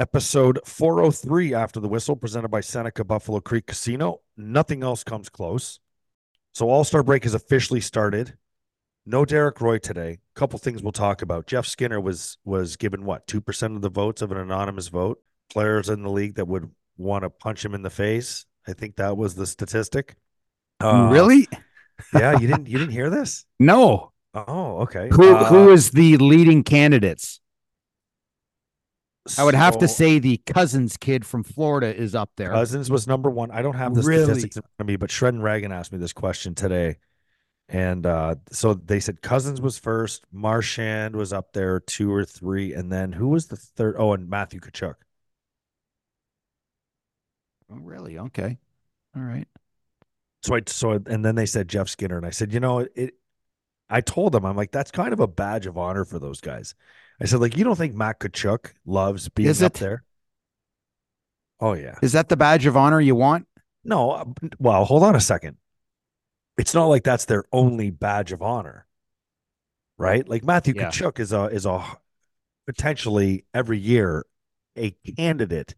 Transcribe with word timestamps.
Episode 0.00 0.58
403 0.64 1.52
after 1.52 1.78
the 1.78 1.86
whistle, 1.86 2.16
presented 2.16 2.48
by 2.48 2.62
Seneca 2.62 3.04
Buffalo 3.04 3.38
Creek 3.38 3.66
Casino. 3.66 4.22
Nothing 4.34 4.82
else 4.82 5.04
comes 5.04 5.28
close. 5.28 5.78
So 6.54 6.70
All 6.70 6.84
Star 6.84 7.02
break 7.02 7.24
has 7.24 7.34
officially 7.34 7.82
started. 7.82 8.38
No 9.04 9.26
Derek 9.26 9.60
Roy 9.60 9.76
today. 9.76 10.12
A 10.12 10.38
couple 10.38 10.58
things 10.58 10.82
we'll 10.82 10.92
talk 10.92 11.20
about. 11.20 11.46
Jeff 11.46 11.66
Skinner 11.66 12.00
was 12.00 12.38
was 12.46 12.76
given 12.76 13.04
what 13.04 13.26
two 13.26 13.42
percent 13.42 13.76
of 13.76 13.82
the 13.82 13.90
votes 13.90 14.22
of 14.22 14.32
an 14.32 14.38
anonymous 14.38 14.88
vote. 14.88 15.20
Players 15.52 15.90
in 15.90 16.02
the 16.02 16.10
league 16.10 16.36
that 16.36 16.48
would 16.48 16.70
want 16.96 17.24
to 17.24 17.28
punch 17.28 17.62
him 17.62 17.74
in 17.74 17.82
the 17.82 17.90
face. 17.90 18.46
I 18.66 18.72
think 18.72 18.96
that 18.96 19.18
was 19.18 19.34
the 19.34 19.46
statistic. 19.46 20.16
Uh, 20.82 21.10
really? 21.12 21.46
yeah, 22.14 22.38
you 22.38 22.46
didn't 22.46 22.68
you 22.68 22.78
didn't 22.78 22.92
hear 22.94 23.10
this? 23.10 23.44
No. 23.58 24.12
Oh, 24.32 24.78
okay. 24.78 25.10
Who 25.12 25.34
Uh, 25.34 25.44
who 25.44 25.70
is 25.70 25.90
the 25.90 26.16
leading 26.16 26.62
candidates? 26.62 27.39
I 29.38 29.44
would 29.44 29.54
have 29.54 29.78
to 29.78 29.88
say 29.88 30.18
the 30.18 30.38
Cousins 30.38 30.96
kid 30.96 31.26
from 31.26 31.42
Florida 31.44 31.94
is 31.94 32.14
up 32.14 32.30
there. 32.36 32.50
Cousins 32.50 32.90
was 32.90 33.06
number 33.06 33.30
one. 33.30 33.50
I 33.50 33.62
don't 33.62 33.74
have 33.74 33.94
the 33.94 34.02
Really? 34.02 34.24
statistics 34.24 34.56
in 34.56 34.62
front 34.62 34.80
of 34.80 34.86
me, 34.86 34.96
but 34.96 35.10
Shred 35.10 35.34
and 35.34 35.42
Ragan 35.42 35.70
asked 35.72 35.92
me 35.92 35.98
this 35.98 36.12
question 36.12 36.54
today. 36.54 36.96
And 37.68 38.04
uh, 38.04 38.34
so 38.50 38.74
they 38.74 38.98
said 38.98 39.22
Cousins 39.22 39.60
was 39.60 39.78
first, 39.78 40.24
Marchand 40.32 41.14
was 41.14 41.32
up 41.32 41.52
there, 41.52 41.78
two 41.78 42.12
or 42.12 42.24
three, 42.24 42.74
and 42.74 42.90
then 42.90 43.12
who 43.12 43.28
was 43.28 43.46
the 43.46 43.56
third? 43.56 43.94
Oh, 43.96 44.12
and 44.12 44.28
Matthew 44.28 44.58
Tkachuk. 44.58 44.96
Oh, 47.70 47.76
really? 47.76 48.18
Okay. 48.18 48.58
All 49.14 49.22
right. 49.22 49.46
So 50.42 50.56
I 50.56 50.62
so 50.66 50.92
and 51.06 51.24
then 51.24 51.34
they 51.34 51.46
said 51.46 51.68
Jeff 51.68 51.88
Skinner, 51.88 52.16
and 52.16 52.26
I 52.26 52.30
said, 52.30 52.52
you 52.52 52.60
know, 52.60 52.80
it. 52.94 53.14
I 53.88 54.00
told 54.00 54.32
them, 54.32 54.44
I'm 54.46 54.56
like, 54.56 54.70
that's 54.70 54.90
kind 54.92 55.12
of 55.12 55.20
a 55.20 55.26
badge 55.26 55.66
of 55.66 55.76
honor 55.76 56.04
for 56.04 56.18
those 56.18 56.40
guys. 56.40 56.74
I 57.20 57.26
said, 57.26 57.40
like, 57.40 57.56
you 57.56 57.64
don't 57.64 57.76
think 57.76 57.94
Matt 57.94 58.20
Tkachuk 58.20 58.72
loves 58.86 59.28
being 59.28 59.48
Is 59.48 59.62
up 59.62 59.74
it? 59.74 59.80
there? 59.80 60.04
Oh 61.60 61.74
yeah. 61.74 61.98
Is 62.02 62.12
that 62.12 62.28
the 62.28 62.36
badge 62.36 62.66
of 62.66 62.76
honor 62.76 63.00
you 63.00 63.14
want? 63.14 63.46
No, 63.84 64.10
uh, 64.12 64.24
well, 64.58 64.84
hold 64.84 65.02
on 65.02 65.14
a 65.16 65.20
second. 65.20 65.56
It's 66.58 66.74
not 66.74 66.86
like 66.86 67.04
that's 67.04 67.24
their 67.24 67.44
only 67.52 67.90
badge 67.90 68.32
of 68.32 68.42
honor, 68.42 68.86
right? 69.98 70.26
Like 70.28 70.44
Matthew 70.44 70.74
Yeah. 70.74 70.90
Tkachuk 70.90 71.18
is 71.18 71.32
a 71.32 71.44
is 71.44 71.66
a 71.66 71.84
potentially 72.66 73.44
every 73.54 73.78
year 73.78 74.26
a 74.76 74.92
candidate 75.16 75.74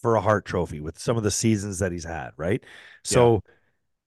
for 0.00 0.16
a 0.16 0.20
Hart 0.20 0.46
Trophy 0.46 0.80
with 0.80 0.98
some 0.98 1.16
of 1.16 1.22
the 1.22 1.30
seasons 1.30 1.80
that 1.80 1.92
he's 1.92 2.04
had, 2.04 2.32
right? 2.36 2.64
So, 3.04 3.42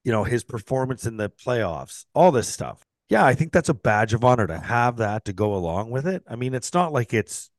you 0.04 0.12
know, 0.12 0.24
his 0.24 0.44
performance 0.44 1.06
in 1.06 1.18
the 1.18 1.30
playoffs, 1.30 2.06
all 2.14 2.32
this 2.32 2.48
stuff. 2.48 2.86
Yeah, 3.12 3.24
I 3.26 3.34
think 3.34 3.52
that's 3.52 3.68
a 3.68 3.74
badge 3.74 4.14
of 4.14 4.24
honor 4.24 4.46
to 4.46 4.58
have 4.58 4.96
that 4.96 5.24
to 5.26 5.32
go 5.32 5.54
along 5.54 5.90
with 5.90 6.06
it. 6.06 6.22
I 6.26 6.36
mean, 6.36 6.54
it's 6.54 6.72
not 6.72 6.92
like 6.92 7.12
it's 7.12 7.50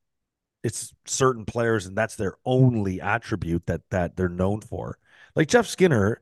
it's 0.64 0.94
certain 1.06 1.46
players 1.46 1.86
and 1.88 1.98
that's 1.98 2.16
their 2.18 2.36
only 2.46 3.02
attribute 3.02 3.68
that 3.68 3.82
that 3.92 4.18
they're 4.18 4.30
known 4.30 4.62
for. 4.62 5.00
Like 5.36 5.50
Jeff 5.50 5.68
Skinner 5.68 6.22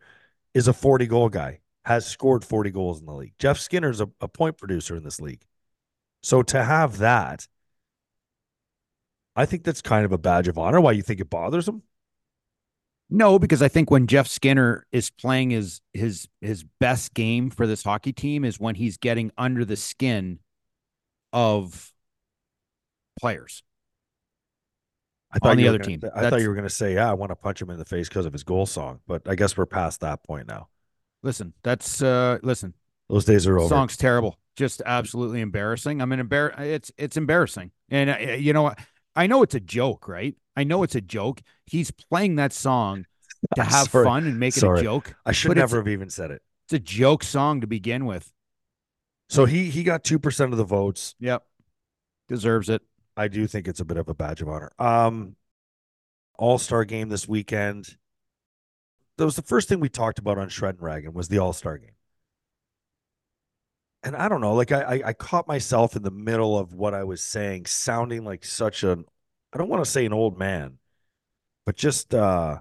is 0.53 0.67
a 0.67 0.73
40 0.73 1.07
goal 1.07 1.29
guy, 1.29 1.61
has 1.85 2.05
scored 2.07 2.45
40 2.45 2.71
goals 2.71 2.99
in 3.01 3.07
the 3.07 3.13
league. 3.15 3.33
Jeff 3.39 3.59
Skinner's 3.59 4.01
a, 4.01 4.09
a 4.21 4.27
point 4.29 4.57
producer 4.57 4.95
in 4.97 5.03
this 5.03 5.21
league. 5.21 5.45
So 6.23 6.43
to 6.43 6.63
have 6.63 6.99
that, 6.99 7.47
I 9.35 9.45
think 9.45 9.63
that's 9.63 9.81
kind 9.81 10.05
of 10.05 10.11
a 10.11 10.17
badge 10.17 10.47
of 10.47 10.57
honor. 10.57 10.79
Why 10.81 10.91
you 10.93 11.01
think 11.03 11.19
it 11.19 11.29
bothers 11.29 11.67
him? 11.67 11.83
No, 13.13 13.37
because 13.37 13.61
I 13.61 13.67
think 13.67 13.91
when 13.91 14.07
Jeff 14.07 14.27
Skinner 14.27 14.85
is 14.93 15.09
playing 15.09 15.49
his 15.49 15.81
his 15.93 16.27
his 16.39 16.63
best 16.79 17.13
game 17.13 17.49
for 17.49 17.67
this 17.67 17.83
hockey 17.83 18.13
team 18.13 18.45
is 18.45 18.57
when 18.59 18.75
he's 18.75 18.95
getting 18.97 19.31
under 19.37 19.65
the 19.65 19.75
skin 19.75 20.39
of 21.33 21.91
players. 23.19 23.63
I 25.33 25.39
thought 25.39 25.51
On 25.51 25.57
the 25.57 25.67
other 25.67 25.77
gonna- 25.77 25.97
team. 25.97 26.01
I 26.15 26.29
thought 26.29 26.41
you 26.41 26.47
were 26.49 26.55
going 26.55 26.67
to 26.67 26.73
say, 26.73 26.93
"Yeah, 26.95 27.09
I 27.09 27.13
want 27.13 27.31
to 27.31 27.35
punch 27.35 27.61
him 27.61 27.69
in 27.69 27.77
the 27.77 27.85
face 27.85 28.07
because 28.09 28.25
of 28.25 28.33
his 28.33 28.43
goal 28.43 28.65
song," 28.65 28.99
but 29.07 29.21
I 29.27 29.35
guess 29.35 29.55
we're 29.57 29.65
past 29.65 29.99
that 30.01 30.23
point 30.23 30.47
now. 30.47 30.69
Listen, 31.23 31.53
that's 31.63 32.01
uh 32.01 32.39
listen, 32.43 32.73
Those 33.09 33.25
days 33.25 33.45
are 33.45 33.59
over. 33.59 33.67
song's 33.69 33.95
terrible. 33.97 34.37
Just 34.55 34.81
absolutely 34.85 35.39
embarrassing. 35.41 36.01
I 36.01 36.05
mean, 36.05 36.19
embar- 36.19 36.57
it's 36.59 36.91
it's 36.97 37.15
embarrassing. 37.17 37.71
And 37.89 38.09
uh, 38.09 38.17
you 38.33 38.53
know 38.53 38.63
what? 38.63 38.79
I 39.15 39.27
know 39.27 39.43
it's 39.43 39.55
a 39.55 39.59
joke, 39.59 40.07
right? 40.07 40.35
I 40.55 40.63
know 40.63 40.83
it's 40.83 40.95
a 40.95 41.01
joke. 41.01 41.41
He's 41.65 41.91
playing 41.91 42.35
that 42.35 42.53
song 42.53 43.05
to 43.55 43.63
have 43.63 43.89
Sorry. 43.89 44.05
fun 44.05 44.25
and 44.25 44.39
make 44.39 44.55
it 44.57 44.59
Sorry. 44.59 44.79
a 44.81 44.83
joke. 44.83 45.15
I 45.25 45.31
should 45.31 45.55
never 45.55 45.77
have 45.77 45.87
even 45.87 46.09
said 46.09 46.31
it. 46.31 46.41
It's 46.65 46.73
a 46.73 46.79
joke 46.79 47.23
song 47.23 47.61
to 47.61 47.67
begin 47.67 48.05
with. 48.05 48.31
So 49.29 49.45
he 49.45 49.69
he 49.69 49.83
got 49.83 50.03
two 50.03 50.19
percent 50.19 50.51
of 50.51 50.57
the 50.57 50.65
votes. 50.65 51.15
Yep. 51.19 51.43
Deserves 52.27 52.69
it. 52.69 52.81
I 53.15 53.27
do 53.27 53.47
think 53.47 53.67
it's 53.67 53.79
a 53.79 53.85
bit 53.85 53.97
of 53.97 54.09
a 54.09 54.13
badge 54.13 54.41
of 54.41 54.49
honor. 54.49 54.71
Um, 54.79 55.35
All 56.37 56.57
Star 56.57 56.83
game 56.85 57.09
this 57.09 57.27
weekend. 57.27 57.97
That 59.17 59.25
was 59.25 59.35
the 59.35 59.41
first 59.41 59.69
thing 59.69 59.79
we 59.79 59.89
talked 59.89 60.19
about 60.19 60.37
on 60.37 60.49
Shred 60.49 60.75
and 60.75 60.83
Ragan 60.83 61.13
was 61.13 61.27
the 61.27 61.37
All 61.39 61.53
Star 61.53 61.77
game. 61.77 61.91
And 64.03 64.15
I 64.15 64.27
don't 64.29 64.41
know, 64.41 64.53
like 64.55 64.71
I, 64.71 64.81
I 64.81 65.01
I 65.07 65.13
caught 65.13 65.47
myself 65.47 65.95
in 65.95 66.01
the 66.01 66.11
middle 66.11 66.57
of 66.57 66.73
what 66.73 66.93
I 66.93 67.03
was 67.03 67.23
saying, 67.23 67.67
sounding 67.67 68.23
like 68.25 68.43
such 68.43 68.83
an 68.83 69.05
I 69.53 69.57
don't 69.57 69.69
want 69.69 69.83
to 69.83 69.89
say 69.89 70.05
an 70.05 70.13
old 70.13 70.37
man, 70.39 70.77
but 71.65 71.75
just 71.75 72.13
uh 72.13 72.59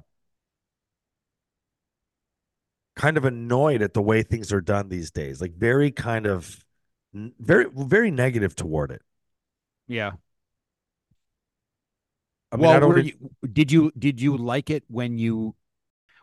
kind 2.97 3.17
of 3.17 3.25
annoyed 3.25 3.83
at 3.83 3.95
the 3.95 4.03
way 4.03 4.23
things 4.23 4.53
are 4.53 4.61
done 4.61 4.89
these 4.89 5.11
days. 5.11 5.41
Like 5.41 5.55
very 5.55 5.91
kind 5.91 6.27
of 6.27 6.65
very 7.15 7.67
very 7.75 8.11
negative 8.11 8.55
toward 8.55 8.91
it. 8.91 9.03
Yeah. 9.89 10.13
I 12.53 12.57
mean, 12.57 12.63
well, 12.67 12.77
I 12.77 12.81
don't 12.81 12.89
were 12.91 12.99
even- 12.99 13.31
you, 13.43 13.49
did 13.53 13.71
you 13.73 13.93
did 13.99 14.21
you 14.21 14.37
like 14.37 14.71
it 14.71 14.85
when 14.89 15.19
you 15.19 15.55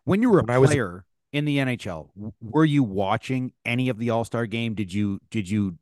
when 0.04 0.22
you 0.22 0.30
were 0.30 0.40
a 0.40 0.44
When 0.44 0.50
I 0.50 0.58
was- 0.58 0.70
player 0.70 1.06
in 1.32 1.46
the 1.46 1.58
NHL? 1.58 2.10
Were 2.42 2.66
you 2.66 2.84
watching 2.84 3.54
any 3.66 3.90
of 3.90 3.98
the 3.98 4.10
All 4.10 4.26
Star 4.26 4.46
game? 4.46 4.76
Did 4.76 4.94
you 4.94 5.20
did 5.30 5.50
you 5.50 5.78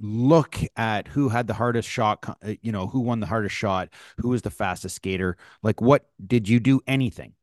look 0.00 0.58
at 0.76 1.08
who 1.08 1.28
had 1.28 1.46
the 1.46 1.54
hardest 1.54 1.88
shot? 1.88 2.24
uh, 2.42 2.54
You 2.62 2.72
know, 2.72 2.86
who 2.88 3.00
won 3.00 3.20
the 3.20 3.26
hardest 3.26 3.54
shot? 3.54 3.90
Who 4.18 4.28
was 4.30 4.42
the 4.42 4.50
fastest 4.50 4.96
skater? 4.96 5.36
Like, 5.62 5.80
what 5.80 6.08
did 6.24 6.48
you 6.48 6.60
do? 6.60 6.80
Anything? 6.86 7.34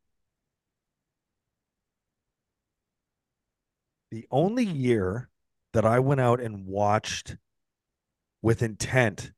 The 4.10 4.26
only 4.32 4.64
year 4.66 5.30
that 5.74 5.86
I 5.86 6.00
went 6.00 6.20
out 6.20 6.42
and 6.42 6.66
watched 6.66 7.38
with 8.42 8.62
intent 8.62 9.32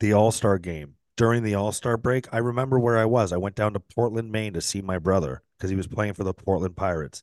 the 0.00 0.12
All 0.14 0.32
Star 0.32 0.58
game 0.58 0.96
during 1.16 1.42
the 1.42 1.54
All 1.54 1.72
Star 1.72 1.96
break, 1.96 2.26
I 2.32 2.38
remember 2.38 2.78
where 2.78 2.98
I 2.98 3.04
was. 3.06 3.32
I 3.32 3.36
went 3.38 3.56
down 3.56 3.74
to 3.74 3.80
Portland, 3.80 4.32
Maine 4.32 4.54
to 4.54 4.60
see 4.60 4.82
my 4.82 4.98
brother 4.98 5.42
because 5.58 5.70
he 5.70 5.76
was 5.76 5.86
playing 5.88 6.14
for 6.14 6.24
the 6.24 6.34
Portland 6.34 6.76
Pirates. 6.76 7.22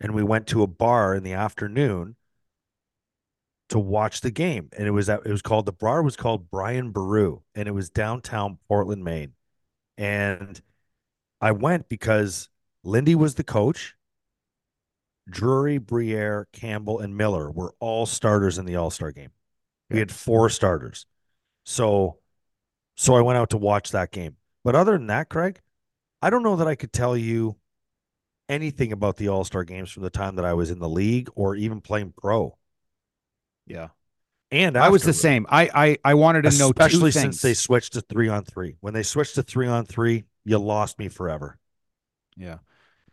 And 0.00 0.14
we 0.14 0.22
went 0.24 0.46
to 0.48 0.62
a 0.62 0.68
bar 0.68 1.14
in 1.14 1.24
the 1.24 1.34
afternoon 1.34 2.16
to 3.72 3.78
watch 3.78 4.20
the 4.20 4.30
game. 4.30 4.68
And 4.76 4.86
it 4.86 4.90
was 4.90 5.08
it 5.08 5.24
was 5.24 5.40
called 5.40 5.64
the 5.64 5.72
bar 5.72 6.02
was 6.02 6.14
called 6.16 6.50
Brian 6.50 6.90
Boru 6.90 7.40
and 7.54 7.66
it 7.66 7.72
was 7.72 7.88
downtown 7.88 8.58
Portland, 8.68 9.02
Maine. 9.02 9.32
And 9.96 10.60
I 11.40 11.52
went 11.52 11.88
because 11.88 12.50
Lindy 12.84 13.14
was 13.14 13.34
the 13.34 13.44
coach. 13.44 13.94
Drury, 15.28 15.78
Briere, 15.78 16.48
Campbell, 16.52 16.98
and 16.98 17.16
Miller 17.16 17.50
were 17.50 17.74
all 17.80 18.04
starters 18.04 18.58
in 18.58 18.66
the 18.66 18.76
All 18.76 18.90
Star 18.90 19.10
game. 19.10 19.30
We 19.88 19.98
had 19.98 20.12
four 20.12 20.50
starters. 20.50 21.06
So 21.64 22.18
so 22.96 23.14
I 23.14 23.22
went 23.22 23.38
out 23.38 23.50
to 23.50 23.56
watch 23.56 23.92
that 23.92 24.12
game. 24.12 24.36
But 24.64 24.74
other 24.74 24.92
than 24.92 25.06
that, 25.06 25.30
Craig, 25.30 25.60
I 26.20 26.28
don't 26.28 26.42
know 26.42 26.56
that 26.56 26.68
I 26.68 26.74
could 26.74 26.92
tell 26.92 27.16
you 27.16 27.56
anything 28.50 28.92
about 28.92 29.16
the 29.16 29.28
All 29.28 29.44
Star 29.44 29.64
games 29.64 29.90
from 29.90 30.02
the 30.02 30.10
time 30.10 30.36
that 30.36 30.44
I 30.44 30.52
was 30.52 30.70
in 30.70 30.78
the 30.78 30.90
league 30.90 31.30
or 31.34 31.56
even 31.56 31.80
playing 31.80 32.12
pro. 32.20 32.58
Yeah, 33.66 33.88
And 34.50 34.76
I 34.76 34.88
was 34.88 35.04
the 35.04 35.12
same. 35.12 35.46
I 35.48 35.70
I 35.74 35.98
I 36.04 36.14
wanted 36.14 36.42
to 36.42 36.50
know 36.50 36.72
two 36.72 36.82
especially 36.82 37.10
since 37.10 37.40
they 37.40 37.54
switched 37.54 37.94
to 37.94 38.00
three 38.02 38.28
on 38.28 38.44
three. 38.44 38.76
When 38.80 38.94
they 38.94 39.02
switched 39.02 39.36
to 39.36 39.42
three 39.42 39.66
on 39.68 39.86
three, 39.86 40.24
you 40.44 40.58
lost 40.58 40.98
me 40.98 41.08
forever. 41.08 41.58
Yeah. 42.36 42.58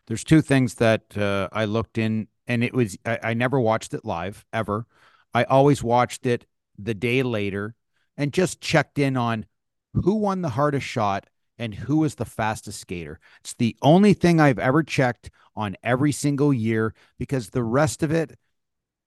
There's 0.08 0.24
two 0.24 0.42
things 0.42 0.76
that 0.76 1.18
uh, 1.18 1.50
I 1.52 1.66
looked 1.66 1.98
in, 1.98 2.28
and 2.48 2.64
it 2.64 2.74
was 2.74 2.98
I, 3.06 3.20
I 3.24 3.34
never 3.34 3.60
watched 3.60 3.94
it 3.94 4.06
live 4.06 4.46
ever. 4.52 4.86
I 5.34 5.44
always 5.44 5.84
watched 5.84 6.26
it 6.26 6.46
the 6.78 6.94
day 6.94 7.24
later 7.24 7.76
and 8.18 8.34
just 8.34 8.62
checked 8.62 8.98
in 9.00 9.16
on 9.16 9.46
who 9.94 10.16
won 10.16 10.42
the 10.42 10.50
hardest 10.50 10.86
shot 10.88 11.28
and 11.58 11.74
who 11.76 11.98
was 11.98 12.16
the 12.16 12.26
fastest 12.26 12.80
skater. 12.80 13.20
It's 13.42 13.54
the 13.54 13.76
only 13.82 14.14
thing 14.14 14.40
I've 14.40 14.60
ever 14.60 14.82
checked 14.84 15.30
on 15.56 15.76
every 15.84 16.12
single 16.12 16.54
year 16.54 16.94
because 17.18 17.50
the 17.50 17.64
rest 17.64 18.02
of 18.02 18.12
it 18.12 18.38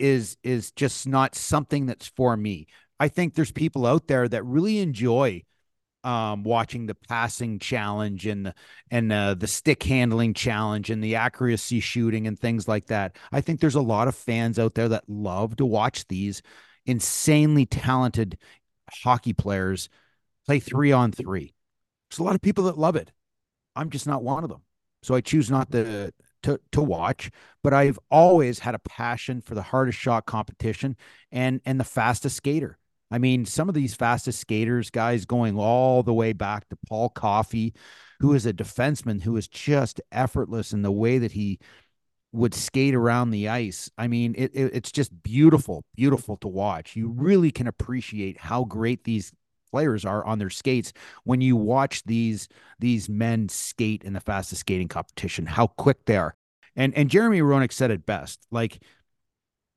is 0.02 0.36
is 0.42 0.72
just 0.72 1.06
not 1.06 1.36
something 1.36 1.86
that's 1.86 2.08
for 2.08 2.36
me. 2.36 2.66
I 2.98 3.08
think 3.08 3.34
there's 3.34 3.52
people 3.52 3.86
out 3.86 4.08
there 4.08 4.28
that 4.28 4.44
really 4.44 4.80
enjoy 4.80 5.44
um, 6.02 6.42
watching 6.42 6.86
the 6.86 6.96
passing 6.96 7.60
challenge 7.60 8.26
and 8.26 8.46
the 8.46 8.54
and 8.90 9.12
uh, 9.12 9.34
the 9.34 9.46
stick 9.46 9.82
handling 9.84 10.34
challenge 10.34 10.90
and 10.90 11.02
the 11.02 11.14
accuracy 11.14 11.78
shooting 11.78 12.26
and 12.26 12.36
things 12.36 12.66
like 12.66 12.86
that. 12.86 13.16
I 13.30 13.40
think 13.40 13.60
there's 13.60 13.76
a 13.76 13.80
lot 13.80 14.08
of 14.08 14.16
fans 14.16 14.58
out 14.58 14.74
there 14.74 14.88
that 14.88 15.08
love 15.08 15.56
to 15.56 15.64
watch 15.64 16.06
these 16.08 16.42
insanely 16.84 17.64
talented 17.64 18.36
hockey 19.04 19.32
players 19.32 19.88
play 20.46 20.58
three 20.58 20.90
on 20.90 21.12
three. 21.12 21.54
There's 22.10 22.18
a 22.18 22.24
lot 22.24 22.34
of 22.34 22.42
people 22.42 22.64
that 22.64 22.76
love 22.76 22.96
it. 22.96 23.12
I'm 23.76 23.90
just 23.90 24.08
not 24.08 24.24
one 24.24 24.42
of 24.42 24.50
them. 24.50 24.62
So 25.04 25.14
I 25.14 25.20
choose 25.20 25.48
not 25.48 25.70
to 25.72 26.12
to 26.42 26.60
to 26.72 26.82
watch, 26.82 27.30
but 27.62 27.72
I've 27.72 27.98
always 28.10 28.60
had 28.60 28.74
a 28.74 28.80
passion 28.80 29.40
for 29.40 29.54
the 29.54 29.62
hardest 29.62 29.98
shot 29.98 30.26
competition 30.26 30.96
and 31.30 31.60
and 31.64 31.78
the 31.78 31.84
fastest 31.84 32.36
skater. 32.36 32.78
I 33.10 33.18
mean, 33.18 33.44
some 33.44 33.68
of 33.68 33.74
these 33.74 33.94
fastest 33.94 34.40
skaters, 34.40 34.88
guys 34.90 35.26
going 35.26 35.58
all 35.58 36.02
the 36.02 36.14
way 36.14 36.32
back 36.32 36.68
to 36.70 36.78
Paul 36.88 37.10
Coffey, 37.10 37.74
who 38.20 38.32
is 38.32 38.46
a 38.46 38.54
defenseman 38.54 39.22
who 39.22 39.36
is 39.36 39.48
just 39.48 40.00
effortless 40.10 40.72
in 40.72 40.82
the 40.82 40.92
way 40.92 41.18
that 41.18 41.32
he 41.32 41.58
would 42.32 42.54
skate 42.54 42.94
around 42.94 43.30
the 43.30 43.48
ice. 43.48 43.90
I 43.98 44.08
mean, 44.08 44.34
it, 44.36 44.52
it, 44.54 44.70
it's 44.74 44.90
just 44.90 45.22
beautiful, 45.22 45.84
beautiful 45.94 46.38
to 46.38 46.48
watch. 46.48 46.96
You 46.96 47.08
really 47.08 47.50
can 47.50 47.66
appreciate 47.66 48.38
how 48.38 48.64
great 48.64 49.04
these 49.04 49.32
players 49.72 50.04
are 50.04 50.24
on 50.24 50.38
their 50.38 50.50
skates 50.50 50.92
when 51.24 51.40
you 51.40 51.56
watch 51.56 52.04
these 52.04 52.48
these 52.78 53.08
men 53.08 53.48
skate 53.48 54.04
in 54.04 54.12
the 54.12 54.20
fastest 54.20 54.60
skating 54.60 54.88
competition. 54.88 55.46
How 55.46 55.66
quick 55.66 56.04
they 56.04 56.16
are, 56.16 56.36
and 56.76 56.94
and 56.94 57.10
Jeremy 57.10 57.40
Roenick 57.40 57.72
said 57.72 57.90
it 57.90 58.06
best. 58.06 58.46
Like 58.50 58.82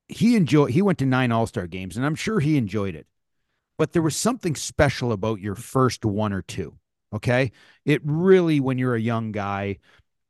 he 0.07 0.35
enjoyed. 0.35 0.71
He 0.71 0.81
went 0.81 0.99
to 0.99 1.05
nine 1.05 1.31
All 1.31 1.47
Star 1.47 1.67
games, 1.67 1.97
and 1.97 2.05
I'm 2.05 2.15
sure 2.15 2.39
he 2.39 2.57
enjoyed 2.57 2.95
it. 2.95 3.07
But 3.77 3.93
there 3.93 4.01
was 4.01 4.15
something 4.15 4.55
special 4.55 5.11
about 5.11 5.41
your 5.41 5.55
first 5.55 6.05
one 6.05 6.33
or 6.33 6.41
two. 6.41 6.77
Okay, 7.13 7.51
it 7.85 8.01
really 8.03 8.59
when 8.59 8.77
you're 8.77 8.95
a 8.95 9.01
young 9.01 9.31
guy 9.31 9.77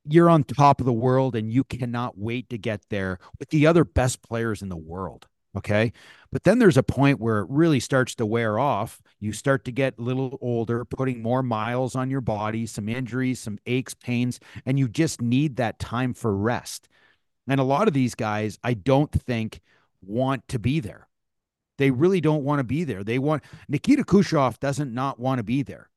you're 0.07 0.29
on 0.29 0.43
top 0.43 0.79
of 0.79 0.85
the 0.85 0.93
world 0.93 1.35
and 1.35 1.51
you 1.51 1.63
cannot 1.63 2.17
wait 2.17 2.49
to 2.49 2.57
get 2.57 2.81
there 2.89 3.19
with 3.39 3.49
the 3.49 3.67
other 3.67 3.83
best 3.83 4.21
players 4.21 4.61
in 4.61 4.69
the 4.69 4.77
world. 4.77 5.27
Okay. 5.55 5.93
But 6.31 6.43
then 6.43 6.59
there's 6.59 6.77
a 6.77 6.83
point 6.83 7.19
where 7.19 7.39
it 7.39 7.49
really 7.49 7.79
starts 7.79 8.15
to 8.15 8.25
wear 8.25 8.59
off. 8.59 9.01
You 9.19 9.31
start 9.31 9.63
to 9.65 9.71
get 9.71 9.97
a 9.97 10.01
little 10.01 10.37
older, 10.41 10.83
putting 10.83 11.21
more 11.21 11.41
miles 11.41 11.95
on 11.95 12.09
your 12.09 12.21
body, 12.21 12.65
some 12.65 12.89
injuries, 12.89 13.39
some 13.39 13.57
aches, 13.65 13.93
pains, 13.93 14.39
and 14.65 14.77
you 14.77 14.89
just 14.89 15.21
need 15.21 15.55
that 15.55 15.79
time 15.79 16.13
for 16.13 16.35
rest. 16.35 16.89
And 17.47 17.59
a 17.59 17.63
lot 17.63 17.87
of 17.87 17.93
these 17.93 18.15
guys, 18.15 18.59
I 18.63 18.73
don't 18.73 19.11
think 19.11 19.61
want 20.01 20.47
to 20.49 20.59
be 20.59 20.79
there. 20.81 21.07
They 21.77 21.91
really 21.91 22.21
don't 22.21 22.43
want 22.43 22.59
to 22.59 22.63
be 22.63 22.83
there. 22.83 23.03
They 23.03 23.19
want 23.19 23.43
Nikita 23.69 24.03
Kucherov 24.03 24.59
doesn't 24.59 24.93
not 24.93 25.19
want 25.19 25.39
to 25.39 25.43
be 25.43 25.63
there. 25.63 25.89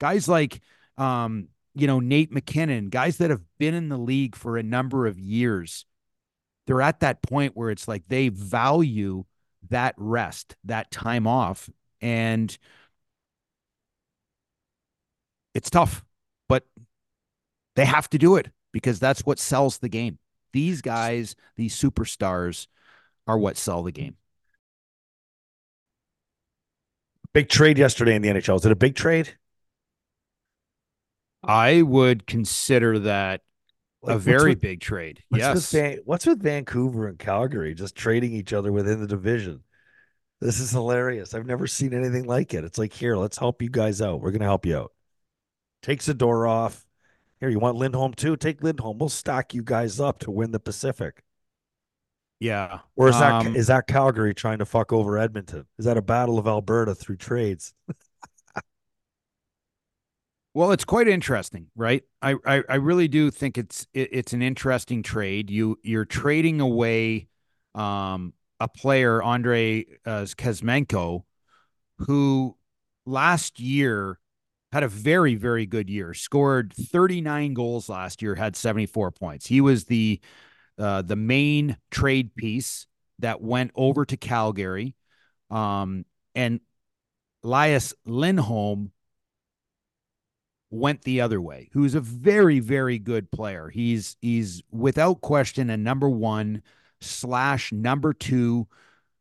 Guys 0.00 0.28
like 0.28 0.60
um, 0.96 1.48
you 1.74 1.86
know, 1.86 2.00
Nate 2.00 2.32
MacKinnon, 2.32 2.88
guys 2.88 3.18
that 3.18 3.30
have 3.30 3.42
been 3.58 3.74
in 3.74 3.88
the 3.88 3.98
league 3.98 4.36
for 4.36 4.56
a 4.56 4.62
number 4.62 5.06
of 5.06 5.18
years, 5.18 5.84
they're 6.66 6.82
at 6.82 7.00
that 7.00 7.22
point 7.22 7.56
where 7.56 7.70
it's 7.70 7.88
like 7.88 8.04
they 8.08 8.28
value 8.28 9.24
that 9.70 9.94
rest, 9.96 10.56
that 10.64 10.90
time 10.90 11.26
off. 11.26 11.70
And 12.00 12.56
it's 15.54 15.70
tough, 15.70 16.04
but 16.48 16.66
they 17.76 17.84
have 17.84 18.08
to 18.10 18.18
do 18.18 18.36
it 18.36 18.50
because 18.72 18.98
that's 18.98 19.24
what 19.24 19.38
sells 19.38 19.78
the 19.78 19.88
game. 19.88 20.18
These 20.52 20.82
guys, 20.82 21.34
these 21.56 21.76
superstars, 21.76 22.66
are 23.26 23.38
what 23.38 23.56
sell 23.56 23.82
the 23.82 23.92
game. 23.92 24.16
Big 27.32 27.48
trade 27.48 27.78
yesterday 27.78 28.14
in 28.14 28.22
the 28.22 28.28
NHL. 28.28 28.56
Is 28.56 28.66
it 28.66 28.72
a 28.72 28.76
big 28.76 28.94
trade? 28.94 29.36
I 31.42 31.82
would 31.82 32.26
consider 32.26 32.98
that 33.00 33.42
like, 34.06 34.16
a 34.16 34.18
very 34.18 34.50
with, 34.50 34.60
big 34.60 34.80
trade. 34.80 35.22
What's 35.28 35.42
yes. 35.42 35.54
With 35.54 35.70
Van, 35.70 35.98
what's 36.04 36.26
with 36.26 36.42
Vancouver 36.42 37.08
and 37.08 37.18
Calgary 37.18 37.74
just 37.74 37.94
trading 37.94 38.32
each 38.32 38.52
other 38.52 38.72
within 38.72 39.00
the 39.00 39.06
division? 39.06 39.62
This 40.40 40.60
is 40.60 40.70
hilarious. 40.70 41.34
I've 41.34 41.46
never 41.46 41.66
seen 41.66 41.94
anything 41.94 42.24
like 42.24 42.52
it. 42.52 42.64
It's 42.64 42.78
like, 42.78 42.92
here, 42.92 43.16
let's 43.16 43.38
help 43.38 43.62
you 43.62 43.70
guys 43.70 44.02
out. 44.02 44.20
We're 44.20 44.30
going 44.30 44.40
to 44.40 44.46
help 44.46 44.66
you 44.66 44.76
out. 44.76 44.92
Takes 45.82 46.06
the 46.06 46.14
door 46.14 46.46
off. 46.46 46.84
Here, 47.40 47.48
you 47.48 47.58
want 47.58 47.76
Lindholm 47.76 48.14
too? 48.14 48.36
Take 48.36 48.62
Lindholm. 48.62 48.98
We'll 48.98 49.08
stack 49.08 49.54
you 49.54 49.62
guys 49.62 50.00
up 50.00 50.18
to 50.20 50.30
win 50.30 50.50
the 50.50 50.60
Pacific. 50.60 51.22
Yeah. 52.40 52.80
Or 52.96 53.08
is 53.08 53.18
that 53.18 53.32
um, 53.32 53.56
is 53.56 53.68
that 53.68 53.86
Calgary 53.86 54.34
trying 54.34 54.58
to 54.58 54.66
fuck 54.66 54.92
over 54.92 55.18
Edmonton? 55.18 55.66
Is 55.78 55.86
that 55.86 55.96
a 55.96 56.02
battle 56.02 56.38
of 56.38 56.46
Alberta 56.46 56.94
through 56.94 57.16
trades? 57.16 57.72
Well, 60.54 60.70
it's 60.70 60.84
quite 60.84 61.08
interesting, 61.08 61.66
right? 61.74 62.04
I, 62.22 62.36
I, 62.46 62.62
I 62.68 62.74
really 62.76 63.08
do 63.08 63.30
think 63.32 63.58
it's 63.58 63.88
it, 63.92 64.08
it's 64.12 64.32
an 64.32 64.40
interesting 64.40 65.02
trade. 65.02 65.50
You 65.50 65.78
you're 65.82 66.04
trading 66.04 66.60
away 66.60 67.26
um, 67.74 68.34
a 68.60 68.68
player, 68.68 69.20
Andre 69.20 69.84
uh, 70.06 70.22
Kuzmenko, 70.22 71.24
who 71.98 72.56
last 73.04 73.58
year 73.58 74.20
had 74.72 74.84
a 74.84 74.88
very 74.88 75.34
very 75.34 75.66
good 75.66 75.90
year. 75.90 76.14
Scored 76.14 76.72
39 76.72 77.54
goals 77.54 77.88
last 77.88 78.22
year, 78.22 78.36
had 78.36 78.54
74 78.54 79.10
points. 79.10 79.46
He 79.46 79.60
was 79.60 79.86
the 79.86 80.20
uh, 80.78 81.02
the 81.02 81.16
main 81.16 81.78
trade 81.90 82.36
piece 82.36 82.86
that 83.18 83.40
went 83.42 83.72
over 83.74 84.04
to 84.04 84.16
Calgary, 84.16 84.94
um, 85.50 86.04
and 86.36 86.60
Elias 87.42 87.92
Lindholm 88.06 88.92
went 90.74 91.02
the 91.02 91.20
other 91.20 91.40
way, 91.40 91.68
who's 91.72 91.94
a 91.94 92.00
very, 92.00 92.58
very 92.58 92.98
good 92.98 93.30
player. 93.30 93.68
He's 93.68 94.16
he's 94.20 94.62
without 94.70 95.20
question 95.20 95.70
a 95.70 95.76
number 95.76 96.08
one 96.08 96.62
slash 97.00 97.72
number 97.72 98.12
two 98.12 98.66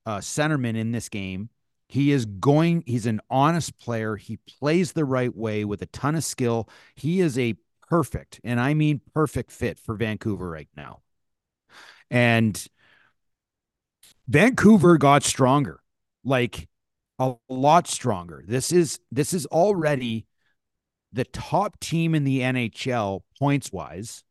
uh, 0.05 0.17
centerman 0.17 0.75
in 0.75 0.91
this 0.91 1.09
game. 1.09 1.49
He 1.87 2.11
is 2.11 2.25
going, 2.25 2.83
he's 2.87 3.05
an 3.05 3.21
honest 3.29 3.77
player. 3.77 4.15
He 4.15 4.37
plays 4.37 4.93
the 4.93 5.05
right 5.05 5.35
way 5.35 5.63
with 5.63 5.81
a 5.83 5.85
ton 5.87 6.15
of 6.15 6.23
skill. 6.23 6.67
He 6.95 7.19
is 7.19 7.37
a 7.37 7.55
perfect, 7.87 8.41
and 8.43 8.59
I 8.59 8.73
mean 8.73 9.01
perfect 9.13 9.51
fit 9.51 9.77
for 9.77 9.95
Vancouver 9.95 10.49
right 10.49 10.69
now. 10.75 11.01
And 12.09 12.61
Vancouver 14.27 14.97
got 14.97 15.23
stronger, 15.23 15.81
like 16.23 16.67
a 17.19 17.35
lot 17.47 17.87
stronger. 17.87 18.43
This 18.47 18.71
is 18.71 18.99
this 19.11 19.33
is 19.33 19.45
already 19.47 20.25
the 21.13 21.23
top 21.23 21.79
team 21.79 22.15
in 22.15 22.23
the 22.23 22.39
NHL 22.39 23.21
points 23.39 23.71
wise, 23.71 24.23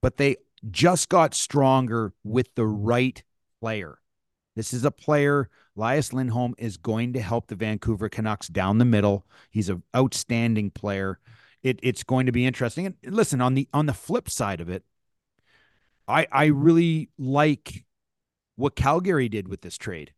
but 0.00 0.16
they 0.16 0.36
just 0.70 1.08
got 1.08 1.34
stronger 1.34 2.14
with 2.24 2.54
the 2.54 2.66
right 2.66 3.22
player. 3.60 3.98
This 4.54 4.72
is 4.72 4.84
a 4.84 4.90
player, 4.90 5.50
Elias 5.76 6.12
Lindholm 6.12 6.54
is 6.56 6.76
going 6.76 7.12
to 7.12 7.20
help 7.20 7.48
the 7.48 7.56
Vancouver 7.56 8.08
Canucks 8.08 8.48
down 8.48 8.78
the 8.78 8.84
middle. 8.84 9.26
He's 9.50 9.68
an 9.68 9.82
outstanding 9.94 10.70
player. 10.70 11.18
It, 11.62 11.78
it's 11.82 12.02
going 12.02 12.26
to 12.26 12.32
be 12.32 12.46
interesting. 12.46 12.86
And 12.86 12.94
listen, 13.04 13.40
on 13.40 13.54
the 13.54 13.68
on 13.74 13.86
the 13.86 13.92
flip 13.92 14.30
side 14.30 14.60
of 14.60 14.68
it, 14.68 14.84
I 16.08 16.26
I 16.30 16.46
really 16.46 17.10
like 17.18 17.84
what 18.54 18.76
Calgary 18.76 19.28
did 19.28 19.48
with 19.48 19.60
this 19.60 19.76
trade. 19.76 20.12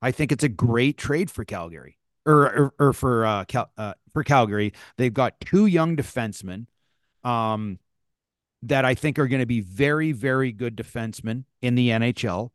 I 0.00 0.10
think 0.10 0.32
it's 0.32 0.44
a 0.44 0.48
great 0.48 0.96
trade 0.96 1.30
for 1.30 1.44
Calgary 1.44 1.97
or 2.28 2.44
or, 2.44 2.74
or 2.78 2.92
for 2.92 3.26
uh, 3.26 3.44
Cal, 3.46 3.70
uh, 3.78 3.94
for 4.12 4.22
Calgary. 4.22 4.72
They've 4.96 5.12
got 5.12 5.40
two 5.40 5.66
young 5.66 5.96
defensemen 5.96 6.66
um, 7.24 7.78
that 8.62 8.84
I 8.84 8.94
think 8.94 9.18
are 9.18 9.26
going 9.26 9.40
to 9.40 9.46
be 9.46 9.60
very 9.60 10.12
very 10.12 10.52
good 10.52 10.76
defensemen 10.76 11.44
in 11.62 11.74
the 11.74 11.88
NHL. 11.88 12.50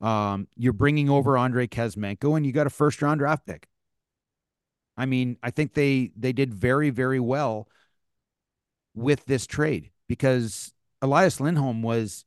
Um, 0.00 0.46
you're 0.56 0.72
bringing 0.72 1.10
over 1.10 1.36
Andrei 1.36 1.66
Kuzmenko, 1.66 2.36
and 2.36 2.46
you 2.46 2.52
got 2.52 2.66
a 2.66 2.70
first 2.70 3.02
round 3.02 3.18
draft 3.18 3.46
pick. 3.46 3.66
I 4.96 5.06
mean, 5.06 5.36
I 5.42 5.50
think 5.50 5.74
they 5.74 6.12
they 6.16 6.32
did 6.32 6.54
very 6.54 6.90
very 6.90 7.20
well 7.20 7.68
with 8.94 9.26
this 9.26 9.46
trade 9.46 9.90
because 10.08 10.72
Elias 11.02 11.40
Lindholm 11.40 11.82
was 11.82 12.24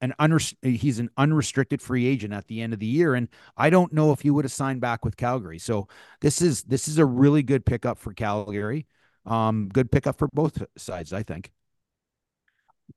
an 0.00 0.14
unrest- 0.18 0.56
he's 0.62 0.98
an 0.98 1.10
unrestricted 1.16 1.82
free 1.82 2.06
agent 2.06 2.32
at 2.32 2.46
the 2.46 2.60
end 2.60 2.72
of 2.72 2.78
the 2.78 2.86
year 2.86 3.14
and 3.14 3.28
I 3.56 3.70
don't 3.70 3.92
know 3.92 4.12
if 4.12 4.20
he 4.20 4.30
would 4.30 4.44
have 4.44 4.52
signed 4.52 4.80
back 4.80 5.04
with 5.04 5.16
Calgary. 5.16 5.58
So 5.58 5.88
this 6.20 6.40
is 6.42 6.62
this 6.64 6.88
is 6.88 6.98
a 6.98 7.04
really 7.04 7.42
good 7.42 7.64
pickup 7.66 7.98
for 7.98 8.12
Calgary. 8.12 8.86
Um 9.26 9.68
good 9.68 9.90
pickup 9.90 10.18
for 10.18 10.28
both 10.32 10.62
sides, 10.76 11.12
I 11.12 11.22
think. 11.22 11.50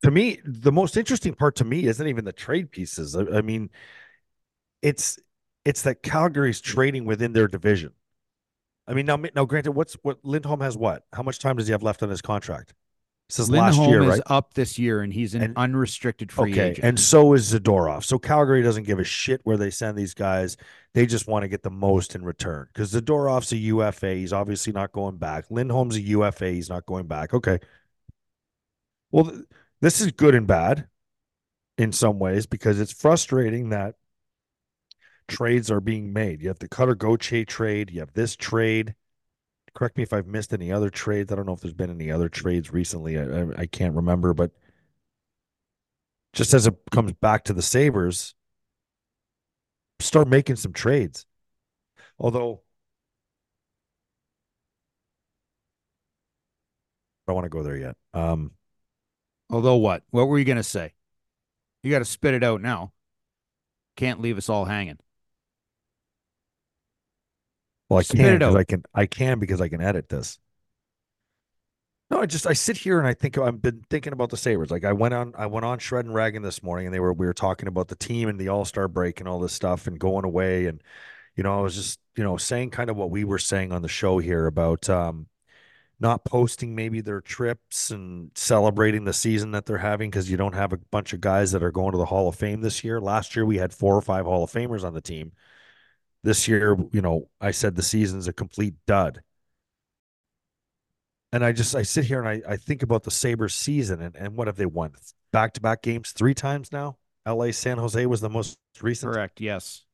To 0.04 0.12
me, 0.12 0.40
the 0.46 0.72
most 0.72 0.98
interesting 0.98 1.34
part 1.34 1.56
to 1.58 1.66
me 1.66 1.86
isn't 1.86 2.08
even 2.08 2.26
the 2.26 2.32
trade 2.32 2.72
pieces. 2.72 3.16
I, 3.16 3.24
I 3.38 3.42
mean, 3.42 3.70
it's 4.82 5.20
it's 5.66 5.84
that 5.84 6.02
Calgary's 6.04 6.62
trading 6.62 7.06
within 7.06 7.34
their 7.34 7.48
division. 7.48 7.94
I 8.88 8.94
mean, 8.94 9.06
now, 9.06 9.18
now, 9.36 9.46
granted, 9.46 9.74
what's 9.74 9.94
what 10.02 10.20
Lindholm 10.24 10.62
has 10.62 10.76
what? 10.78 11.04
How 11.14 11.24
much 11.24 11.40
time 11.40 11.58
does 11.58 11.68
he 11.68 11.72
have 11.72 11.84
left 11.84 12.04
on 12.04 12.10
his 12.10 12.22
contract? 12.22 12.74
This 13.38 13.50
Lindholm 13.50 13.78
last 13.78 13.90
year, 13.90 14.02
is 14.04 14.10
right? 14.10 14.22
up 14.26 14.54
this 14.54 14.78
year, 14.80 15.02
and 15.02 15.14
he's 15.14 15.36
an 15.36 15.42
and, 15.42 15.58
unrestricted 15.58 16.32
free 16.32 16.52
okay, 16.52 16.72
agent. 16.72 16.86
And 16.86 17.00
so 17.00 17.34
is 17.34 17.54
Zadorov. 17.54 18.04
So 18.04 18.20
Calgary 18.20 18.62
doesn't 18.62 18.84
give 18.84 19.00
a 19.00 19.04
shit 19.04 19.42
where 19.44 19.58
they 19.58 19.70
send 19.70 19.98
these 19.98 20.14
guys. 20.14 20.58
They 20.94 21.06
just 21.06 21.28
want 21.28 21.44
to 21.44 21.48
get 21.48 21.64
the 21.64 21.70
most 21.70 22.16
in 22.16 22.24
return. 22.24 22.68
Because 22.74 22.94
Zadorov's 22.94 23.52
a 23.52 23.58
UFA. 23.58 24.16
He's 24.16 24.34
obviously 24.34 24.74
not 24.74 24.92
going 24.92 25.18
back. 25.18 25.46
Lindholm's 25.50 25.96
a 25.96 26.02
UFA. 26.02 26.52
He's 26.52 26.70
not 26.70 26.86
going 26.86 27.08
back. 27.08 27.34
Okay. 27.34 27.60
Well, 29.12 29.26
th- 29.26 29.46
this 29.82 30.02
is 30.02 30.12
good 30.12 30.36
and 30.36 30.48
bad 30.48 30.88
in 31.78 31.92
some 31.92 32.20
ways 32.20 32.46
because 32.46 32.80
it's 32.80 32.94
frustrating 32.94 33.70
that 33.70 33.96
trades 35.28 35.72
are 35.72 35.82
being 35.82 36.14
made. 36.14 36.42
You 36.42 36.50
have 36.50 36.60
the 36.60 36.68
Cutter 36.68 36.96
Gauthier 36.96 37.46
trade. 37.46 37.92
You 37.92 38.02
have 38.02 38.14
this 38.14 38.36
trade. 38.36 38.96
Correct 39.74 39.98
me 39.98 40.04
if 40.04 40.14
I've 40.14 40.28
missed 40.28 40.54
any 40.54 40.72
other 40.72 40.90
trades. 40.90 41.32
I 41.32 41.36
don't 41.36 41.46
know 41.46 41.54
if 41.54 41.62
there's 41.62 41.74
been 41.74 41.90
any 41.90 42.12
other 42.12 42.30
trades 42.30 42.72
recently. 42.74 43.18
I, 43.18 43.24
I, 43.24 43.48
I 43.60 43.66
can't 43.66 43.96
remember, 43.96 44.34
but 44.34 44.52
just 46.34 46.54
as 46.54 46.68
it 46.68 46.76
comes 46.92 47.14
back 47.14 47.46
to 47.46 47.54
the 47.54 47.62
Sabres, 47.62 48.36
start 50.00 50.28
making 50.28 50.58
some 50.58 50.74
trades. 50.74 51.26
Although 52.20 52.62
I 57.28 57.32
don't 57.32 57.36
want 57.36 57.46
to 57.46 57.50
go 57.50 57.64
there 57.64 57.78
yet. 57.78 57.96
Um, 58.14 58.52
Although 59.50 59.78
what? 59.78 60.04
What 60.12 60.28
were 60.28 60.40
you 60.40 60.46
going 60.46 60.58
to 60.58 60.64
say? 60.64 60.94
You 61.84 61.92
got 61.92 62.00
to 62.00 62.06
spit 62.06 62.34
it 62.34 62.44
out 62.44 62.62
now. 62.62 62.94
Can't 63.98 64.22
leave 64.22 64.38
us 64.38 64.50
all 64.50 64.66
hanging. 64.66 64.98
Well, 67.92 68.00
I 68.00 68.04
Spit 68.04 68.18
can 68.18 68.36
it 68.36 68.40
because. 68.40 68.56
I 68.56 68.64
can 68.64 68.84
I 68.96 69.06
can 69.06 69.40
because 69.40 69.60
I 69.60 69.68
can 69.68 69.82
edit 69.82 70.08
this. 70.08 70.40
No, 72.10 72.22
I 72.22 72.26
just 72.26 72.48
I 72.48 72.54
sit 72.54 72.78
here 72.78 73.00
and 73.00 73.06
I 73.06 73.14
think 73.14 73.38
I've 73.38 73.62
been 73.62 73.84
thinking 73.90 74.14
about 74.14 74.30
the 74.30 74.38
Sabres. 74.38 74.72
Like 74.72 74.86
I 74.86 74.94
went 74.94 75.14
on 75.14 75.34
I 75.38 75.48
went 75.48 75.66
on 75.66 75.78
Shred 75.78 76.06
and 76.06 76.16
Ragan 76.16 76.42
this 76.42 76.64
morning 76.64 76.88
and 76.88 76.96
they 76.96 77.02
were 77.02 77.12
we 77.12 77.26
were 77.26 77.34
talking 77.34 77.68
about 77.68 77.90
the 77.90 77.98
team 77.98 78.30
and 78.30 78.40
the 78.40 78.48
All-Star 78.48 78.88
break 78.88 79.20
and 79.20 79.28
all 79.28 79.42
this 79.42 79.52
stuff 79.52 79.88
and 79.88 80.00
going 80.00 80.24
away 80.24 80.68
and 80.68 80.82
you 81.36 81.44
know, 81.44 81.60
I 81.60 81.62
was 81.62 81.76
just, 81.76 82.00
you 82.16 82.24
know, 82.24 82.38
saying 82.38 82.70
kind 82.70 82.90
of 82.90 82.96
what 82.96 83.10
we 83.12 83.26
were 83.26 83.38
saying 83.40 83.74
on 83.74 83.82
the 83.82 83.90
show 83.90 84.20
here 84.20 84.48
about 84.48 84.90
um 84.90 85.28
not 86.00 86.24
posting 86.24 86.74
maybe 86.76 87.02
their 87.02 87.20
trips 87.20 87.92
and 87.92 88.32
celebrating 88.36 89.04
the 89.04 89.12
season 89.12 89.52
that 89.52 89.66
they're 89.66 89.78
having 89.80 90.10
because 90.10 90.32
you 90.32 90.38
don't 90.38 90.56
have 90.56 90.72
a 90.72 90.78
bunch 90.78 91.12
of 91.12 91.20
guys 91.20 91.52
that 91.52 91.62
are 91.62 91.72
going 91.72 91.92
to 91.92 91.98
the 91.98 92.06
Hall 92.06 92.30
of 92.30 92.36
Fame 92.36 92.62
this 92.62 92.86
year. 92.86 93.02
Last 93.02 93.36
year 93.36 93.46
we 93.46 93.58
had 93.58 93.74
four 93.74 93.98
or 93.98 94.02
five 94.02 94.26
Hall 94.26 94.46
of 94.46 94.52
Famers 94.52 94.86
on 94.86 94.94
the 94.94 95.02
team. 95.02 95.34
This 96.24 96.48
year, 96.48 96.78
you 96.92 97.02
know, 97.02 97.30
I 97.40 97.52
said 97.52 97.76
the 97.76 97.82
season's 97.82 98.28
a 98.28 98.34
complete 98.34 98.76
dud. 98.86 99.22
And 101.34 101.46
I 101.46 101.52
just 101.52 101.76
I 101.76 101.84
sit 101.84 102.06
here 102.06 102.20
and 102.20 102.28
I, 102.28 102.54
I 102.54 102.58
think 102.58 102.84
about 102.84 103.04
the 103.04 103.12
Sabres 103.12 103.54
season 103.54 104.02
and, 104.02 104.16
and 104.16 104.36
what 104.36 104.48
have 104.48 104.58
they 104.58 104.66
won? 104.66 104.94
Back 105.32 105.54
to 105.54 105.62
back 105.62 105.82
games 105.82 106.12
three 106.12 106.34
times 106.34 106.72
now. 106.72 106.98
LA 107.26 107.52
San 107.52 107.78
Jose 107.78 108.06
was 108.06 108.22
the 108.22 108.30
most 108.30 108.58
recent. 108.82 109.14
Correct. 109.14 109.40
Yes. 109.40 109.86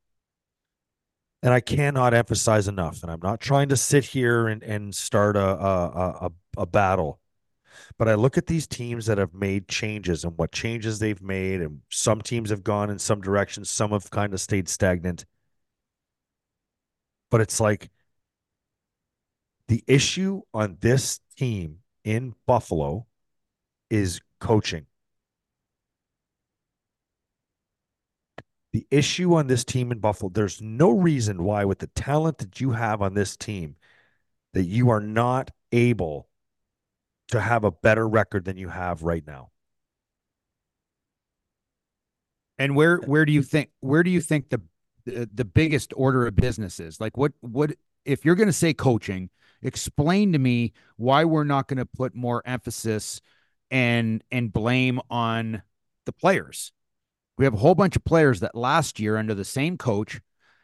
And 1.43 1.53
I 1.53 1.59
cannot 1.59 2.13
emphasize 2.13 2.67
enough. 2.67 3.03
And 3.03 3.11
I'm 3.11 3.19
not 3.21 3.39
trying 3.39 3.69
to 3.69 3.77
sit 3.77 4.05
here 4.05 4.47
and, 4.47 4.63
and 4.63 4.95
start 4.95 5.35
a, 5.35 5.47
a, 5.47 6.27
a, 6.27 6.31
a 6.57 6.65
battle. 6.65 7.19
But 7.99 8.09
I 8.09 8.15
look 8.15 8.37
at 8.39 8.47
these 8.47 8.65
teams 8.65 9.05
that 9.05 9.19
have 9.19 9.35
made 9.35 9.67
changes 9.67 10.23
and 10.23 10.35
what 10.37 10.51
changes 10.51 10.97
they've 10.97 11.21
made. 11.21 11.61
And 11.61 11.81
some 11.89 12.21
teams 12.21 12.49
have 12.49 12.63
gone 12.63 12.89
in 12.89 12.97
some 12.97 13.21
directions, 13.21 13.69
some 13.69 13.91
have 13.91 14.09
kind 14.09 14.33
of 14.33 14.41
stayed 14.41 14.67
stagnant. 14.67 15.25
But 17.29 17.41
it's 17.41 17.59
like 17.59 17.89
the 19.67 19.83
issue 19.87 20.41
on 20.53 20.77
this 20.79 21.19
team 21.37 21.79
in 22.03 22.35
Buffalo 22.45 23.05
is 23.89 24.21
coaching. 24.39 24.85
The 28.73 28.85
issue 28.91 29.33
on 29.33 29.47
this 29.47 29.63
team 29.63 29.91
in 29.91 29.99
Buffalo, 29.99 30.29
there's 30.29 30.61
no 30.61 30.91
reason 30.91 31.43
why, 31.43 31.65
with 31.65 31.79
the 31.79 31.87
talent 31.87 32.37
that 32.39 32.61
you 32.61 32.71
have 32.71 33.01
on 33.01 33.13
this 33.13 33.35
team, 33.35 33.75
that 34.53 34.65
you 34.65 34.89
are 34.89 34.99
not 34.99 35.51
able 35.71 36.27
to 37.29 37.39
have 37.39 37.63
a 37.63 37.71
better 37.71 38.07
record 38.07 38.45
than 38.45 38.57
you 38.57 38.69
have 38.69 39.03
right 39.03 39.25
now. 39.25 39.51
And 42.57 42.75
where 42.75 42.97
where 42.97 43.25
do 43.25 43.31
you 43.31 43.43
think 43.43 43.69
where 43.81 44.03
do 44.03 44.09
you 44.09 44.21
think 44.21 44.49
the 44.49 44.61
the, 45.07 45.29
the 45.33 45.45
biggest 45.45 45.93
order 45.95 46.27
of 46.27 46.35
business 46.35 46.79
is? 46.79 47.01
Like 47.01 47.17
what 47.17 47.33
what 47.41 47.73
if 48.05 48.23
you're 48.23 48.35
going 48.35 48.47
to 48.47 48.53
say 48.53 48.73
coaching, 48.73 49.29
explain 49.61 50.33
to 50.33 50.39
me 50.39 50.73
why 50.95 51.25
we're 51.25 51.43
not 51.43 51.67
going 51.67 51.77
to 51.77 51.85
put 51.85 52.15
more 52.15 52.41
emphasis 52.45 53.21
and 53.69 54.23
and 54.31 54.51
blame 54.51 54.99
on 55.09 55.61
the 56.05 56.13
players. 56.13 56.71
We 57.37 57.45
have 57.45 57.53
a 57.53 57.57
whole 57.57 57.75
bunch 57.75 57.95
of 57.95 58.03
players 58.03 58.39
that 58.39 58.55
last 58.55 58.99
year 58.99 59.17
under 59.17 59.33
the 59.33 59.45
same 59.45 59.77
coach 59.77 60.19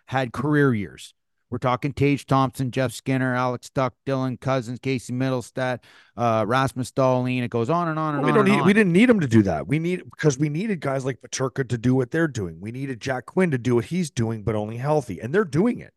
had 0.07 0.33
career 0.33 0.73
years. 0.73 1.13
We're 1.53 1.59
talking 1.59 1.93
Tage 1.93 2.25
Thompson, 2.25 2.71
Jeff 2.71 2.91
Skinner, 2.91 3.35
Alex 3.35 3.69
Tuch, 3.69 3.93
Dylan 4.07 4.39
Cozens, 4.39 4.79
Casey 4.79 5.13
Mittelstadt, 5.13 5.81
uh, 6.17 6.43
Rasmus 6.47 6.91
Dahlin. 6.93 7.43
It 7.43 7.51
goes 7.51 7.69
on 7.69 7.89
and 7.89 7.99
on 7.99 8.15
and 8.15 8.23
we 8.23 8.31
on. 8.31 8.37
don't 8.37 8.47
and 8.47 8.55
need 8.55 8.61
on. 8.61 8.65
we 8.65 8.73
didn't 8.73 8.91
need 8.91 9.07
him 9.07 9.19
to 9.19 9.27
do 9.27 9.43
that. 9.43 9.67
We 9.67 9.77
need 9.77 10.03
because 10.09 10.39
we 10.39 10.49
needed 10.49 10.79
guys 10.79 11.05
like 11.05 11.21
Peterka 11.21 11.69
to 11.69 11.77
do 11.77 11.93
what 11.93 12.09
they're 12.09 12.27
doing. 12.27 12.59
We 12.59 12.71
needed 12.71 12.99
Jack 12.99 13.27
Quinn 13.27 13.51
to 13.51 13.59
do 13.59 13.75
what 13.75 13.85
he's 13.85 14.09
doing, 14.09 14.41
but 14.41 14.55
only 14.55 14.77
healthy, 14.77 15.19
and 15.19 15.31
they're 15.31 15.45
doing 15.45 15.77
it. 15.77 15.93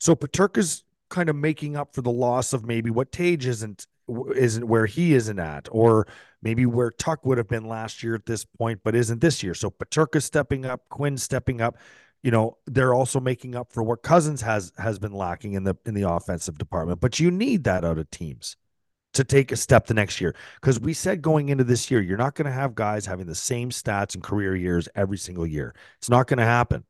So 0.00 0.16
Peterka's 0.16 0.82
kind 1.10 1.28
of 1.28 1.36
making 1.36 1.76
up 1.76 1.94
for 1.94 2.02
the 2.02 2.10
loss 2.10 2.52
of 2.52 2.66
maybe 2.66 2.90
what 2.90 3.12
Tage 3.12 3.46
isn't 3.46 3.86
isn't 4.34 4.66
where 4.66 4.86
he 4.86 5.14
isn't 5.14 5.38
at, 5.38 5.68
or 5.70 6.08
maybe 6.42 6.66
where 6.66 6.90
Tuch 6.90 7.20
would 7.22 7.38
have 7.38 7.48
been 7.48 7.68
last 7.68 8.02
year 8.02 8.16
at 8.16 8.26
this 8.26 8.44
point, 8.44 8.80
but 8.82 8.96
isn't 8.96 9.20
this 9.20 9.44
year. 9.44 9.54
So 9.54 9.70
Peterka's 9.70 10.24
stepping 10.24 10.66
up, 10.66 10.88
Quinn 10.88 11.18
stepping 11.18 11.60
up. 11.60 11.76
You 12.22 12.30
know, 12.30 12.58
they're 12.66 12.94
also 12.94 13.20
making 13.20 13.54
up 13.54 13.72
for 13.72 13.82
what 13.82 14.02
Cozens 14.02 14.42
has 14.42 14.72
has 14.78 14.98
been 14.98 15.12
lacking 15.12 15.52
in 15.52 15.64
the 15.64 15.76
in 15.86 15.94
the 15.94 16.08
offensive 16.10 16.58
department. 16.58 17.00
But 17.00 17.20
you 17.20 17.30
need 17.30 17.64
that 17.64 17.84
out 17.84 17.98
of 17.98 18.10
teams 18.10 18.56
to 19.14 19.24
take 19.24 19.52
a 19.52 19.56
step 19.56 19.86
the 19.86 19.94
next 19.94 20.20
year. 20.20 20.34
Because 20.60 20.80
we 20.80 20.92
said 20.92 21.22
going 21.22 21.48
into 21.48 21.64
this 21.64 21.90
year, 21.90 22.00
you're 22.00 22.18
not 22.18 22.34
going 22.34 22.46
to 22.46 22.52
have 22.52 22.74
guys 22.74 23.06
having 23.06 23.26
the 23.26 23.34
same 23.34 23.70
stats 23.70 24.14
and 24.14 24.22
career 24.22 24.54
years 24.54 24.88
every 24.94 25.18
single 25.18 25.46
year. 25.46 25.74
It's 25.98 26.10
not 26.10 26.26
going 26.26 26.38
to 26.38 26.44
happen. 26.44 26.84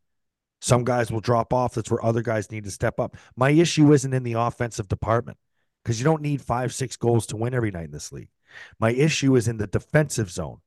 Some 0.60 0.84
guys 0.84 1.10
will 1.12 1.20
drop 1.20 1.52
off. 1.52 1.74
That's 1.74 1.90
where 1.90 2.04
other 2.04 2.22
guys 2.22 2.50
need 2.50 2.64
to 2.64 2.70
step 2.70 2.98
up. 2.98 3.16
My 3.36 3.50
issue 3.50 3.92
isn't 3.92 4.12
in 4.12 4.24
the 4.24 4.32
offensive 4.34 4.88
department 4.88 5.38
because 5.84 6.00
you 6.00 6.04
don't 6.04 6.22
need 6.22 6.42
five, 6.42 6.74
six 6.74 6.96
goals 6.96 7.26
to 7.26 7.36
win 7.36 7.54
every 7.54 7.70
night 7.70 7.86
in 7.86 7.92
this 7.92 8.12
league. 8.12 8.30
My 8.78 8.90
issue 8.90 9.36
is 9.36 9.46
in 9.46 9.58
the 9.58 9.66
defensive 9.66 10.30
zone. 10.30 10.58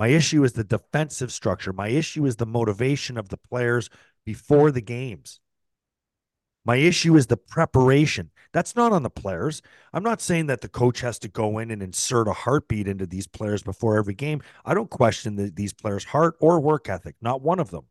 My 0.00 0.08
issue 0.08 0.42
is 0.44 0.54
the 0.54 0.64
defensive 0.64 1.30
structure. 1.30 1.74
My 1.74 1.88
issue 1.88 2.24
is 2.24 2.36
the 2.36 2.46
motivation 2.46 3.18
of 3.18 3.28
the 3.28 3.36
players 3.36 3.90
before 4.24 4.70
the 4.70 4.80
games. 4.80 5.40
My 6.64 6.76
issue 6.76 7.16
is 7.16 7.26
the 7.26 7.36
preparation. 7.36 8.30
That's 8.54 8.74
not 8.74 8.92
on 8.92 9.02
the 9.02 9.10
players. 9.10 9.60
I'm 9.92 10.02
not 10.02 10.22
saying 10.22 10.46
that 10.46 10.62
the 10.62 10.70
coach 10.70 11.00
has 11.00 11.18
to 11.18 11.28
go 11.28 11.58
in 11.58 11.70
and 11.70 11.82
insert 11.82 12.28
a 12.28 12.32
heartbeat 12.32 12.88
into 12.88 13.04
these 13.04 13.26
players 13.26 13.62
before 13.62 13.98
every 13.98 14.14
game. 14.14 14.40
I 14.64 14.72
don't 14.72 14.88
question 14.88 15.36
the, 15.36 15.50
these 15.50 15.74
players' 15.74 16.04
heart 16.04 16.34
or 16.40 16.60
work 16.60 16.88
ethic, 16.88 17.16
not 17.20 17.42
one 17.42 17.60
of 17.60 17.70
them. 17.70 17.84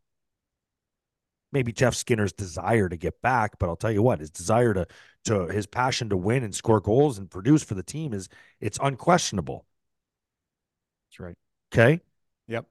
Maybe 1.52 1.72
Jeff 1.72 1.94
Skinner's 1.94 2.32
desire 2.32 2.88
to 2.88 2.96
get 2.96 3.22
back, 3.22 3.56
but 3.60 3.68
I'll 3.68 3.76
tell 3.76 3.92
you 3.92 4.02
what, 4.02 4.18
his 4.18 4.30
desire 4.30 4.74
to 4.74 4.86
to 5.26 5.46
his 5.46 5.66
passion 5.66 6.08
to 6.08 6.16
win 6.16 6.42
and 6.42 6.54
score 6.54 6.80
goals 6.80 7.18
and 7.18 7.30
produce 7.30 7.62
for 7.62 7.74
the 7.74 7.84
team 7.84 8.12
is 8.12 8.28
it's 8.60 8.78
unquestionable. 8.82 9.64
That's 11.06 11.20
right. 11.20 11.36
Okay. 11.72 12.00
Yep. 12.48 12.66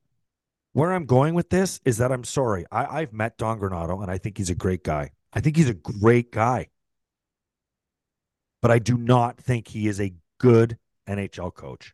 Where 0.73 0.93
I'm 0.93 1.05
going 1.05 1.33
with 1.33 1.49
this 1.49 1.79
is 1.85 1.97
that 1.97 2.11
I'm 2.11 2.23
sorry. 2.23 2.65
I, 2.71 3.01
I've 3.01 3.13
met 3.13 3.37
Don 3.37 3.59
Granato 3.59 4.01
and 4.01 4.11
I 4.11 4.17
think 4.17 4.37
he's 4.37 4.49
a 4.49 4.55
great 4.55 4.83
guy. 4.83 5.11
I 5.33 5.41
think 5.41 5.55
he's 5.55 5.69
a 5.69 5.73
great 5.73 6.31
guy. 6.31 6.67
But 8.61 8.71
I 8.71 8.79
do 8.79 8.97
not 8.97 9.37
think 9.37 9.69
he 9.69 9.87
is 9.87 10.01
a 10.01 10.13
good 10.39 10.77
NHL 11.07 11.53
coach. 11.53 11.93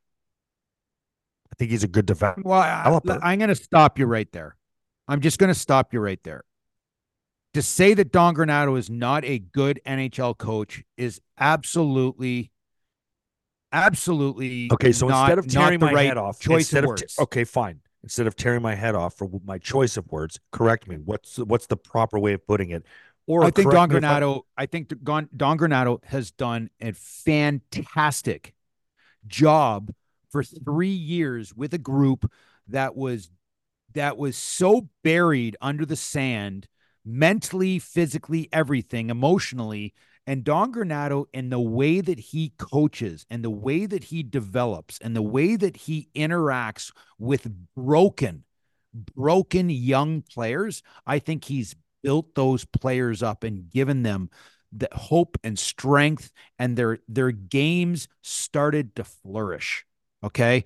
I 1.52 1.56
think 1.58 1.72
he's 1.72 1.84
a 1.84 1.88
good 1.88 2.06
defender. 2.06 2.42
Well, 2.44 2.60
I, 2.60 3.00
I'm 3.22 3.38
going 3.40 3.50
to 3.50 3.56
stop 3.56 4.00
you 4.00 4.06
right 4.08 4.32
there. 4.32 4.58
I'm 5.08 5.22
just 5.22 5.38
going 5.38 5.54
to 5.54 5.60
stop 5.60 5.94
you 5.94 6.00
right 6.00 6.22
there. 6.24 6.44
To 7.54 7.62
say 7.62 7.94
that 7.94 8.12
Don 8.12 8.36
Granato 8.36 8.78
is 8.78 8.90
not 8.90 9.24
a 9.24 9.40
good 9.40 9.80
NHL 9.86 10.38
coach 10.38 10.84
is 10.98 11.22
absolutely, 11.38 12.52
absolutely 13.76 14.70
Okay, 14.72 14.92
so 14.92 15.08
not- 15.08 15.30
instead 15.32 15.40
of 15.40 15.48
tearing 15.48 15.80
my 15.80 15.92
right 15.94 16.08
head 16.08 16.18
off, 16.18 16.40
choice 16.40 16.72
of 16.74 16.78
of, 16.80 16.84
te- 16.84 16.88
words. 16.88 17.20
okay, 17.20 17.44
fine. 17.44 17.82
Instead 18.04 18.28
of 18.28 18.36
tearing 18.36 18.62
my 18.62 18.76
head 18.76 18.94
off 18.96 19.16
for 19.16 19.30
my 19.44 19.58
choice 19.58 19.98
of 19.98 20.12
words, 20.12 20.40
correct 20.52 20.88
me. 20.88 20.98
What's 20.98 21.38
what's 21.40 21.66
the 21.68 21.78
proper 21.78 22.20
way 22.20 22.34
of 22.34 22.46
putting 22.46 22.70
it? 22.70 22.84
Or 23.28 23.44
I 23.44 23.50
think 23.50 23.72
Don 23.72 23.90
Granato. 23.90 24.44
I 24.56 24.68
think 24.68 24.94
Don, 25.04 25.28
Don 25.36 25.58
Granato 25.58 26.04
has 26.06 26.30
done 26.30 26.70
a 26.80 26.92
fantastic 26.94 28.54
job 29.26 29.92
for 30.30 30.44
three 30.44 30.90
years 30.90 31.54
with 31.56 31.74
a 31.74 31.80
group 31.80 32.32
that 32.68 32.96
was 32.96 33.30
that 33.94 34.18
was 34.18 34.38
so 34.38 34.90
buried 35.04 35.56
under 35.62 35.86
the 35.86 35.96
sand, 35.96 36.68
mentally, 37.04 37.80
physically, 37.80 38.50
everything, 38.54 39.10
emotionally. 39.10 39.94
And 40.28 40.44
Don 40.44 40.74
Granato, 40.74 41.26
and 41.34 41.52
the 41.52 41.60
way 41.60 42.02
that 42.02 42.20
he 42.20 42.54
coaches, 42.58 43.26
and 43.30 43.44
the 43.44 43.50
way 43.50 43.86
that 43.86 44.06
he 44.06 44.24
develops, 44.24 44.98
and 45.00 45.16
the 45.16 45.22
way 45.22 45.56
that 45.56 45.78
he 45.78 46.10
interacts 46.16 46.92
with 47.20 47.48
broken, 47.76 48.44
broken 48.94 49.70
young 49.70 50.24
players, 50.24 50.82
I 51.06 51.20
think 51.20 51.46
he's 51.46 51.76
built 52.02 52.34
those 52.36 52.66
players 52.66 53.22
up 53.22 53.44
and 53.44 53.70
given 53.70 54.04
them 54.04 54.30
the 54.72 54.90
hope 54.92 55.38
and 55.44 55.58
strength 55.58 56.32
and 56.60 56.76
their 56.78 57.00
their 57.08 57.32
games 57.32 58.08
started 58.22 58.94
to 58.96 59.04
flourish 59.04 59.86
okay 60.24 60.66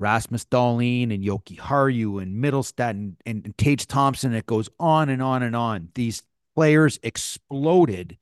Rasmus 0.00 0.44
Dahlin 0.46 1.14
and 1.14 1.24
and 1.24 2.44
Mittelstadt 2.44 2.90
and, 2.90 3.16
and, 3.24 3.44
and 3.44 3.56
Tage 3.56 3.86
Thompson. 3.86 4.34
It 4.34 4.46
goes 4.46 4.68
on 4.78 5.08
and 5.08 5.22
on 5.22 5.42
and 5.42 5.54
on. 5.54 5.88
These 5.94 6.22
players 6.54 6.98
exploded 7.02 8.18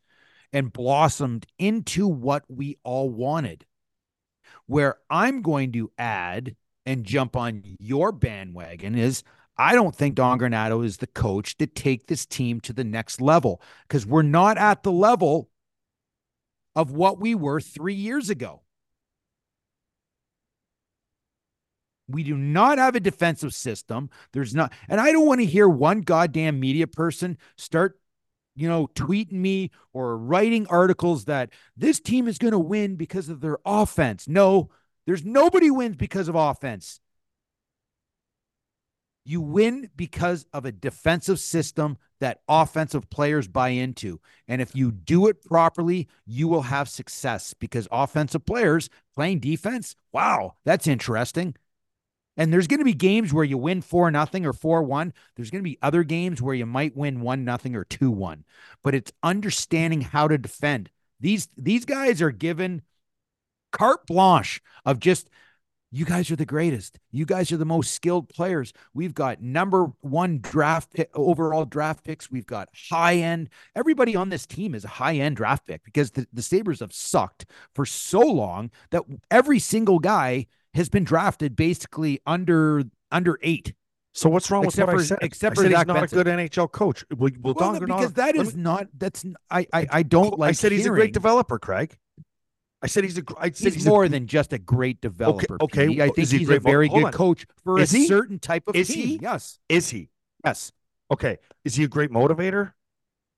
and 0.53 0.73
blossomed 0.73 1.47
into 1.59 2.07
what 2.07 2.45
we 2.49 2.79
all 2.85 3.11
wanted. 3.11 3.65
Where 4.67 4.97
I'm 5.11 5.43
going 5.43 5.73
to 5.73 5.91
add 5.99 6.57
and 6.85 7.05
jump 7.05 7.37
on 7.37 7.63
your 7.79 8.13
bandwagon 8.13 8.97
is 8.97 9.23
I 9.57 9.75
don't 9.75 9.95
think 9.95 10.15
Don 10.15 10.39
Granato 10.39 10.85
is 10.85 10.97
the 10.97 11.07
coach 11.07 11.57
to 11.59 11.67
take 11.67 12.07
this 12.07 12.27
team 12.27 12.61
to 12.63 12.73
the 12.73 12.85
next 12.85 13.21
level 13.21 13.61
because 13.87 14.07
we're 14.07 14.23
not 14.23 14.59
at 14.59 14.83
the 14.83 14.93
level 14.93 15.51
of 16.75 16.91
what 16.91 17.21
we 17.21 17.35
were 17.35 17.61
three 17.61 17.95
years 17.95 18.31
ago. 18.31 18.63
We 22.09 22.23
do 22.23 22.37
not 22.37 22.79
have 22.79 22.97
a 22.97 23.01
defensive 23.01 23.55
system. 23.55 24.11
There's 24.33 24.55
not, 24.55 24.73
and 24.89 25.01
I 25.01 25.13
don't 25.13 25.27
want 25.27 25.41
to 25.41 25.47
hear 25.47 25.69
one 25.69 26.01
goddamn 26.01 26.61
media 26.61 26.87
person 26.87 27.39
start, 27.57 27.99
you 28.55 28.69
know, 28.69 28.89
tweeting 28.95 29.33
me 29.33 29.71
or 29.93 30.17
writing 30.17 30.67
articles 30.69 31.25
that 31.27 31.51
this 31.77 32.01
team 32.01 32.29
is 32.29 32.39
going 32.39 32.53
to 32.53 32.59
win 32.59 32.97
because 32.97 33.29
of 33.29 33.41
their 33.41 33.59
offense. 33.65 34.29
No, 34.29 34.71
there's 35.07 35.25
nobody 35.25 35.71
wins 35.71 35.97
because 35.97 36.29
of 36.29 36.35
offense. 36.35 37.01
You 39.25 39.41
win 39.41 39.89
because 39.95 40.47
of 40.53 40.65
a 40.65 40.73
defensive 40.73 41.39
system 41.39 41.97
that 42.19 42.41
offensive 42.49 43.09
players 43.09 43.47
buy 43.47 43.69
into. 43.69 44.21
And 44.49 44.61
if 44.61 44.75
you 44.75 44.91
do 44.91 45.29
it 45.29 45.45
properly, 45.45 46.09
you 46.27 46.49
will 46.49 46.63
have 46.63 46.89
success 46.89 47.55
because 47.55 47.87
offensive 47.93 48.45
players 48.45 48.91
playing 49.15 49.39
defense, 49.39 49.95
wow, 50.13 50.55
that's 50.65 50.89
interesting. 50.89 51.55
And 52.37 52.53
there's 52.53 52.67
going 52.67 52.79
to 52.79 52.85
be 52.85 52.95
games 52.95 53.33
where 53.33 53.45
you 53.45 53.59
win 53.59 53.83
4 53.83 54.11
nothing 54.11 54.47
or 54.47 54.53
4-1. 54.53 55.13
There's 55.37 55.51
going 55.51 55.63
to 55.63 55.69
be 55.69 55.79
other 55.83 56.03
games 56.03 56.41
where 56.41 56.55
you 56.55 56.67
might 56.67 56.97
win 56.97 57.21
1 57.21 57.45
nothing 57.45 57.77
or 57.77 57.85
2-1. 57.85 58.45
But 58.83 58.95
it's 58.95 59.13
understanding 59.23 60.01
how 60.01 60.29
to 60.29 60.39
defend. 60.39 60.91
These 61.21 61.49
these 61.57 61.85
guys 61.85 62.21
are 62.21 62.33
given 62.33 62.83
carte 63.71 64.07
blanche 64.07 64.61
of 64.85 64.99
just 64.99 65.31
you 65.95 66.07
guys 66.07 66.31
are 66.31 66.37
the 66.37 66.47
greatest. 66.47 66.99
You 67.11 67.27
guys 67.27 67.53
are 67.53 67.59
the 67.59 67.67
most 67.67 67.93
skilled 67.93 68.31
players. 68.31 68.73
We've 68.95 69.13
got 69.13 69.43
number 69.43 69.93
one 70.01 70.39
draft 70.41 70.95
pick, 70.95 71.11
overall 71.15 71.67
draft 71.67 72.03
picks. 72.03 72.31
We've 72.31 72.47
got 72.47 72.71
high 72.91 73.17
end. 73.17 73.51
Everybody 73.77 74.17
on 74.17 74.31
this 74.31 74.47
team 74.47 74.75
is 74.75 74.87
a 74.87 74.89
high 74.89 75.17
end 75.17 75.37
draft 75.37 75.67
pick 75.67 75.85
because 75.85 76.13
the, 76.13 76.27
the 76.33 76.41
Sabres 76.41 76.81
have 76.81 76.95
sucked 76.95 77.45
for 77.75 77.85
so 77.85 78.21
long 78.21 78.71
that 78.91 79.03
every 79.31 79.59
single 79.59 79.99
guy 79.99 80.47
has 80.75 80.89
been 80.89 81.05
drafted 81.05 81.57
basically 81.57 82.21
under 82.27 82.85
under 83.11 83.39
eight. 83.43 83.75
So 84.15 84.29
what's 84.29 84.51
wrong 84.51 84.65
Except 84.65 84.89
with 84.89 84.95
what 84.97 84.99
for- 84.99 85.03
I 85.03 85.07
said? 85.07 85.19
except 85.23 85.53
I 85.53 85.55
for 85.55 85.61
said 85.63 85.71
he's 85.79 85.87
not 85.87 85.95
Benson. 85.95 86.19
a 86.19 86.25
good 86.25 86.27
NHL 86.39 86.71
coach. 86.71 87.05
Well, 87.17 87.31
well, 87.41 87.55
Well, 87.55 87.73
Don 87.73 87.85
because 87.87 88.13
that 88.15 88.37
is 88.37 88.55
me- 88.55 88.63
not. 88.63 88.89
That's 88.97 89.25
I 89.51 89.67
I, 89.73 89.87
I 89.91 90.03
don't 90.03 90.39
like. 90.39 90.51
I 90.51 90.53
said 90.53 90.73
he's 90.73 90.87
a 90.87 90.91
great 90.91 91.13
developer, 91.15 91.59
Craig. 91.59 91.97
I 92.83 92.89
said 92.89 93.05
he's 93.05 93.17
a. 93.17 93.23
I 93.39 93.51
said 93.53 93.65
He's, 93.67 93.75
he's, 93.75 93.87
a- 93.87 93.89
more 93.89 94.09
than 94.09 94.27
just 94.27 94.53
a 94.53 94.59
great 94.59 95.01
developer. 95.01 95.57
okay, 95.63 95.87
Petey. 95.89 96.03
I 96.03 96.09
think 96.11 96.29
he 96.29 96.39
he's 96.39 96.51
a 96.51 96.59
very 96.59 96.89
good 96.89 97.05
on. 97.05 97.13
coach 97.13 97.47
for 97.65 97.79
Is 97.79 97.95
a 97.95 97.99
he? 97.99 98.07
certain 98.07 98.39
type 98.39 98.65
of 98.67 98.75
Is 98.77 98.89
team. 98.89 99.07
he? 99.07 99.19
Yes, 99.23 99.59
is 99.69 99.89
he 99.91 100.11
yes, 100.45 100.73
okay? 101.11 101.39
Is 101.65 101.77
he 101.77 101.85
a 101.85 101.89
great 101.89 102.11
motivator? 102.11 102.73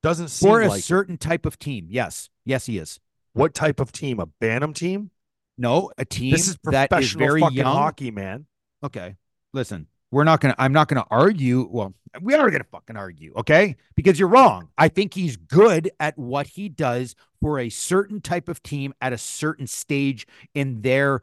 Doesn't 0.02 0.28
seem 0.28 0.50
like 0.50 0.56
for 0.58 0.62
a 0.62 0.68
like 0.68 0.78
it. 0.80 0.84
certain 0.84 1.18
type 1.18 1.46
of 1.46 1.58
team. 1.58 1.86
Yes, 1.90 2.30
yes, 2.44 2.66
he 2.66 2.78
is. 2.78 3.00
what 3.32 3.54
type 3.54 3.80
of 3.80 3.92
team? 3.92 4.18
A 4.18 4.26
Bantam 4.26 4.72
team? 4.74 5.10
No, 5.56 5.90
a 5.98 6.04
team 6.04 6.32
This 6.32 6.48
is 6.48 6.58
that 6.64 6.84
is 6.84 6.88
professional 6.88 7.26
very 7.28 7.40
fucking 7.40 7.56
young. 7.56 7.66
hockey, 7.76 8.10
man. 8.10 8.46
Okay, 8.82 9.16
listen, 9.52 9.86
we're 10.10 10.24
not 10.24 10.40
gonna. 10.40 10.54
I'm 10.58 10.72
not 10.72 10.88
gonna 10.88 11.06
argue. 11.10 11.68
Well, 11.70 11.94
we 12.20 12.34
are 12.34 12.50
gonna 12.50 12.64
fucking 12.70 12.96
argue, 12.96 13.32
okay? 13.36 13.76
Because 13.96 14.18
you're 14.18 14.28
wrong. 14.28 14.68
I 14.76 14.88
think 14.88 15.14
he's 15.14 15.36
good 15.36 15.90
at 16.00 16.18
what 16.18 16.46
he 16.48 16.68
does 16.68 17.14
for 17.40 17.58
a 17.58 17.68
certain 17.68 18.20
type 18.20 18.48
of 18.48 18.62
team 18.62 18.94
at 19.00 19.12
a 19.12 19.18
certain 19.18 19.66
stage 19.66 20.26
in 20.54 20.82
their 20.82 21.20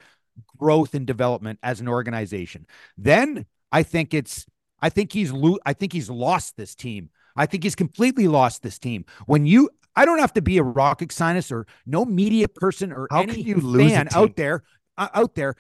growth 0.58 0.94
and 0.94 1.06
development 1.06 1.60
as 1.62 1.82
an 1.82 1.88
organization. 1.88 2.66
Then 2.98 3.46
I 3.72 3.84
think 3.84 4.14
it's. 4.14 4.46
I 4.82 4.90
think 4.90 5.12
he's 5.14 5.32
lo- 5.32 5.60
I 5.66 5.74
think 5.74 5.94
he's 5.94 6.10
lost 6.10 6.58
this 6.58 6.74
team. 6.74 7.10
I 7.36 7.46
think 7.46 7.64
he's 7.64 7.76
completely 7.76 8.28
lost 8.28 8.62
this 8.64 8.78
team. 8.80 9.06
When 9.26 9.46
you, 9.46 9.70
I 9.96 10.06
don't 10.06 10.20
have 10.20 10.34
to 10.34 10.42
be 10.42 10.58
a 10.58 10.64
rocket 10.64 11.12
scientist 11.12 11.52
or 11.52 11.66
no 11.86 12.06
media 12.06 12.48
person 12.48 12.92
or 12.94 13.08
How 13.12 13.22
any 13.24 13.34
can 13.36 13.44
you 13.46 13.56
lose 13.58 13.92
a 13.92 13.96
fan 13.96 14.08
out 14.14 14.36
there 14.36 14.64
uh, 14.98 15.10
out 15.14 15.36
there 15.36 15.56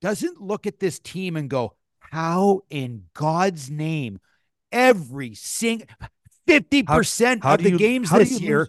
doesn't 0.00 0.40
look 0.40 0.66
at 0.66 0.78
this 0.80 0.98
team 0.98 1.36
and 1.36 1.48
go, 1.50 1.74
how 1.98 2.62
in 2.70 3.04
God's 3.14 3.70
name, 3.70 4.20
every 4.72 5.34
single 5.34 5.86
50% 6.46 7.42
how 7.42 7.54
of 7.54 7.62
the 7.62 7.70
you- 7.70 7.78
games 7.78 8.10
this 8.10 8.40
year, 8.40 8.58
lose- 8.60 8.68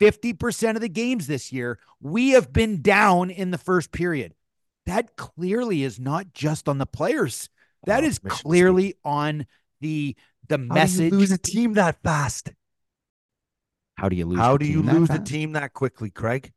50% 0.00 0.76
of 0.76 0.80
the 0.80 0.88
games 0.88 1.26
this 1.26 1.52
year, 1.52 1.78
we 2.00 2.30
have 2.30 2.52
been 2.52 2.80
down 2.82 3.30
in 3.30 3.50
the 3.50 3.58
first 3.58 3.90
period. 3.92 4.34
That 4.86 5.16
clearly 5.16 5.82
is 5.82 5.98
not 5.98 6.32
just 6.32 6.68
on 6.68 6.78
the 6.78 6.86
players. 6.86 7.48
That 7.86 8.04
Oh, 8.04 8.06
is 8.06 8.18
clearly 8.18 8.94
on 9.04 9.46
the 9.80 10.16
the 10.48 10.56
How 10.58 10.74
message. 10.74 11.12
lose 11.12 11.30
a 11.32 11.38
team 11.38 11.74
that 11.74 12.02
fast? 12.02 12.50
How 13.98 14.08
do 14.08 14.14
you 14.14 14.26
lose? 14.26 14.38
How 14.38 14.52
the 14.52 14.64
do 14.64 14.70
you 14.70 14.80
lose 14.80 15.10
a 15.10 15.14
fast? 15.14 15.26
team 15.26 15.52
that 15.52 15.74
quickly, 15.74 16.08
Craig? 16.08 16.52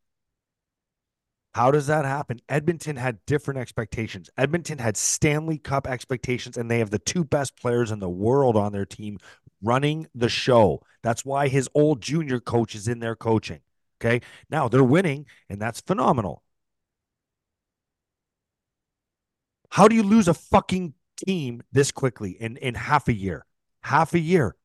How 1.55 1.71
does 1.71 1.87
that 1.87 2.05
happen? 2.05 2.39
Edmonton 2.47 2.95
had 2.97 3.25
different 3.25 3.59
expectations. 3.59 4.29
Edmonton 4.37 4.77
had 4.77 4.95
Stanley 4.95 5.57
Cup 5.57 5.87
expectations, 5.87 6.55
and 6.55 6.69
they 6.69 6.79
have 6.79 6.91
the 6.91 6.99
two 6.99 7.23
best 7.23 7.59
players 7.59 7.91
in 7.91 7.99
the 7.99 8.09
world 8.09 8.55
on 8.55 8.71
their 8.71 8.85
team 8.85 9.17
running 9.61 10.07
the 10.13 10.29
show. 10.29 10.81
That's 11.01 11.25
why 11.25 11.47
his 11.47 11.67
old 11.73 11.99
junior 11.99 12.39
coach 12.39 12.75
is 12.75 12.87
in 12.87 12.99
there 12.99 13.15
coaching. 13.15 13.61
Okay. 13.99 14.21
Now 14.51 14.67
they're 14.67 14.83
winning, 14.83 15.25
and 15.49 15.59
that's 15.59 15.81
phenomenal. 15.81 16.43
How 19.71 19.87
do 19.87 19.95
you 19.95 20.03
lose 20.03 20.27
a 20.27 20.33
fucking 20.35 20.93
team 21.25 21.63
this 21.71 21.91
quickly 21.91 22.31
in, 22.39 22.57
in 22.57 22.75
half 22.75 23.07
a 23.07 23.13
year? 23.13 23.45
Half 23.81 24.13
a 24.13 24.19
year. 24.19 24.55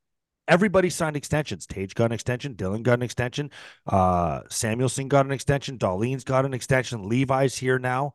Everybody 0.49 0.91
signed 0.91 1.17
extensions. 1.17 1.67
Tage 1.67 1.95
got 1.95 2.07
an 2.07 2.13
extension. 2.13 2.55
Dylan 2.55 2.83
got 2.83 2.95
an 2.95 3.03
extension. 3.03 3.51
Uh, 3.87 4.43
Samuelsson 4.49 5.09
got 5.09 5.27
an 5.27 5.33
extension. 5.33 5.77
Dahlin's 5.77 6.25
got 6.25 6.45
an 6.45 6.55
extension. 6.55 7.09
Levi's 7.09 7.57
here 7.57 7.79
now. 7.79 8.15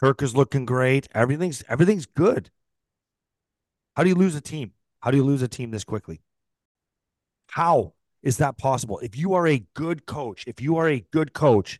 Turk 0.00 0.22
is 0.22 0.34
looking 0.36 0.66
great. 0.66 1.08
Everything's 1.14 1.62
everything's 1.68 2.06
good. 2.06 2.50
How 3.96 4.02
do 4.02 4.08
you 4.08 4.14
lose 4.14 4.34
a 4.34 4.40
team? 4.40 4.72
How 5.00 5.10
do 5.10 5.16
you 5.16 5.24
lose 5.24 5.42
a 5.42 5.48
team 5.48 5.70
this 5.70 5.84
quickly? 5.84 6.20
How 7.48 7.94
is 8.22 8.38
that 8.38 8.58
possible? 8.58 8.98
If 8.98 9.16
you 9.16 9.34
are 9.34 9.46
a 9.46 9.64
good 9.74 10.06
coach, 10.06 10.44
if 10.46 10.60
you 10.60 10.76
are 10.76 10.88
a 10.88 11.04
good 11.12 11.32
coach, 11.32 11.78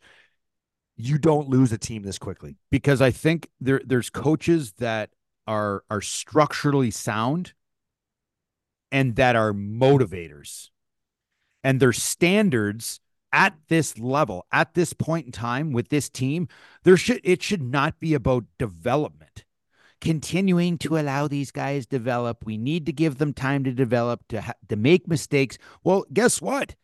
you 0.95 1.17
don't 1.17 1.49
lose 1.49 1.71
a 1.71 1.77
team 1.77 2.03
this 2.03 2.17
quickly. 2.17 2.57
because 2.71 3.01
I 3.01 3.11
think 3.11 3.49
there 3.59 3.81
there's 3.85 4.09
coaches 4.09 4.73
that 4.79 5.09
are 5.47 5.83
are 5.89 6.01
structurally 6.01 6.91
sound 6.91 7.53
and 8.93 9.15
that 9.15 9.35
are 9.35 9.51
motivators. 9.51 10.69
And 11.63 11.79
their 11.79 11.91
standards 11.91 13.01
at 13.33 13.55
this 13.67 13.97
level, 13.97 14.45
at 14.51 14.75
this 14.75 14.93
point 14.93 15.25
in 15.25 15.31
time 15.31 15.73
with 15.73 15.89
this 15.89 16.07
team, 16.07 16.47
there 16.83 16.95
should 16.95 17.19
it 17.23 17.41
should 17.41 17.63
not 17.63 17.99
be 17.99 18.13
about 18.13 18.45
development. 18.59 19.43
Continuing 19.99 20.77
to 20.79 20.97
allow 20.97 21.27
these 21.27 21.51
guys 21.51 21.85
develop. 21.85 22.45
We 22.45 22.57
need 22.57 22.85
to 22.85 22.93
give 22.93 23.17
them 23.17 23.33
time 23.33 23.63
to 23.63 23.71
develop 23.71 24.21
to 24.29 24.41
ha- 24.41 24.53
to 24.69 24.75
make 24.75 25.07
mistakes. 25.07 25.57
Well, 25.83 26.05
guess 26.13 26.41
what? 26.41 26.75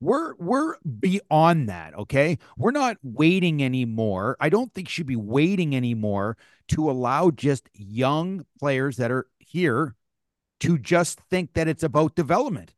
we're 0.00 0.34
we're 0.34 0.74
beyond 1.00 1.68
that 1.68 1.94
okay 1.94 2.36
we're 2.58 2.72
not 2.72 2.96
waiting 3.04 3.62
anymore 3.62 4.36
i 4.40 4.48
don't 4.48 4.74
think 4.74 4.88
should 4.88 5.06
be 5.06 5.16
waiting 5.16 5.74
anymore 5.74 6.36
to 6.66 6.90
allow 6.90 7.30
just 7.30 7.70
young 7.72 8.44
players 8.58 8.96
that 8.96 9.12
are 9.12 9.26
here 9.38 9.94
to 10.64 10.78
just 10.78 11.20
think 11.30 11.52
that 11.54 11.68
it's 11.68 11.82
about 11.82 12.14
development 12.14 12.74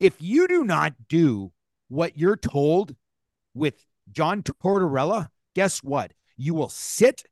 if 0.00 0.20
you 0.20 0.46
do 0.48 0.64
not 0.64 0.94
do 1.08 1.52
what 1.88 2.16
you're 2.16 2.36
told 2.36 2.94
with 3.54 3.86
john 4.10 4.42
tortorella 4.42 5.28
guess 5.54 5.82
what 5.82 6.12
you 6.36 6.54
will 6.54 6.68
sit 6.68 7.24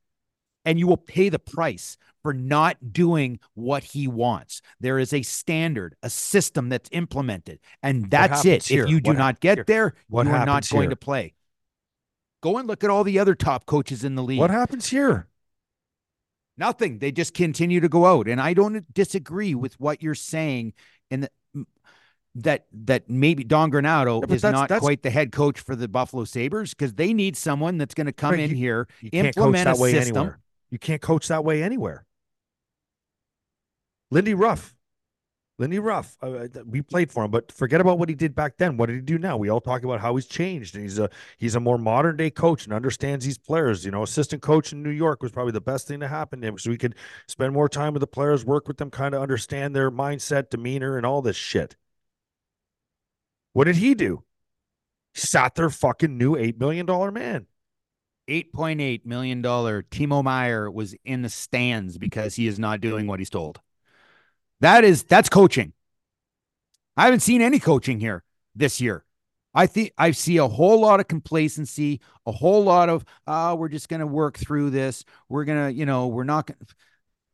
and 0.64 0.78
you 0.78 0.86
will 0.86 0.96
pay 0.96 1.28
the 1.28 1.38
price 1.38 1.96
for 2.22 2.34
not 2.34 2.92
doing 2.92 3.40
what 3.54 3.82
he 3.82 4.06
wants. 4.06 4.60
There 4.78 4.98
is 4.98 5.14
a 5.14 5.22
standard, 5.22 5.96
a 6.02 6.10
system 6.10 6.68
that's 6.68 6.88
implemented, 6.92 7.60
and 7.82 8.10
that's 8.10 8.44
it. 8.44 8.66
here? 8.66 8.84
If 8.84 8.90
you 8.90 9.00
do 9.00 9.12
What 9.12 9.18
not 9.18 9.40
get 9.40 9.56
here? 9.58 9.64
there, 9.66 9.94
What 10.08 10.26
you 10.26 10.32
are 10.32 10.44
not 10.44 10.68
going 10.68 10.82
here? 10.82 10.90
to 10.90 10.96
play. 10.96 11.32
Go 12.42 12.58
and 12.58 12.68
look 12.68 12.84
at 12.84 12.90
all 12.90 13.04
the 13.04 13.18
other 13.18 13.34
top 13.34 13.66
coaches 13.66 14.04
in 14.04 14.14
the 14.16 14.22
league. 14.22 14.38
What 14.38 14.50
happens 14.50 14.88
here? 14.88 15.28
Nothing. 16.60 16.98
They 16.98 17.10
just 17.10 17.32
continue 17.32 17.80
to 17.80 17.88
go 17.88 18.04
out. 18.04 18.28
And 18.28 18.40
I 18.40 18.52
don't 18.52 18.84
disagree 18.92 19.54
with 19.54 19.80
what 19.80 20.02
you're 20.02 20.14
saying. 20.14 20.74
And 21.10 21.28
that 22.36 22.66
that 22.84 23.08
maybe 23.10 23.42
Don 23.42 23.72
Granato 23.72 24.20
Yeah, 24.28 24.34
is 24.34 24.42
that's- 24.42 24.60
not 24.60 24.68
that's- 24.68 24.80
quite 24.82 25.02
the 25.02 25.10
head 25.10 25.32
coach 25.32 25.58
for 25.58 25.74
the 25.74 25.88
Buffalo 25.88 26.24
Sabres 26.24 26.74
because 26.74 26.92
they 26.94 27.12
need 27.14 27.36
someone 27.36 27.78
that's 27.78 27.94
going 27.94 28.06
to 28.06 28.12
come 28.12 28.32
Right, 28.32 28.40
in 28.40 28.54
here, 28.54 28.86
You 29.00 29.10
can't 29.10 29.34
coach 29.34 29.36
implement 29.38 29.64
that 29.64 29.78
a 29.78 29.80
way 29.80 29.92
system. 29.92 30.16
anywhere. 30.16 30.38
You 30.70 30.78
can't 30.78 31.02
coach 31.02 31.26
that 31.28 31.42
way 31.44 31.62
anywhere. 31.62 32.04
Lindy 34.10 34.34
Ruff. 34.34 34.76
Lindy 35.60 35.78
Ruff. 35.78 36.16
Uh, 36.22 36.30
uh, 36.30 36.48
we 36.64 36.80
played 36.80 37.12
for 37.12 37.22
him, 37.22 37.30
but 37.30 37.52
forget 37.52 37.82
about 37.82 37.98
what 37.98 38.08
he 38.08 38.14
did 38.14 38.34
back 38.34 38.56
then. 38.56 38.78
What 38.78 38.86
did 38.86 38.94
he 38.94 39.02
do 39.02 39.18
now? 39.18 39.36
We 39.36 39.50
all 39.50 39.60
talk 39.60 39.84
about 39.84 40.00
how 40.00 40.16
he's 40.16 40.24
changed, 40.24 40.74
and 40.74 40.82
he's 40.82 40.98
a 40.98 41.10
he's 41.36 41.54
a 41.54 41.60
more 41.60 41.76
modern 41.76 42.16
day 42.16 42.30
coach 42.30 42.64
and 42.64 42.72
understands 42.72 43.26
these 43.26 43.36
players. 43.36 43.84
You 43.84 43.90
know, 43.90 44.02
assistant 44.02 44.40
coach 44.40 44.72
in 44.72 44.82
New 44.82 44.88
York 44.88 45.22
was 45.22 45.32
probably 45.32 45.52
the 45.52 45.60
best 45.60 45.86
thing 45.86 46.00
to 46.00 46.08
happen 46.08 46.40
to 46.40 46.48
him, 46.48 46.58
so 46.58 46.70
we 46.70 46.78
could 46.78 46.94
spend 47.28 47.52
more 47.52 47.68
time 47.68 47.92
with 47.92 48.00
the 48.00 48.06
players, 48.06 48.42
work 48.42 48.68
with 48.68 48.78
them, 48.78 48.90
kind 48.90 49.14
of 49.14 49.20
understand 49.20 49.76
their 49.76 49.90
mindset, 49.90 50.48
demeanor, 50.48 50.96
and 50.96 51.04
all 51.04 51.20
this 51.20 51.36
shit. 51.36 51.76
What 53.52 53.64
did 53.64 53.76
he 53.76 53.94
do? 53.94 54.24
Sat 55.14 55.56
their 55.56 55.68
fucking 55.68 56.16
new 56.16 56.36
eight 56.36 56.58
million 56.58 56.86
dollar 56.86 57.12
man. 57.12 57.46
$8.8 58.28 59.04
million. 59.06 59.42
Timo 59.42 60.22
Meier 60.22 60.70
was 60.70 60.94
in 61.04 61.22
the 61.22 61.28
stands 61.28 61.98
because 61.98 62.36
he 62.36 62.46
is 62.46 62.60
not 62.60 62.80
doing 62.80 63.08
what 63.08 63.18
he's 63.18 63.28
told. 63.28 63.60
That 64.60 64.84
is, 64.84 65.02
that's 65.04 65.28
coaching. 65.28 65.72
I 66.96 67.04
haven't 67.04 67.20
seen 67.20 67.40
any 67.40 67.58
coaching 67.58 68.00
here 68.00 68.22
this 68.54 68.80
year. 68.80 69.04
I 69.52 69.66
think 69.66 69.92
I 69.98 70.12
see 70.12 70.36
a 70.36 70.46
whole 70.46 70.80
lot 70.80 71.00
of 71.00 71.08
complacency, 71.08 72.00
a 72.26 72.32
whole 72.32 72.62
lot 72.62 72.88
of, 72.88 73.04
uh, 73.26 73.56
we're 73.58 73.68
just 73.68 73.88
to 74.00 74.06
work 74.06 74.38
through 74.38 74.70
this. 74.70 75.04
We're 75.28 75.44
to, 75.44 75.72
you 75.72 75.86
know, 75.86 76.06
we're 76.06 76.24
not 76.24 76.46
to. 76.48 76.56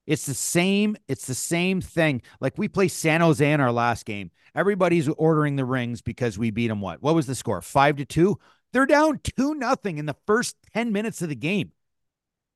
It's 0.07 0.25
the 0.25 0.35
same. 0.35 0.97
It's 1.09 1.27
the 1.27 1.35
same 1.35 1.81
thing. 1.81 2.23
Like 2.41 2.57
we 2.57 2.69
play 2.69 2.89
San 2.89 3.21
Jose 3.21 3.51
in 3.51 3.61
our 3.61 3.73
last 3.73 4.07
game. 4.07 4.31
Everybody's 4.55 5.09
ordering 5.09 5.57
the 5.57 5.65
rings 5.65 6.01
because 6.01 6.39
we 6.39 6.51
beat 6.51 6.69
them. 6.69 6.81
What? 6.81 7.03
What 7.03 7.15
was 7.15 7.27
the 7.27 7.35
score? 7.35 7.61
Five 7.61 7.97
to 7.97 8.05
two. 8.05 8.39
They're 8.73 8.87
down 8.87 9.21
two 9.23 9.55
nothing 9.55 9.99
in 9.99 10.07
the 10.07 10.17
first 10.27 10.57
ten 10.73 10.93
minutes 10.93 11.23
of 11.23 11.29
the 11.29 11.35
game 11.35 11.73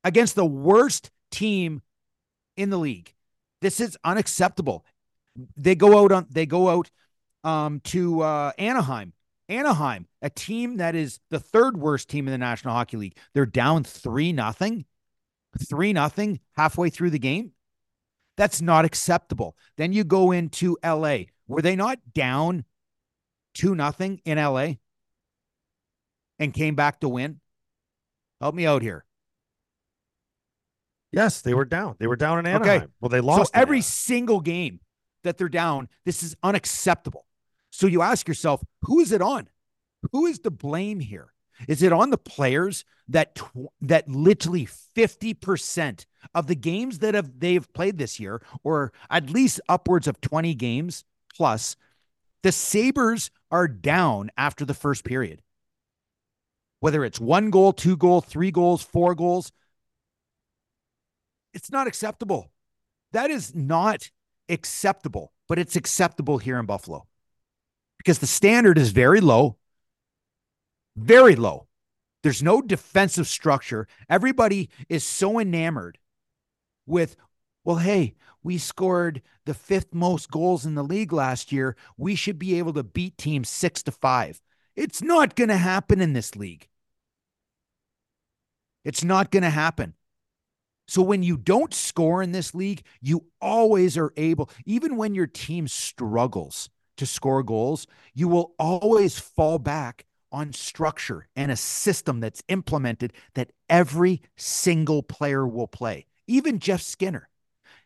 against 0.04 0.36
the 0.36 0.46
worst 0.46 1.10
team 1.30 1.82
in 2.56 2.70
the 2.70 2.78
league. 2.78 3.14
This 3.60 3.80
is 3.80 3.96
unacceptable. 4.04 4.84
They 5.56 5.74
go 5.74 6.02
out 6.02 6.12
on. 6.12 6.26
They 6.30 6.46
go 6.46 6.68
out 6.68 6.90
um, 7.44 7.80
to 7.84 8.22
uh, 8.22 8.52
Anaheim. 8.58 9.12
Anaheim, 9.48 10.06
a 10.22 10.30
team 10.30 10.76
that 10.76 10.94
is 10.94 11.18
the 11.30 11.40
third 11.40 11.76
worst 11.76 12.08
team 12.08 12.28
in 12.28 12.32
the 12.32 12.38
National 12.38 12.72
Hockey 12.72 12.96
League. 12.96 13.16
They're 13.34 13.46
down 13.46 13.82
three 13.82 14.32
nothing 14.32 14.84
three 15.58 15.92
nothing 15.92 16.40
halfway 16.56 16.90
through 16.90 17.10
the 17.10 17.18
game. 17.18 17.52
That's 18.36 18.62
not 18.62 18.84
acceptable. 18.84 19.56
Then 19.76 19.92
you 19.92 20.04
go 20.04 20.30
into 20.30 20.78
LA. 20.84 21.18
Were 21.46 21.62
they 21.62 21.76
not 21.76 21.98
down 22.14 22.64
two 23.54 23.74
nothing 23.74 24.20
in 24.24 24.38
LA 24.38 24.74
and 26.38 26.54
came 26.54 26.74
back 26.74 27.00
to 27.00 27.08
win? 27.08 27.40
Help 28.40 28.54
me 28.54 28.66
out 28.66 28.82
here. 28.82 29.04
Yes, 31.12 31.40
they 31.40 31.54
were 31.54 31.64
down. 31.64 31.96
They 31.98 32.06
were 32.06 32.16
down 32.16 32.38
in 32.38 32.46
Okay. 32.46 32.70
Anaheim. 32.70 32.92
Well, 33.00 33.08
they 33.08 33.20
lost. 33.20 33.52
so 33.52 33.60
every 33.60 33.78
Anaheim. 33.78 33.82
single 33.90 34.40
game 34.40 34.80
that 35.24 35.38
they're 35.38 35.48
down, 35.48 35.88
this 36.04 36.22
is 36.22 36.36
unacceptable. 36.42 37.26
So 37.70 37.86
you 37.86 38.02
ask 38.02 38.26
yourself, 38.28 38.62
who 38.82 39.00
is 39.00 39.12
it 39.12 39.20
on? 39.22 39.48
Who 40.12 40.26
is 40.26 40.38
to 40.40 40.50
blame 40.50 41.00
here? 41.00 41.32
Is 41.68 41.82
it 41.82 41.92
on 41.92 42.10
the 42.10 42.16
players 42.18 42.84
that 43.08 43.34
tw- 43.34 43.68
that 43.82 44.08
literally 44.08 44.66
50% 44.96 46.06
of 46.34 46.46
the 46.46 46.54
games 46.54 47.00
that 47.00 47.14
have 47.14 47.38
they've 47.38 47.70
played 47.74 47.98
this 47.98 48.18
year 48.18 48.40
or 48.64 48.92
at 49.10 49.28
least 49.30 49.60
upwards 49.68 50.06
of 50.06 50.20
20 50.20 50.54
games 50.54 51.04
plus 51.36 51.76
the 52.42 52.52
Sabres 52.52 53.30
are 53.50 53.68
down 53.68 54.30
after 54.38 54.64
the 54.64 54.72
first 54.74 55.04
period. 55.04 55.42
Whether 56.80 57.04
it's 57.04 57.20
one 57.20 57.50
goal, 57.50 57.72
two 57.74 57.96
goal, 57.96 58.22
three 58.22 58.50
goals, 58.50 58.82
four 58.82 59.14
goals, 59.14 59.52
it's 61.54 61.70
not 61.70 61.86
acceptable. 61.86 62.50
That 63.12 63.30
is 63.30 63.54
not 63.54 64.10
acceptable, 64.48 65.32
but 65.48 65.58
it's 65.58 65.76
acceptable 65.76 66.38
here 66.38 66.58
in 66.58 66.66
Buffalo 66.66 67.06
because 67.98 68.18
the 68.18 68.26
standard 68.26 68.78
is 68.78 68.92
very 68.92 69.20
low, 69.20 69.56
very 70.96 71.36
low. 71.36 71.66
There's 72.22 72.42
no 72.42 72.60
defensive 72.60 73.26
structure. 73.26 73.86
Everybody 74.08 74.68
is 74.88 75.04
so 75.04 75.38
enamored 75.38 75.98
with, 76.86 77.16
well, 77.64 77.76
hey, 77.76 78.14
we 78.42 78.58
scored 78.58 79.22
the 79.44 79.54
fifth 79.54 79.94
most 79.94 80.30
goals 80.30 80.64
in 80.64 80.74
the 80.74 80.82
league 80.82 81.12
last 81.12 81.52
year. 81.52 81.76
We 81.96 82.14
should 82.14 82.38
be 82.38 82.58
able 82.58 82.72
to 82.74 82.82
beat 82.82 83.18
teams 83.18 83.48
six 83.48 83.82
to 83.84 83.92
five. 83.92 84.40
It's 84.76 85.02
not 85.02 85.34
going 85.34 85.48
to 85.48 85.56
happen 85.56 86.00
in 86.00 86.12
this 86.12 86.36
league. 86.36 86.68
It's 88.84 89.04
not 89.04 89.30
going 89.30 89.42
to 89.42 89.50
happen. 89.50 89.94
So 90.90 91.02
when 91.02 91.22
you 91.22 91.36
don't 91.36 91.72
score 91.72 92.20
in 92.20 92.32
this 92.32 92.52
league, 92.52 92.82
you 93.00 93.26
always 93.40 93.96
are 93.96 94.12
able, 94.16 94.50
even 94.66 94.96
when 94.96 95.14
your 95.14 95.28
team 95.28 95.68
struggles 95.68 96.68
to 96.96 97.06
score 97.06 97.44
goals, 97.44 97.86
you 98.12 98.26
will 98.26 98.54
always 98.58 99.16
fall 99.16 99.60
back 99.60 100.04
on 100.32 100.52
structure 100.52 101.28
and 101.36 101.52
a 101.52 101.56
system 101.56 102.18
that's 102.18 102.42
implemented 102.48 103.12
that 103.34 103.52
every 103.68 104.20
single 104.36 105.04
player 105.04 105.46
will 105.46 105.68
play, 105.68 106.06
even 106.26 106.58
Jeff 106.58 106.82
Skinner, 106.82 107.28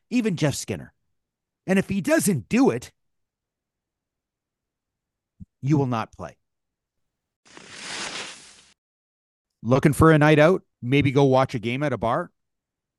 even 0.08 0.34
Jeff 0.34 0.54
Skinner. 0.54 0.94
And 1.66 1.78
if 1.78 1.90
he 1.90 2.00
doesn't 2.00 2.48
do 2.48 2.70
it, 2.70 2.90
you 5.60 5.76
will 5.76 5.84
not 5.84 6.16
play. 6.16 6.38
Looking 9.62 9.92
for 9.92 10.10
a 10.10 10.16
night 10.16 10.38
out? 10.38 10.62
Maybe 10.80 11.12
go 11.12 11.24
watch 11.24 11.54
a 11.54 11.58
game 11.58 11.82
at 11.82 11.92
a 11.92 11.98
bar? 11.98 12.30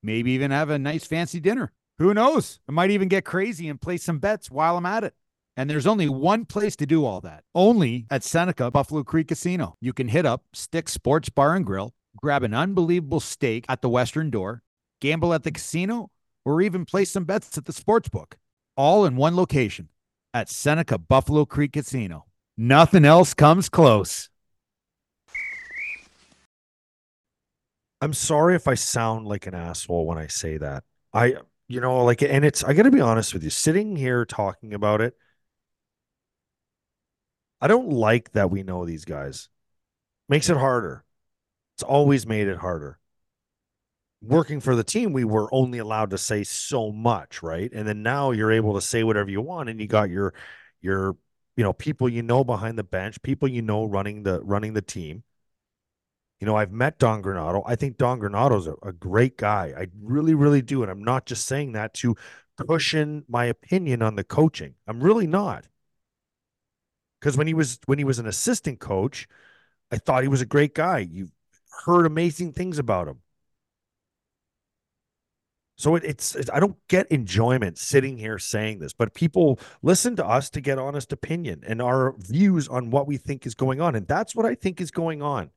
Maybe 0.05 0.33
even 0.33 0.51
have 0.51 0.69
a 0.69 0.77
nice 0.77 1.03
fancy 1.03 1.39
dinner. 1.39 1.71
Who 1.97 2.13
knows? 2.13 2.59
I 2.69 2.71
might 2.71 2.91
even 2.91 3.07
get 3.07 3.25
crazy 3.25 3.67
and 3.67 3.81
play 3.81 3.97
some 3.97 4.19
bets 4.19 4.51
while 4.51 4.77
I'm 4.77 4.85
at 4.85 5.03
it. 5.03 5.15
And 5.57 5.67
there's 5.67 5.87
only 5.87 6.07
one 6.07 6.45
place 6.45 6.75
to 6.75 6.85
do 6.85 7.05
all 7.05 7.21
that. 7.21 7.43
Only 7.55 8.05
at 8.11 8.23
Seneca 8.23 8.69
Buffalo 8.69 9.03
Creek 9.03 9.29
Casino. 9.29 9.77
You 9.81 9.93
can 9.93 10.09
hit 10.09 10.23
up 10.23 10.43
Stick 10.53 10.89
Sports 10.89 11.29
Bar 11.29 11.55
and 11.55 11.65
Grill, 11.65 11.95
grab 12.15 12.43
an 12.43 12.53
unbelievable 12.53 13.19
steak 13.19 13.65
at 13.67 13.81
the 13.81 13.89
Western 13.89 14.29
Door, 14.29 14.61
gamble 15.01 15.33
at 15.33 15.41
the 15.41 15.51
casino, 15.51 16.11
or 16.45 16.61
even 16.61 16.85
place 16.85 17.09
some 17.09 17.23
bets 17.23 17.57
at 17.57 17.65
the 17.65 17.73
sports 17.73 18.07
book. 18.07 18.37
All 18.77 19.05
in 19.05 19.15
one 19.15 19.35
location 19.35 19.89
at 20.35 20.49
Seneca 20.49 20.99
Buffalo 20.99 21.45
Creek 21.45 21.73
Casino. 21.73 22.25
Nothing 22.55 23.05
else 23.05 23.33
comes 23.33 23.69
close. 23.69 24.29
I'm 28.05 28.13
sorry 28.13 28.55
if 28.55 28.67
I 28.67 28.75
sound 28.75 29.25
like 29.25 29.47
an 29.47 29.55
asshole 29.55 30.05
when 30.05 30.19
I 30.19 30.27
say 30.27 30.57
that. 30.57 30.83
I, 31.11 31.37
you 31.67 31.81
know, 31.81 32.03
like, 32.03 32.21
and 32.21 32.45
it's, 32.45 32.63
I 32.63 32.73
got 32.73 32.83
to 32.83 32.91
be 32.91 33.01
honest 33.01 33.33
with 33.33 33.43
you, 33.43 33.49
sitting 33.49 33.95
here 33.95 34.25
talking 34.25 34.75
about 34.75 35.01
it, 35.01 35.17
I 37.59 37.67
don't 37.67 37.89
like 37.89 38.33
that 38.33 38.51
we 38.51 38.61
know 38.61 38.85
these 38.85 39.05
guys. 39.05 39.49
Makes 40.29 40.51
it 40.51 40.57
harder. 40.57 41.03
It's 41.75 41.81
always 41.81 42.27
made 42.27 42.47
it 42.47 42.57
harder. 42.57 42.99
Working 44.21 44.59
for 44.59 44.75
the 44.75 44.83
team, 44.83 45.11
we 45.11 45.23
were 45.23 45.51
only 45.51 45.79
allowed 45.79 46.11
to 46.11 46.19
say 46.19 46.43
so 46.43 46.91
much, 46.91 47.41
right? 47.41 47.71
And 47.73 47.87
then 47.87 48.03
now 48.03 48.29
you're 48.29 48.51
able 48.51 48.75
to 48.75 48.81
say 48.81 49.03
whatever 49.03 49.31
you 49.31 49.41
want, 49.41 49.67
and 49.67 49.81
you 49.81 49.87
got 49.87 50.11
your, 50.11 50.35
your, 50.79 51.17
you 51.57 51.63
know, 51.63 51.73
people 51.73 52.07
you 52.07 52.21
know 52.21 52.43
behind 52.43 52.77
the 52.77 52.83
bench, 52.83 53.19
people 53.23 53.47
you 53.47 53.63
know 53.63 53.83
running 53.83 54.21
the 54.21 54.43
running 54.43 54.73
the 54.73 54.83
team. 54.83 55.23
You 56.39 56.47
know, 56.47 56.55
I've 56.55 56.71
met 56.71 56.99
Don 56.99 57.23
Granato. 57.23 57.63
I 57.65 57.75
think 57.75 57.97
Don 57.97 58.19
Granato's 58.19 58.67
a, 58.67 58.75
a 58.83 58.91
great 58.91 59.37
guy. 59.37 59.73
I 59.77 59.87
really, 60.01 60.33
really 60.33 60.61
do. 60.61 60.81
And 60.81 60.91
I'm 60.91 61.03
not 61.03 61.25
just 61.25 61.45
saying 61.45 61.71
that 61.73 61.93
to 61.95 62.15
cushion 62.57 63.23
my 63.27 63.45
opinion 63.45 64.01
on 64.01 64.15
the 64.15 64.23
coaching. 64.23 64.75
I'm 64.87 65.01
really 65.01 65.27
not. 65.27 65.67
Because 67.19 67.37
when 67.37 67.47
he 67.47 67.53
was 67.53 67.79
when 67.85 67.97
he 67.97 68.03
was 68.03 68.19
an 68.19 68.27
assistant 68.27 68.79
coach, 68.79 69.27
I 69.91 69.97
thought 69.97 70.23
he 70.23 70.29
was 70.29 70.41
a 70.41 70.45
great 70.45 70.75
guy. 70.75 70.99
You've 70.99 71.31
heard 71.85 72.05
amazing 72.05 72.53
things 72.53 72.77
about 72.79 73.07
him. 73.07 73.21
So 75.77 75.95
it, 75.95 76.03
it's, 76.05 76.35
it's 76.35 76.49
I 76.53 76.59
don't 76.59 76.77
get 76.87 77.07
enjoyment 77.07 77.77
sitting 77.77 78.17
here 78.17 78.37
saying 78.39 78.79
this, 78.79 78.93
but 78.93 79.13
people 79.13 79.59
listen 79.81 80.15
to 80.17 80.25
us 80.25 80.49
to 80.51 80.61
get 80.61 80.77
honest 80.77 81.11
opinion 81.11 81.63
and 81.67 81.81
our 81.81 82.15
views 82.17 82.67
on 82.67 82.91
what 82.91 83.07
we 83.07 83.17
think 83.17 83.45
is 83.45 83.55
going 83.55 83.81
on, 83.81 83.95
and 83.95 84.07
that's 84.07 84.35
what 84.35 84.45
I 84.45 84.55
think 84.55 84.79
is 84.79 84.91
going 84.91 85.21
on 85.21 85.49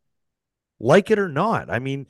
like 0.81 1.11
it 1.11 1.19
or 1.19 1.29
not. 1.29 1.71
I 1.71 1.79
mean, 1.79 2.07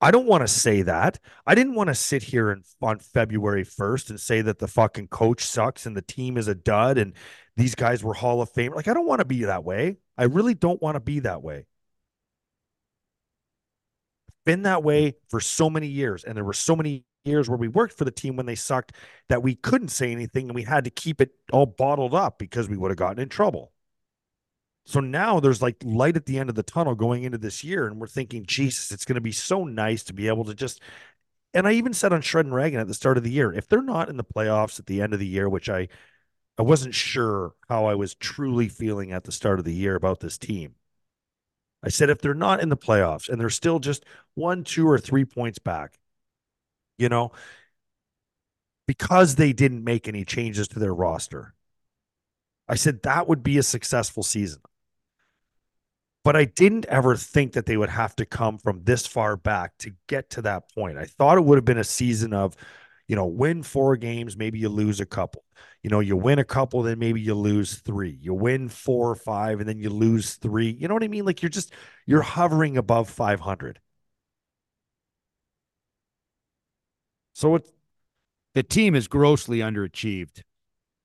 I 0.00 0.10
don't 0.10 0.26
want 0.26 0.42
to 0.42 0.48
say 0.48 0.82
that. 0.82 1.18
I 1.46 1.54
didn't 1.54 1.74
want 1.74 1.88
to 1.88 1.94
sit 1.94 2.22
here 2.22 2.50
and 2.50 2.64
on 2.82 2.98
February 2.98 3.64
1st 3.64 4.10
and 4.10 4.20
say 4.20 4.42
that 4.42 4.58
the 4.58 4.68
fucking 4.68 5.08
coach 5.08 5.44
sucks 5.44 5.86
and 5.86 5.96
the 5.96 6.02
team 6.02 6.36
is 6.36 6.48
a 6.48 6.54
dud 6.54 6.98
and 6.98 7.14
these 7.56 7.74
guys 7.74 8.04
were 8.04 8.14
Hall 8.14 8.42
of 8.42 8.50
Fame. 8.50 8.74
Like, 8.74 8.88
I 8.88 8.94
don't 8.94 9.06
want 9.06 9.20
to 9.20 9.24
be 9.24 9.44
that 9.44 9.64
way. 9.64 9.96
I 10.18 10.24
really 10.24 10.54
don't 10.54 10.82
want 10.82 10.96
to 10.96 11.00
be 11.00 11.20
that 11.20 11.42
way. 11.42 11.66
Been 14.44 14.62
that 14.62 14.82
way 14.82 15.16
for 15.28 15.40
so 15.40 15.68
many 15.68 15.88
years, 15.88 16.22
and 16.22 16.36
there 16.36 16.44
were 16.44 16.52
so 16.52 16.76
many 16.76 17.04
years 17.24 17.48
where 17.48 17.58
we 17.58 17.66
worked 17.66 17.96
for 17.98 18.04
the 18.04 18.10
team 18.10 18.36
when 18.36 18.46
they 18.46 18.54
sucked 18.54 18.92
that 19.28 19.42
we 19.42 19.56
couldn't 19.56 19.88
say 19.88 20.12
anything 20.12 20.46
and 20.46 20.54
we 20.54 20.62
had 20.62 20.84
to 20.84 20.90
keep 20.90 21.20
it 21.20 21.32
all 21.52 21.66
bottled 21.66 22.14
up 22.14 22.38
because 22.38 22.68
we 22.68 22.76
would 22.76 22.90
have 22.90 22.98
gotten 22.98 23.18
in 23.20 23.28
trouble. 23.28 23.72
So 24.86 25.00
now 25.00 25.40
there's 25.40 25.60
like 25.60 25.76
light 25.84 26.16
at 26.16 26.26
the 26.26 26.38
end 26.38 26.48
of 26.48 26.54
the 26.54 26.62
tunnel 26.62 26.94
going 26.94 27.24
into 27.24 27.38
this 27.38 27.64
year, 27.64 27.88
and 27.88 28.00
we're 28.00 28.06
thinking, 28.06 28.46
Jesus, 28.46 28.92
it's 28.92 29.04
going 29.04 29.16
to 29.16 29.20
be 29.20 29.32
so 29.32 29.64
nice 29.64 30.04
to 30.04 30.14
be 30.14 30.28
able 30.28 30.44
to 30.44 30.54
just. 30.54 30.80
And 31.52 31.66
I 31.66 31.72
even 31.72 31.92
said 31.92 32.12
on 32.12 32.20
Shred 32.20 32.46
and 32.46 32.54
Ragan 32.54 32.80
at 32.80 32.86
the 32.86 32.94
start 32.94 33.16
of 33.16 33.24
the 33.24 33.30
year, 33.30 33.52
if 33.52 33.68
they're 33.68 33.82
not 33.82 34.08
in 34.08 34.16
the 34.16 34.24
playoffs 34.24 34.78
at 34.78 34.86
the 34.86 35.02
end 35.02 35.12
of 35.12 35.18
the 35.18 35.26
year, 35.26 35.48
which 35.48 35.68
I, 35.68 35.88
I 36.56 36.62
wasn't 36.62 36.94
sure 36.94 37.54
how 37.68 37.86
I 37.86 37.96
was 37.96 38.14
truly 38.14 38.68
feeling 38.68 39.10
at 39.10 39.24
the 39.24 39.32
start 39.32 39.58
of 39.58 39.64
the 39.64 39.74
year 39.74 39.96
about 39.96 40.20
this 40.20 40.38
team. 40.38 40.76
I 41.82 41.88
said 41.88 42.08
if 42.08 42.20
they're 42.20 42.34
not 42.34 42.60
in 42.60 42.68
the 42.68 42.76
playoffs 42.76 43.28
and 43.28 43.40
they're 43.40 43.50
still 43.50 43.80
just 43.80 44.04
one, 44.34 44.62
two, 44.64 44.88
or 44.88 44.98
three 44.98 45.24
points 45.24 45.58
back, 45.58 45.98
you 46.96 47.08
know, 47.08 47.32
because 48.86 49.34
they 49.34 49.52
didn't 49.52 49.82
make 49.82 50.06
any 50.06 50.24
changes 50.24 50.68
to 50.68 50.78
their 50.78 50.94
roster, 50.94 51.54
I 52.68 52.76
said 52.76 53.02
that 53.02 53.26
would 53.28 53.42
be 53.42 53.58
a 53.58 53.62
successful 53.62 54.22
season. 54.22 54.60
But 56.26 56.34
I 56.34 56.44
didn't 56.44 56.86
ever 56.86 57.14
think 57.14 57.52
that 57.52 57.66
they 57.66 57.76
would 57.76 57.88
have 57.88 58.16
to 58.16 58.26
come 58.26 58.58
from 58.58 58.82
this 58.82 59.06
far 59.06 59.36
back 59.36 59.78
to 59.78 59.92
get 60.08 60.28
to 60.30 60.42
that 60.42 60.68
point. 60.74 60.98
I 60.98 61.04
thought 61.04 61.38
it 61.38 61.44
would 61.44 61.56
have 61.56 61.64
been 61.64 61.78
a 61.78 61.84
season 61.84 62.32
of, 62.32 62.56
you 63.06 63.14
know, 63.14 63.26
win 63.26 63.62
four 63.62 63.96
games, 63.96 64.36
maybe 64.36 64.58
you 64.58 64.68
lose 64.68 64.98
a 64.98 65.06
couple. 65.06 65.44
You 65.84 65.90
know, 65.90 66.00
you 66.00 66.16
win 66.16 66.40
a 66.40 66.44
couple, 66.44 66.82
then 66.82 66.98
maybe 66.98 67.20
you 67.20 67.36
lose 67.36 67.76
three. 67.76 68.18
You 68.20 68.34
win 68.34 68.68
four 68.68 69.08
or 69.08 69.14
five, 69.14 69.60
and 69.60 69.68
then 69.68 69.78
you 69.78 69.88
lose 69.88 70.34
three. 70.34 70.70
You 70.70 70.88
know 70.88 70.94
what 70.94 71.04
I 71.04 71.08
mean? 71.08 71.24
Like 71.24 71.42
you're 71.42 71.48
just 71.48 71.72
you're 72.06 72.22
hovering 72.22 72.76
above 72.76 73.08
500. 73.08 73.78
So 77.34 77.54
it's 77.54 77.70
the 78.54 78.64
team 78.64 78.96
is 78.96 79.06
grossly 79.06 79.60
underachieved. 79.60 80.42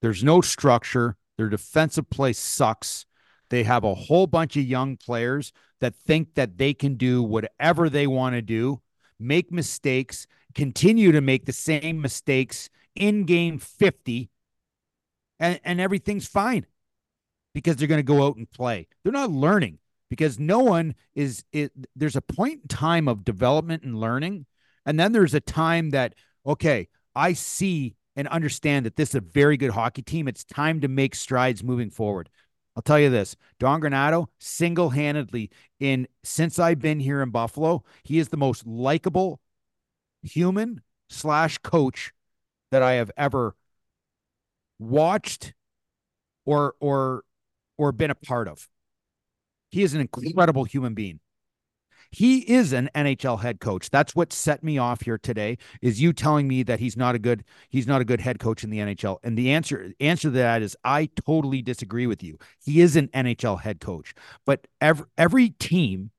There's 0.02 0.24
no 0.24 0.42
structure. 0.42 1.16
Their 1.38 1.50
defensive 1.50 2.10
play 2.10 2.34
sucks. 2.34 3.06
They 3.52 3.64
have 3.64 3.84
a 3.84 3.94
whole 3.94 4.28
bunch 4.28 4.56
of 4.56 4.64
young 4.64 4.96
players 4.96 5.52
that 5.82 5.94
think 5.94 6.36
that 6.36 6.58
they 6.58 6.74
can 6.74 6.96
do 6.96 7.22
whatever 7.22 7.90
they 7.90 8.08
want 8.08 8.34
to 8.34 8.42
do, 8.42 8.82
make 9.20 9.52
mistakes, 9.52 10.26
continue 10.56 11.12
to 11.12 11.20
make 11.20 11.46
the 11.46 11.52
same 11.52 12.02
mistakes 12.02 12.70
in 12.96 13.26
game 13.26 13.60
50, 13.60 14.30
and, 15.42 15.60
and 15.66 15.82
everything's 15.82 16.28
fine 16.28 16.66
because 17.54 17.76
they're 17.76 17.90
going 17.90 18.00
to 18.00 18.04
go 18.04 18.26
out 18.26 18.38
and 18.38 18.50
play. 18.50 18.88
They're 19.04 19.12
not 19.12 19.32
learning 19.32 19.80
because 20.10 20.40
no 20.40 20.60
one 20.60 20.96
is, 21.14 21.44
it, 21.52 21.74
there's 21.94 22.16
a 22.16 22.22
point 22.22 22.62
in 22.62 22.68
time 22.70 23.10
of 23.10 23.26
development 23.26 23.84
and 23.84 24.00
learning. 24.00 24.46
And 24.86 24.98
then 24.98 25.12
there's 25.12 25.34
a 25.34 25.42
time 25.42 25.90
that, 25.90 26.16
okay, 26.46 26.88
I 27.14 27.34
see 27.34 27.96
and 28.16 28.30
understand 28.30 28.86
that 28.86 28.96
this 28.96 29.10
is 29.10 29.16
a 29.16 29.22
very 29.22 29.58
good 29.58 29.72
hockey 29.72 30.04
team. 30.04 30.30
It's 30.30 30.46
time 30.46 30.80
to 30.82 30.88
make 30.88 31.16
strides 31.16 31.64
moving 31.64 31.90
forward. 31.90 32.30
I'll 32.76 32.84
tell 32.84 33.00
you 33.00 33.10
this 33.10 33.36
Don 33.60 33.82
Granato, 33.82 34.28
single 34.40 34.90
handedly, 34.92 35.50
in 35.80 36.08
since 36.24 36.60
I've 36.60 36.80
been 36.80 37.00
here 37.00 37.22
in 37.22 37.30
Buffalo, 37.30 37.84
he 38.04 38.20
is 38.20 38.30
the 38.30 38.38
most 38.38 38.66
likable 38.66 39.42
human 40.24 40.82
slash 41.10 41.58
coach 41.60 42.14
that 42.72 42.82
I 42.82 42.94
have 42.94 43.12
ever 43.18 43.56
watched 44.80 45.54
or 46.46 46.76
or 46.80 47.24
or 47.78 47.92
been 47.92 48.12
a 48.12 48.16
part 48.16 48.48
of. 48.48 48.70
He 49.70 49.84
is 49.84 49.94
an 49.94 50.02
incredible 50.02 50.64
human 50.66 50.94
being. 50.94 51.20
He 52.12 52.40
is 52.40 52.74
an 52.74 52.90
NHL 52.94 53.42
head 53.42 53.62
coach. 53.62 53.90
That's 53.90 54.14
what 54.14 54.34
set 54.34 54.64
me 54.64 54.78
off 54.78 55.02
here 55.02 55.18
today. 55.18 55.58
Is 55.82 56.02
you 56.02 56.12
telling 56.12 56.48
me 56.48 56.62
that 56.64 56.80
he's 56.80 56.98
not 56.98 57.16
a 57.16 57.20
good 57.20 57.44
he's 57.70 57.88
not 57.88 58.02
a 58.02 58.06
good 58.06 58.20
head 58.20 58.40
coach 58.40 58.64
in 58.64 58.70
the 58.70 58.80
NHL? 58.80 59.18
And 59.24 59.38
the 59.38 59.52
answer 59.52 59.94
answer 60.00 60.28
to 60.28 60.32
that 60.32 60.62
is 60.62 60.76
I 60.84 61.10
totally 61.26 61.62
disagree 61.62 62.08
with 62.08 62.22
you. 62.22 62.38
He 62.64 62.82
is 62.82 62.98
an 62.98 63.08
NHL 63.10 63.62
head 63.62 63.80
coach, 63.80 64.14
but 64.46 64.68
every 64.82 65.06
every 65.18 65.50
team 65.52 66.12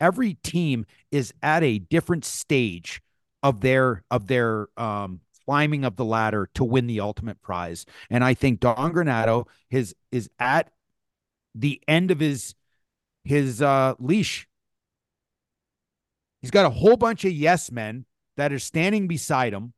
every 0.00 0.34
team 0.34 0.86
is 1.10 1.34
at 1.42 1.64
a 1.64 1.80
different 1.80 2.24
stage 2.24 3.02
of 3.42 3.60
their 3.60 4.04
of 4.10 4.28
their 4.28 4.68
um 4.76 5.20
climbing 5.44 5.84
of 5.84 5.96
the 5.96 6.04
ladder 6.04 6.48
to 6.54 6.62
win 6.62 6.86
the 6.86 7.00
ultimate 7.00 7.40
prize. 7.42 7.86
And 8.08 8.22
I 8.22 8.34
think 8.34 8.60
Don 8.60 8.92
Granato 8.92 9.46
his 9.68 9.96
is 10.12 10.30
at 10.38 10.70
the 11.56 11.82
end 11.88 12.12
of 12.12 12.20
his 12.20 12.54
his 13.24 13.60
uh 13.60 13.94
leash 13.98 14.46
He's 16.40 16.50
got 16.50 16.66
a 16.66 16.70
whole 16.70 16.96
bunch 16.96 17.24
of 17.24 17.32
yes 17.32 17.70
men 17.70 18.04
that 18.36 18.52
are 18.52 18.58
standing 18.58 19.08
beside 19.08 19.52
him. 19.52 19.72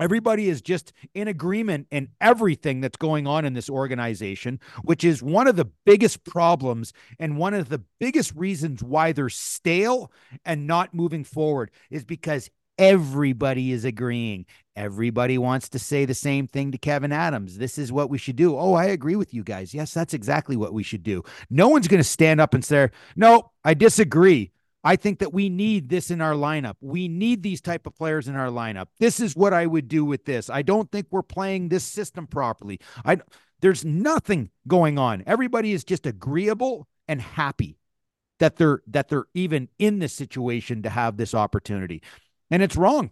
Everybody 0.00 0.48
is 0.48 0.62
just 0.62 0.94
in 1.14 1.28
agreement 1.28 1.86
in 1.90 2.08
everything 2.22 2.80
that's 2.80 2.96
going 2.96 3.26
on 3.26 3.44
in 3.44 3.52
this 3.52 3.68
organization, 3.68 4.58
which 4.82 5.04
is 5.04 5.22
one 5.22 5.46
of 5.46 5.56
the 5.56 5.70
biggest 5.84 6.24
problems 6.24 6.94
and 7.18 7.36
one 7.36 7.52
of 7.52 7.68
the 7.68 7.82
biggest 7.98 8.34
reasons 8.34 8.82
why 8.82 9.12
they're 9.12 9.28
stale 9.28 10.10
and 10.46 10.66
not 10.66 10.94
moving 10.94 11.22
forward 11.22 11.70
is 11.90 12.04
because 12.04 12.48
everybody 12.78 13.72
is 13.72 13.84
agreeing. 13.84 14.46
Everybody 14.74 15.36
wants 15.36 15.68
to 15.68 15.78
say 15.78 16.06
the 16.06 16.14
same 16.14 16.46
thing 16.46 16.72
to 16.72 16.78
Kevyn 16.78 17.12
Adams. 17.12 17.58
This 17.58 17.76
is 17.76 17.92
what 17.92 18.08
we 18.08 18.16
should 18.16 18.36
do. 18.36 18.56
Oh, 18.56 18.72
I 18.72 18.86
agree 18.86 19.16
with 19.16 19.34
you 19.34 19.44
guys. 19.44 19.74
Yes, 19.74 19.92
that's 19.92 20.14
exactly 20.14 20.56
what 20.56 20.72
we 20.72 20.82
should 20.82 21.02
do. 21.02 21.22
No 21.50 21.68
one's 21.68 21.88
going 21.88 22.00
to 22.00 22.04
stand 22.08 22.40
up 22.40 22.54
and 22.54 22.64
say, 22.64 22.88
"No, 23.16 23.50
I 23.62 23.74
disagree." 23.74 24.52
I 24.82 24.96
think 24.96 25.18
that 25.18 25.34
we 25.34 25.48
need 25.48 25.88
this 25.90 26.10
in 26.10 26.20
our 26.20 26.32
lineup. 26.32 26.76
We 26.80 27.06
need 27.08 27.42
these 27.42 27.60
type 27.60 27.86
of 27.86 27.94
players 27.94 28.28
in 28.28 28.36
our 28.36 28.48
lineup. 28.48 28.86
This 28.98 29.20
is 29.20 29.36
what 29.36 29.52
I 29.52 29.66
would 29.66 29.88
do 29.88 30.04
with 30.04 30.24
this. 30.24 30.48
I 30.48 30.62
don't 30.62 30.90
think 30.90 31.06
we're 31.10 31.22
playing 31.22 31.68
this 31.68 31.84
system 31.84 32.26
properly. 32.26 32.80
I 33.04 33.18
there's 33.60 33.84
nothing 33.84 34.50
going 34.66 34.98
on. 34.98 35.22
Everybody 35.26 35.72
is 35.72 35.84
just 35.84 36.06
agreeable 36.06 36.88
and 37.08 37.20
happy 37.20 37.76
that 38.38 38.56
they're 38.56 38.80
that 38.86 39.08
they're 39.08 39.26
even 39.34 39.68
in 39.78 39.98
this 39.98 40.14
situation 40.14 40.82
to 40.82 40.90
have 40.90 41.16
this 41.16 41.34
opportunity. 41.34 42.02
And 42.50 42.62
it's 42.62 42.76
wrong. 42.76 43.10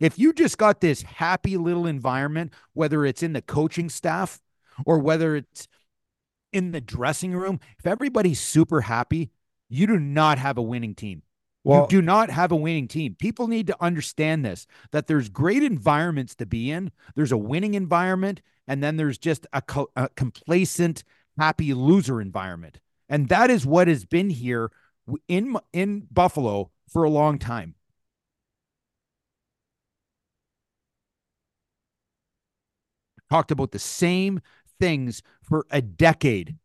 If 0.00 0.18
you 0.18 0.32
just 0.32 0.58
got 0.58 0.80
this 0.80 1.02
happy 1.02 1.56
little 1.56 1.86
environment, 1.86 2.52
whether 2.72 3.06
it's 3.06 3.22
in 3.22 3.34
the 3.34 3.40
coaching 3.40 3.88
staff 3.88 4.40
or 4.84 4.98
whether 4.98 5.36
it's 5.36 5.68
in 6.52 6.72
the 6.72 6.80
dressing 6.80 7.34
room, 7.34 7.60
if 7.78 7.86
everybody's 7.86 8.40
super 8.40 8.82
happy, 8.82 9.30
you 9.68 9.86
do 9.86 9.98
not 9.98 10.38
have 10.38 10.58
a 10.58 10.62
winning 10.62 10.94
team. 10.94 11.22
Well, 11.64 11.82
you 11.82 12.00
do 12.00 12.02
not 12.02 12.30
have 12.30 12.50
a 12.50 12.56
winning 12.56 12.88
team. 12.88 13.14
People 13.18 13.46
need 13.46 13.68
to 13.68 13.76
understand 13.80 14.44
this 14.44 14.66
that 14.90 15.06
there's 15.06 15.28
great 15.28 15.62
environments 15.62 16.34
to 16.36 16.46
be 16.46 16.70
in. 16.70 16.90
There's 17.14 17.32
a 17.32 17.36
winning 17.36 17.74
environment, 17.74 18.42
and 18.66 18.82
then 18.82 18.96
there's 18.96 19.18
just 19.18 19.46
a, 19.52 19.62
co- 19.62 19.90
a 19.94 20.08
complacent, 20.10 21.04
happy 21.38 21.72
loser 21.72 22.20
environment. 22.20 22.80
And 23.08 23.28
that 23.28 23.50
is 23.50 23.64
what 23.64 23.88
has 23.88 24.04
been 24.04 24.30
here 24.30 24.70
in 25.28 25.56
in 25.72 26.08
Buffalo 26.10 26.70
for 26.88 27.04
a 27.04 27.10
long 27.10 27.38
time. 27.38 27.74
Talked 33.30 33.50
about 33.50 33.72
the 33.72 33.78
same 33.78 34.40
things 34.82 35.22
for 35.40 35.64
a 35.70 35.80
decade. 35.80 36.56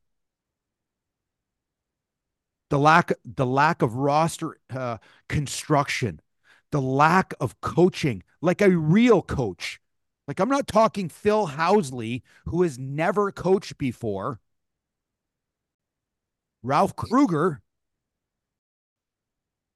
The 2.71 2.80
lack, 2.80 3.12
the 3.23 3.45
lack 3.45 3.84
of 3.84 3.93
roster 3.93 4.58
uh, 4.71 4.97
construction, 5.30 6.19
the 6.71 6.82
lack 6.82 7.36
of 7.39 7.62
coaching, 7.62 8.23
like 8.41 8.60
a 8.60 8.71
real 8.71 9.21
coach. 9.21 9.80
Like 10.27 10.39
I'm 10.39 10.49
not 10.49 10.67
talking 10.67 11.10
Phil 11.10 11.49
Housley, 11.49 12.23
who 12.45 12.63
has 12.63 12.80
never 12.80 13.32
coached 13.32 13.77
before. 13.77 14.39
Ralph 16.63 16.95
Krueger. 16.95 17.62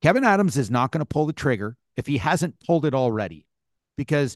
Kevyn 0.03 0.25
Adams 0.25 0.57
is 0.57 0.71
not 0.71 0.91
going 0.91 0.99
to 0.99 1.05
pull 1.05 1.27
the 1.27 1.33
trigger 1.33 1.77
if 1.95 2.07
he 2.07 2.17
hasn't 2.17 2.59
pulled 2.65 2.85
it 2.85 2.95
already, 2.95 3.45
because 3.95 4.35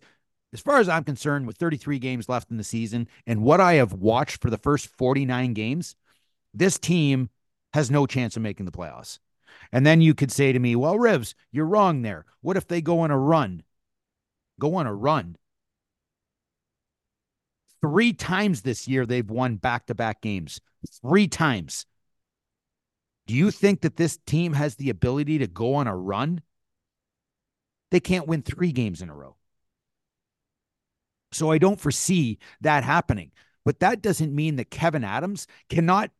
as 0.55 0.61
far 0.61 0.77
as 0.77 0.87
I'm 0.87 1.03
concerned, 1.03 1.47
with 1.47 1.57
33 1.57 1.99
games 1.99 2.29
left 2.29 2.49
in 2.49 2.55
the 2.55 2.63
season 2.63 3.09
and 3.27 3.43
what 3.43 3.59
I 3.59 3.73
have 3.73 3.91
watched 3.91 4.41
for 4.41 4.49
the 4.49 4.57
first 4.57 4.87
49 4.87 5.51
games, 5.51 5.97
this 6.53 6.79
team 6.79 7.29
has 7.73 7.91
no 7.91 8.05
chance 8.05 8.37
of 8.37 8.41
making 8.41 8.65
the 8.65 8.71
playoffs. 8.71 9.19
And 9.73 9.85
then 9.85 9.99
you 9.99 10.13
could 10.13 10.31
say 10.31 10.53
to 10.53 10.59
me, 10.59 10.77
well, 10.77 10.95
Rivs, 10.95 11.33
you're 11.51 11.65
wrong 11.65 12.03
there. 12.03 12.23
What 12.39 12.55
if 12.55 12.69
they 12.69 12.81
go 12.81 13.01
on 13.01 13.11
a 13.11 13.17
run? 13.17 13.63
Go 14.57 14.75
on 14.75 14.87
a 14.87 14.93
run. 14.93 15.35
Three 17.81 18.13
times 18.13 18.61
this 18.61 18.87
year, 18.87 19.05
they've 19.05 19.29
won 19.29 19.57
back 19.57 19.87
to 19.87 19.93
back 19.93 20.21
games. 20.21 20.61
Three 21.01 21.27
times. 21.27 21.85
Do 23.27 23.33
you 23.33 23.51
think 23.51 23.81
that 23.81 23.97
this 23.97 24.19
team 24.25 24.53
has 24.53 24.75
the 24.75 24.89
ability 24.89 25.39
to 25.39 25.47
go 25.47 25.75
on 25.75 25.87
a 25.87 25.97
run? 25.97 26.43
They 27.91 27.99
can't 27.99 28.25
win 28.25 28.41
three 28.41 28.71
games 28.71 29.01
in 29.01 29.09
a 29.09 29.13
row. 29.13 29.35
So 31.35 31.51
I 31.51 31.57
don't 31.57 31.79
foresee 31.79 32.39
that 32.61 32.83
happening. 32.83 33.31
But 33.65 33.79
that 33.79 34.01
doesn't 34.01 34.33
mean 34.33 34.55
that 34.55 34.69
Kevyn 34.69 35.05
Adams 35.05 35.47
cannot 35.69 36.11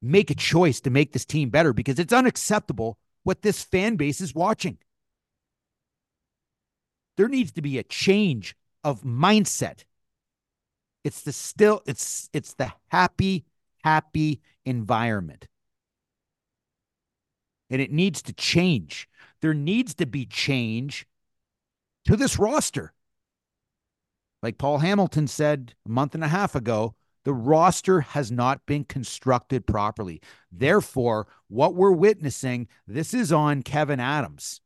make 0.00 0.30
a 0.30 0.34
choice 0.34 0.80
to 0.80 0.90
make 0.90 1.12
this 1.12 1.26
team 1.26 1.50
better 1.50 1.72
because 1.72 1.98
it's 1.98 2.12
unacceptable 2.12 2.98
what 3.22 3.42
this 3.42 3.62
fan 3.62 3.96
base 3.96 4.20
is 4.20 4.34
watching. 4.34 4.78
There 7.16 7.28
needs 7.28 7.52
to 7.52 7.62
be 7.62 7.76
a 7.76 7.82
change 7.82 8.56
of 8.82 9.02
mindset. 9.02 9.84
It's 11.04 11.22
the 11.22 11.32
still 11.32 11.82
it's 11.86 12.30
it's 12.32 12.54
the 12.54 12.72
happy 12.88 13.44
happy 13.84 14.40
environment. 14.64 15.48
And 17.68 17.80
it 17.82 17.92
needs 17.92 18.22
to 18.22 18.32
change. 18.32 19.08
There 19.42 19.54
needs 19.54 19.94
to 19.96 20.06
be 20.06 20.24
change 20.24 21.06
to 22.06 22.16
this 22.16 22.38
roster. 22.38 22.94
Like 24.42 24.58
Paul 24.58 24.78
Hamilton 24.78 25.26
said 25.26 25.74
a 25.86 25.90
month 25.90 26.14
and 26.14 26.24
a 26.24 26.28
half 26.28 26.54
ago, 26.54 26.94
the 27.24 27.34
roster 27.34 28.00
has 28.00 28.32
not 28.32 28.64
been 28.64 28.84
constructed 28.84 29.66
properly. 29.66 30.22
Therefore, 30.50 31.26
what 31.48 31.74
we're 31.74 31.92
witnessing, 31.92 32.66
this 32.86 33.12
is 33.12 33.30
on 33.30 33.62
Kevyn 33.62 34.00
Adams. 34.00 34.60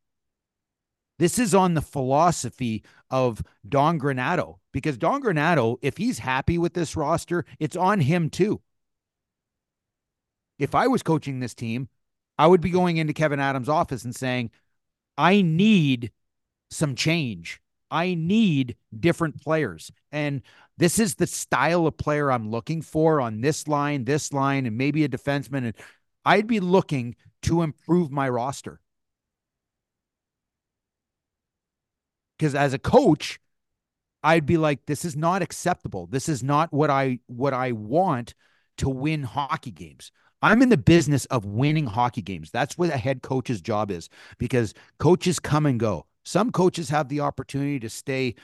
This 1.19 1.39
is 1.39 1.55
on 1.55 1.75
the 1.75 1.83
philosophy 1.83 2.85
of 3.11 3.43
Don 3.69 4.01
Granato 4.01 4.59
because 4.73 4.99
Don 4.99 5.23
Granato, 5.23 5.77
if 5.83 5.97
he's 5.97 6.19
happy 6.21 6.59
with 6.59 6.75
this 6.75 6.97
roster, 6.97 7.45
it's 7.59 7.77
on 7.77 8.01
him 8.01 8.31
too. 8.31 8.61
If 10.59 10.75
I 10.75 10.87
was 10.87 11.03
coaching 11.03 11.41
this 11.41 11.55
team, 11.55 11.89
I 12.39 12.47
would 12.47 12.61
be 12.61 12.71
going 12.71 12.97
into 12.97 13.13
Kevyn 13.13 13.41
Adams' 13.41 13.69
office 13.69 14.05
and 14.05 14.15
saying, 14.15 14.51
I 15.17 15.43
need 15.43 16.11
some 16.71 16.95
change. 16.95 17.61
I 17.95 18.15
need 18.15 18.75
different 18.99 19.41
players. 19.41 19.93
And 20.11 20.43
this 20.77 20.99
is 20.99 21.15
the 21.15 21.29
style 21.29 21.87
of 21.87 21.97
player 21.97 22.33
I'm 22.33 22.51
looking 22.51 22.83
for 22.83 23.21
on 23.21 23.41
this 23.41 23.69
line, 23.69 24.05
this 24.05 24.33
line, 24.33 24.67
and 24.67 24.77
maybe 24.77 25.05
a 25.05 25.09
defenseman. 25.09 25.59
And 25.59 25.75
I'd 26.25 26.49
be 26.49 26.59
looking 26.59 27.15
to 27.43 27.63
improve 27.63 28.11
my 28.11 28.29
roster. 28.29 28.81
Because 32.37 32.57
as 32.57 32.75
a 32.75 32.81
coach, 32.81 33.39
I'd 34.25 34.45
be 34.45 34.57
like, 34.57 34.87
this 34.87 35.05
is 35.05 35.15
not 35.15 35.41
acceptable. 35.41 36.09
This 36.09 36.29
is 36.29 36.43
not 36.43 36.73
what 36.73 36.91
I 36.91 37.21
what 37.29 37.55
I 37.55 37.71
want 37.71 38.35
to 38.79 38.89
win 38.89 39.23
hockey 39.23 39.71
games. 39.71 40.11
I'm 40.43 40.63
in 40.63 40.69
the 40.69 40.77
business 40.77 41.27
of 41.27 41.45
winning 41.45 41.87
hockey 41.87 42.23
games. 42.23 42.51
That's 42.51 42.77
what 42.77 42.93
a 42.93 42.97
head 42.97 43.23
coach's 43.23 43.61
job 43.61 43.93
is 43.93 44.09
because 44.37 44.75
coaches 44.99 45.39
come 45.39 45.65
and 45.65 45.79
go. 45.79 46.07
Some 46.25 46.53
coaches 46.53 46.89
have 46.89 47.09
the 47.09 47.21
opportunity 47.21 47.81
to 47.81 47.91
stay, 47.91 48.35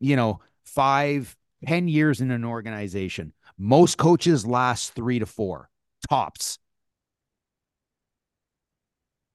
you 0.00 0.16
know, 0.16 0.40
five, 0.64 1.36
ten 1.66 1.88
years 1.88 2.20
in 2.20 2.30
an 2.30 2.44
organization. 2.44 3.32
Most 3.56 3.98
coaches 3.98 4.46
last 4.46 4.94
three 4.94 5.18
to 5.18 5.26
four 5.26 5.70
tops. 6.08 6.58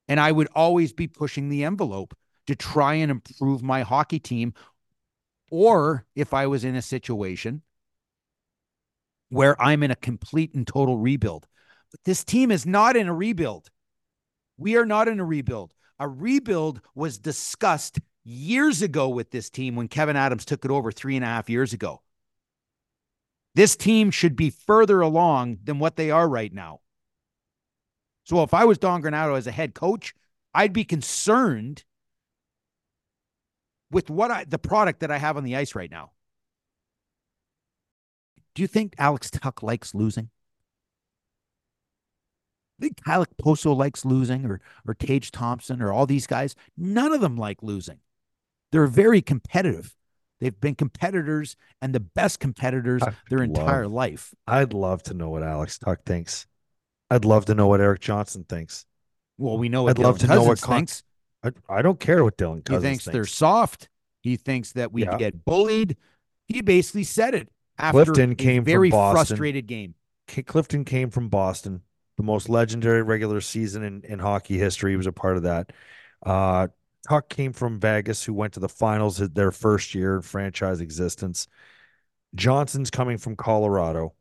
And 0.07 0.19
I 0.19 0.31
would 0.31 0.49
always 0.53 0.93
be 0.93 1.07
pushing 1.07 1.49
the 1.49 1.63
envelope 1.63 2.13
to 2.47 2.55
try 2.55 2.95
and 2.95 3.09
improve 3.09 3.63
my 3.63 3.81
hockey 3.81 4.19
team. 4.19 4.53
Or 5.49 6.05
if 6.15 6.33
I 6.33 6.47
was 6.47 6.63
in 6.63 6.75
a 6.75 6.81
situation 6.81 7.61
where 9.29 9.59
I'm 9.61 9.81
in 9.83 9.91
a 9.91 9.95
complete 9.95 10.53
and 10.53 10.67
total 10.67 10.97
rebuild, 10.97 11.47
but 11.91 12.03
this 12.03 12.23
team 12.23 12.51
is 12.51 12.65
not 12.65 12.95
in 12.95 13.07
a 13.07 13.13
rebuild. 13.13 13.69
We 14.57 14.75
are 14.77 14.85
not 14.85 15.07
in 15.07 15.19
a 15.19 15.25
rebuild. 15.25 15.73
A 15.99 16.07
rebuild 16.07 16.81
was 16.95 17.17
discussed 17.17 17.99
years 18.23 18.81
ago 18.81 19.09
with 19.09 19.31
this 19.31 19.49
team 19.49 19.75
when 19.75 19.87
Kevyn 19.87 20.15
Adams 20.15 20.45
took 20.45 20.65
it 20.65 20.71
over 20.71 20.91
three 20.91 21.15
and 21.15 21.25
a 21.25 21.27
half 21.27 21.49
years 21.49 21.73
ago. 21.73 22.01
This 23.55 23.75
team 23.75 24.09
should 24.09 24.35
be 24.35 24.49
further 24.49 25.01
along 25.01 25.59
than 25.63 25.79
what 25.79 25.95
they 25.95 26.09
are 26.09 26.27
right 26.27 26.51
now. 26.51 26.79
So 28.23 28.41
if 28.41 28.53
I 28.53 28.65
was 28.65 28.77
Don 28.77 29.01
Granato 29.03 29.37
as 29.37 29.47
a 29.47 29.51
head 29.51 29.75
coach, 29.75 30.13
I'd 30.53 30.73
be 30.73 30.85
concerned 30.85 31.83
with 33.91 34.09
what 34.09 34.31
I 34.31 34.45
the 34.45 34.57
product 34.57 35.01
that 35.01 35.11
I 35.11 35.17
have 35.17 35.37
on 35.37 35.43
the 35.43 35.55
ice 35.55 35.75
right 35.75 35.91
now. 35.91 36.11
Do 38.55 38.61
you 38.61 38.67
think 38.67 38.95
Alex 38.97 39.29
Tuch 39.29 39.61
likes 39.61 39.93
losing? 39.93 40.29
I 42.83 42.87
think 42.87 43.01
Kyle 43.01 43.25
Okposo 43.25 43.73
likes 43.73 44.03
losing 44.03 44.45
or 44.45 44.59
or 44.85 44.93
Tage 44.93 45.31
Thompson 45.31 45.81
or 45.81 45.93
all 45.93 46.05
these 46.05 46.27
guys. 46.27 46.53
None 46.75 47.13
of 47.13 47.21
them 47.21 47.37
like 47.37 47.63
losing. 47.63 47.99
They're 48.73 48.87
very 48.87 49.21
competitive. 49.21 49.95
They've 50.41 50.59
been 50.59 50.75
competitors 50.75 51.55
and 51.81 51.95
the 51.95 52.01
best 52.01 52.41
competitors 52.41 53.01
I'd 53.01 53.15
their 53.29 53.39
love, 53.39 53.47
entire 53.47 53.87
life. 53.87 54.33
I'd 54.45 54.73
love 54.73 55.01
to 55.03 55.13
know 55.13 55.29
what 55.29 55.43
Alex 55.43 55.79
Tuch 55.79 55.99
thinks. 56.05 56.45
I'd 57.09 57.23
love 57.23 57.45
to 57.45 57.55
know 57.55 57.67
what 57.67 57.79
Erik 57.79 58.01
Johnson 58.01 58.43
thinks. 58.49 58.85
Well, 59.37 59.57
we 59.57 59.69
know 59.69 59.83
what 59.83 59.91
I'd 59.91 59.95
Dylan 59.95 60.03
love 60.03 60.19
to 60.19 60.27
Cozens 60.27 60.43
know 60.43 60.49
what 60.49 60.61
Con- 60.61 60.75
thinks. 60.79 61.03
I, 61.41 61.51
I, 61.69 61.81
don't 61.81 62.01
care 62.01 62.21
what 62.25 62.35
Dylan 62.37 62.65
Cozens 62.65 62.65
thinks. 62.65 62.83
he 62.83 62.89
thinks, 62.89 63.03
thinks. 63.05 63.13
they're 63.13 63.25
soft. 63.25 63.87
He 64.21 64.35
thinks 64.35 64.73
that 64.73 64.91
we 64.91 65.05
yeah. 65.05 65.15
get 65.17 65.45
bullied. 65.45 65.95
He 66.49 66.61
basically 66.61 67.05
said 67.05 67.33
it 67.33 67.47
after 67.77 68.03
Clifton 68.03 68.35
came 68.35 68.65
very 68.65 68.89
from 68.89 68.99
Boston. 68.99 69.25
frustrated 69.25 69.67
game. 69.67 69.95
Clifton 70.27 70.83
came 70.83 71.09
from 71.09 71.29
Boston 71.29 71.83
the 72.17 72.23
most 72.23 72.49
legendary 72.49 73.01
regular 73.01 73.41
season 73.41 73.83
in, 73.83 74.03
in 74.03 74.19
hockey 74.19 74.57
history. 74.57 74.91
He 74.91 74.97
was 74.97 75.07
a 75.07 75.11
part 75.11 75.37
of 75.37 75.43
that. 75.43 75.71
Uh, 76.25 76.67
Tuch 77.07 77.27
came 77.29 77.53
from 77.53 77.79
Vegas, 77.79 78.23
who 78.23 78.33
went 78.33 78.53
to 78.53 78.59
the 78.59 78.69
finals 78.69 79.17
their 79.17 79.51
first 79.51 79.93
year 79.93 80.15
in 80.15 80.21
franchise 80.21 80.79
existence. 80.79 81.47
Johnson's 82.35 82.89
coming 82.89 83.17
from 83.17 83.35
Colorado. 83.35 84.13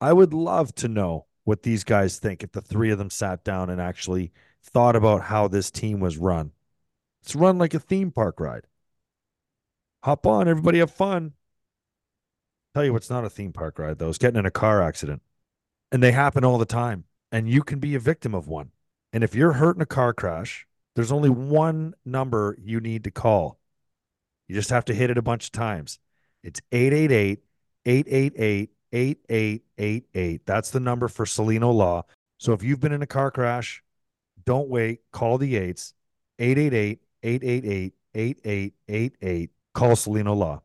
I 0.00 0.12
would 0.12 0.32
love 0.32 0.74
to 0.76 0.88
know 0.88 1.26
what 1.44 1.62
these 1.62 1.82
guys 1.82 2.18
think 2.18 2.42
if 2.42 2.52
the 2.52 2.60
three 2.60 2.90
of 2.90 2.98
them 2.98 3.10
sat 3.10 3.42
down 3.42 3.70
and 3.70 3.80
actually 3.80 4.32
thought 4.62 4.94
about 4.94 5.22
how 5.22 5.48
this 5.48 5.70
team 5.70 5.98
was 5.98 6.16
run. 6.16 6.52
It's 7.22 7.34
run 7.34 7.58
like 7.58 7.74
a 7.74 7.80
theme 7.80 8.12
park 8.12 8.38
ride. 8.38 8.66
Hop 10.04 10.26
on, 10.26 10.46
everybody 10.46 10.78
have 10.78 10.92
fun. 10.92 11.32
Tell 12.74 12.84
you 12.84 12.92
what's 12.92 13.10
not 13.10 13.24
a 13.24 13.30
theme 13.30 13.52
park 13.52 13.78
ride, 13.78 13.98
though, 13.98 14.08
is 14.08 14.18
getting 14.18 14.38
in 14.38 14.46
a 14.46 14.50
car 14.50 14.80
accident 14.80 15.22
and 15.92 16.02
they 16.02 16.12
happen 16.12 16.44
all 16.44 16.58
the 16.58 16.66
time. 16.66 17.04
And 17.30 17.48
you 17.48 17.62
can 17.62 17.78
be 17.78 17.94
a 17.94 18.00
victim 18.00 18.34
of 18.34 18.48
one. 18.48 18.70
And 19.12 19.22
if 19.22 19.34
you're 19.34 19.52
hurt 19.52 19.76
in 19.76 19.82
a 19.82 19.86
car 19.86 20.12
crash, 20.12 20.66
there's 20.94 21.12
only 21.12 21.30
one 21.30 21.94
number 22.04 22.56
you 22.60 22.80
need 22.80 23.04
to 23.04 23.10
call. 23.10 23.58
You 24.48 24.54
just 24.54 24.70
have 24.70 24.84
to 24.86 24.94
hit 24.94 25.10
it 25.10 25.18
a 25.18 25.22
bunch 25.22 25.46
of 25.46 25.52
times. 25.52 25.98
It's 26.42 26.60
888 26.72 27.40
888 27.84 28.70
8888. 28.92 30.46
That's 30.46 30.70
the 30.70 30.80
number 30.80 31.08
for 31.08 31.24
Cellino 31.24 31.72
Law. 31.72 32.04
So 32.38 32.52
if 32.52 32.62
you've 32.62 32.80
been 32.80 32.92
in 32.92 33.02
a 33.02 33.06
car 33.06 33.30
crash, 33.30 33.82
don't 34.44 34.68
wait. 34.68 35.00
Call 35.12 35.38
the 35.38 35.56
eights 35.56 35.94
888 36.38 37.00
888 37.22 37.94
8888. 38.14 39.50
Call 39.74 39.90
Cellino 39.90 40.36
Law. 40.36 40.62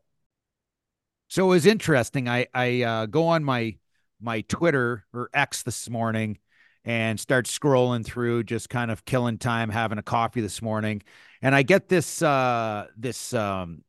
So 1.28 1.46
it 1.46 1.48
was 1.48 1.66
interesting. 1.66 2.28
I 2.28 2.46
I 2.54 2.82
uh, 2.82 3.06
go 3.06 3.26
on 3.26 3.44
my 3.44 3.76
my 4.20 4.42
Twitter 4.42 5.04
or 5.12 5.30
X 5.34 5.62
this 5.62 5.88
morning 5.90 6.38
and 6.84 7.18
start 7.18 7.46
scrolling 7.46 8.04
through, 8.04 8.44
just 8.44 8.68
kind 8.68 8.90
of 8.90 9.04
killing 9.04 9.38
time, 9.38 9.70
having 9.70 9.98
a 9.98 10.02
coffee 10.02 10.40
this 10.40 10.60
morning, 10.60 11.02
and 11.40 11.54
I 11.54 11.62
get 11.62 11.88
this 11.88 12.20
uh, 12.20 12.86
this 12.96 13.32
um, 13.32 13.84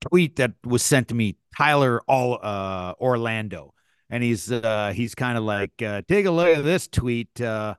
tweet 0.00 0.36
that 0.36 0.52
was 0.64 0.82
sent 0.82 1.08
to 1.08 1.14
me, 1.14 1.36
Tyler 1.56 2.00
All 2.08 2.40
uh, 2.42 2.94
Orlando, 3.00 3.72
and 4.10 4.22
he's 4.22 4.50
uh, 4.50 4.92
he's 4.94 5.14
kind 5.14 5.38
of 5.38 5.44
like, 5.44 5.80
uh, 5.80 6.02
take 6.08 6.26
a 6.26 6.30
look 6.30 6.56
at 6.56 6.64
this 6.64 6.88
tweet, 6.88 7.40
uh, 7.40 7.74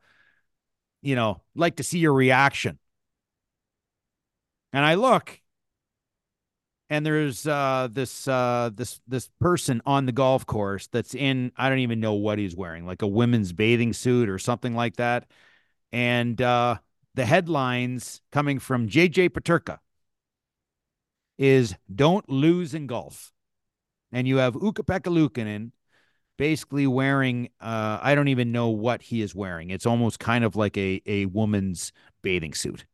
you 1.01 1.15
know, 1.15 1.41
like 1.53 1.75
to 1.77 1.83
see 1.83 1.99
your 1.99 2.13
reaction, 2.13 2.79
and 4.71 4.85
I 4.85 4.95
look, 4.95 5.39
and 6.93 7.03
there's 7.03 7.47
uh, 7.47 7.87
this 7.91 8.27
uh, 8.27 8.69
this 8.71 9.01
this 9.07 9.27
person 9.39 9.81
on 9.83 10.05
the 10.05 10.11
golf 10.11 10.45
course 10.45 10.85
that's 10.85 11.15
in 11.15 11.51
I 11.57 11.67
don't 11.67 11.79
even 11.79 11.99
know 11.99 12.13
what 12.13 12.37
he's 12.37 12.55
wearing, 12.55 12.85
like 12.85 13.01
a 13.01 13.07
women's 13.07 13.51
bathing 13.51 13.93
suit 13.93 14.29
or 14.29 14.37
something 14.37 14.75
like 14.75 14.97
that. 14.97 15.25
And 15.91 16.39
uh, 16.39 16.77
the 17.15 17.25
headlines 17.25 18.21
coming 18.31 18.59
from 18.59 18.87
JJ 18.87 19.29
Peterka 19.29 19.79
is 21.39 21.73
"Don't 21.93 22.29
lose 22.29 22.75
in 22.75 22.85
golf," 22.85 23.33
and 24.11 24.27
you 24.27 24.37
have 24.37 24.55
Ukko-Pekka 24.55 25.09
Luukkonen 25.09 25.71
basically 26.37 26.85
wearing 26.85 27.49
uh, 27.59 27.97
I 28.03 28.13
don't 28.13 28.27
even 28.27 28.51
know 28.51 28.69
what 28.69 29.01
he 29.01 29.23
is 29.23 29.33
wearing. 29.33 29.71
It's 29.71 29.87
almost 29.87 30.19
kind 30.19 30.43
of 30.43 30.55
like 30.55 30.77
a 30.77 31.01
a 31.07 31.25
woman's 31.25 31.91
bathing 32.21 32.53
suit. 32.53 32.85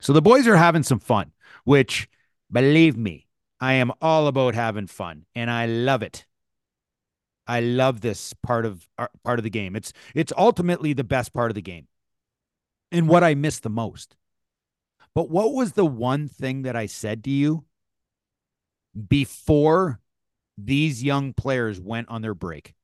So 0.00 0.12
the 0.12 0.22
boys 0.22 0.46
are 0.46 0.56
having 0.56 0.84
some 0.84 1.00
fun, 1.00 1.32
which 1.64 2.08
Believe 2.50 2.96
me, 2.96 3.26
I 3.60 3.74
am 3.74 3.92
all 4.00 4.26
about 4.26 4.54
having 4.54 4.86
fun 4.86 5.26
and 5.34 5.50
I 5.50 5.66
love 5.66 6.02
it. 6.02 6.26
I 7.46 7.60
love 7.60 8.00
this 8.00 8.32
part 8.32 8.64
of 8.64 8.88
uh, 8.96 9.08
part 9.24 9.38
of 9.38 9.42
the 9.42 9.50
game. 9.50 9.74
It's 9.74 9.92
it's 10.14 10.32
ultimately 10.36 10.92
the 10.92 11.04
best 11.04 11.32
part 11.32 11.50
of 11.50 11.54
the 11.54 11.62
game. 11.62 11.88
And 12.92 13.08
what 13.08 13.24
I 13.24 13.34
miss 13.34 13.60
the 13.60 13.70
most. 13.70 14.16
But 15.14 15.30
what 15.30 15.52
was 15.52 15.72
the 15.72 15.86
one 15.86 16.28
thing 16.28 16.62
that 16.62 16.76
I 16.76 16.86
said 16.86 17.24
to 17.24 17.30
you 17.30 17.64
before 19.08 20.00
these 20.56 21.02
young 21.02 21.32
players 21.32 21.80
went 21.80 22.08
on 22.08 22.22
their 22.22 22.34
break? 22.34 22.74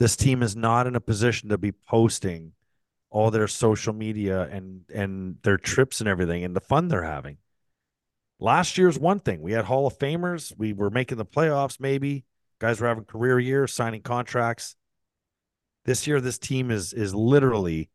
this 0.00 0.16
team 0.16 0.42
is 0.42 0.56
not 0.56 0.86
in 0.86 0.96
a 0.96 1.00
position 1.00 1.50
to 1.50 1.58
be 1.58 1.70
posting 1.70 2.52
all 3.10 3.30
their 3.30 3.46
social 3.46 3.92
media 3.92 4.48
and 4.50 4.84
and 4.92 5.36
their 5.42 5.58
trips 5.58 6.00
and 6.00 6.08
everything 6.08 6.42
and 6.42 6.56
the 6.56 6.60
fun 6.60 6.88
they're 6.88 7.04
having. 7.04 7.36
Last 8.40 8.78
year's 8.78 8.98
one 8.98 9.20
thing. 9.20 9.42
We 9.42 9.52
had 9.52 9.66
Hall 9.66 9.86
of 9.86 9.98
Famers. 9.98 10.52
We 10.56 10.72
were 10.72 10.90
making 10.90 11.18
the 11.18 11.26
playoffs, 11.26 11.78
maybe. 11.78 12.24
Guys 12.58 12.80
were 12.80 12.88
having 12.88 13.04
career 13.04 13.38
years, 13.38 13.72
signing 13.72 14.02
contracts. 14.02 14.76
This 15.84 16.06
year, 16.06 16.20
this 16.20 16.38
team 16.38 16.70
is 16.70 16.92
is 16.92 17.14
literally 17.14 17.90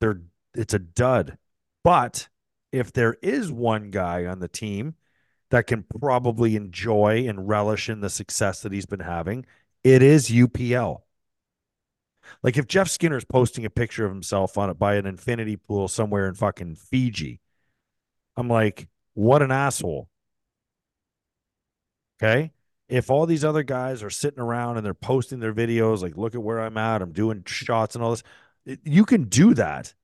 they're 0.00 0.20
it's 0.54 0.74
a 0.74 0.78
dud. 0.78 1.38
But 1.82 2.28
if 2.72 2.92
there 2.92 3.16
is 3.22 3.50
one 3.50 3.90
guy 3.90 4.26
on 4.26 4.40
the 4.40 4.48
team 4.48 4.94
that 5.50 5.66
can 5.66 5.84
probably 6.00 6.56
enjoy 6.56 7.26
and 7.28 7.48
relish 7.48 7.88
in 7.88 8.00
the 8.00 8.10
success 8.10 8.62
that 8.62 8.72
he's 8.72 8.86
been 8.86 9.00
having, 9.00 9.46
it 9.82 10.02
is 10.02 10.28
UPL. 10.30 11.02
Like 12.42 12.56
if 12.56 12.66
Jeff 12.66 12.88
Skinner's 12.88 13.24
posting 13.24 13.64
a 13.64 13.70
picture 13.70 14.04
of 14.04 14.10
himself 14.10 14.56
on 14.56 14.70
it 14.70 14.78
by 14.78 14.94
an 14.94 15.06
infinity 15.06 15.56
pool 15.56 15.88
somewhere 15.88 16.26
in 16.26 16.34
fucking 16.34 16.76
Fiji, 16.76 17.40
I'm 18.36 18.48
like, 18.48 18.88
what 19.14 19.42
an 19.42 19.50
asshole. 19.50 20.08
Okay. 22.22 22.52
If 22.88 23.10
all 23.10 23.26
these 23.26 23.44
other 23.44 23.62
guys 23.62 24.02
are 24.02 24.10
sitting 24.10 24.40
around 24.40 24.76
and 24.76 24.84
they're 24.84 24.94
posting 24.94 25.40
their 25.40 25.54
videos, 25.54 26.02
like, 26.02 26.16
look 26.16 26.34
at 26.34 26.42
where 26.42 26.60
I'm 26.60 26.76
at, 26.76 27.02
I'm 27.02 27.12
doing 27.12 27.42
shots 27.46 27.94
and 27.94 28.04
all 28.04 28.10
this, 28.10 28.22
you 28.84 29.04
can 29.04 29.24
do 29.24 29.54
that. 29.54 29.94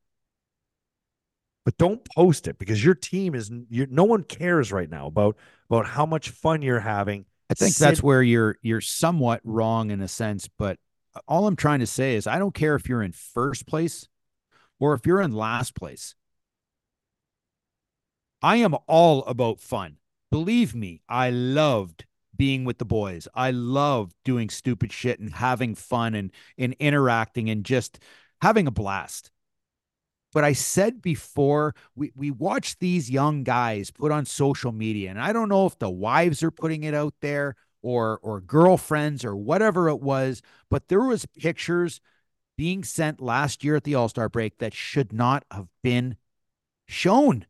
But 1.65 1.77
don't 1.77 2.01
post 2.17 2.49
it 2.49 2.59
because 2.59 2.83
your 2.83 2.95
team 2.95 3.35
is 3.35 3.51
you 3.69 3.87
no 3.91 4.05
one 4.05 4.23
cares 4.23 4.73
right 4.73 4.89
now 4.89 5.07
about 5.07 5.37
about 5.69 5.87
how 5.87 6.07
much 6.07 6.31
fun 6.31 6.63
you're 6.63 6.81
having. 6.81 7.27
I 7.51 7.55
think 7.55 7.75
Sit- 7.75 7.85
that's 7.85 8.03
where 8.03 8.23
you're 8.23 8.57
you're 8.63 8.81
somewhat 8.81 9.41
wrong 9.45 9.91
in 9.91 10.01
a 10.01 10.09
sense, 10.09 10.49
but 10.59 10.79
all 11.29 11.47
I'm 11.47 11.57
trying 11.57 11.81
to 11.81 11.87
say 11.87 12.15
is 12.15 12.27
I 12.27 12.39
don't 12.39 12.55
care 12.55 12.77
if 12.77 12.89
you're 12.89 13.03
in 13.03 13.13
first 13.13 13.67
place 13.67 14.09
or 14.79 14.95
if 14.95 15.07
you're 15.07 15.21
in 15.21 15.33
last 15.33 15.75
place. 15.75 16.15
I 18.43 18.57
am 18.57 18.75
all 18.87 19.25
about 19.25 19.61
fun. 19.61 19.99
Believe 20.31 20.75
me, 20.75 21.03
I 21.09 21.31
loved 21.31 22.07
being 22.37 22.65
with 22.65 22.79
the 22.79 22.85
boys. 22.85 23.29
I 23.35 23.51
loved 23.51 24.15
doing 24.25 24.49
stupid 24.49 24.93
shit 24.93 25.21
and 25.21 25.35
having 25.35 25.75
fun 25.75 26.15
and, 26.15 26.31
and 26.57 26.75
interacting 26.79 27.51
and 27.51 27.65
just 27.65 27.99
having 28.41 28.67
a 28.67 28.71
blast. 28.71 29.31
But 30.33 30.45
I 30.45 30.53
said 30.53 31.03
before, 31.03 31.75
we, 31.95 32.13
we 32.15 32.31
watch 32.31 32.79
these 32.79 33.11
young 33.11 33.43
guys 33.43 33.91
put 33.91 34.13
on 34.13 34.25
social 34.25 34.73
media, 34.73 35.11
and 35.11 35.21
I 35.21 35.33
don't 35.33 35.49
know 35.49 35.67
if 35.67 35.79
the 35.79 35.91
wives 35.91 36.43
are 36.43 36.53
putting 36.53 36.85
it 36.85 36.95
out 36.95 37.15
there 37.21 37.57
or 37.83 38.21
or 38.23 38.41
girlfriends 38.41 39.25
or 39.25 39.35
whatever 39.35 39.89
it 39.89 40.01
was, 40.01 40.41
but 40.71 40.89
there 40.89 41.03
was 41.03 41.27
pictures 41.27 42.01
being 42.57 42.85
sent 42.85 43.21
last 43.21 43.65
year 43.65 43.75
at 43.75 43.85
the 43.85 43.95
All-Star 43.95 44.29
break 44.29 44.59
that 44.59 44.75
should 44.75 45.13
not 45.13 45.45
have 45.51 45.67
been 45.83 46.17
shown. 46.87 47.47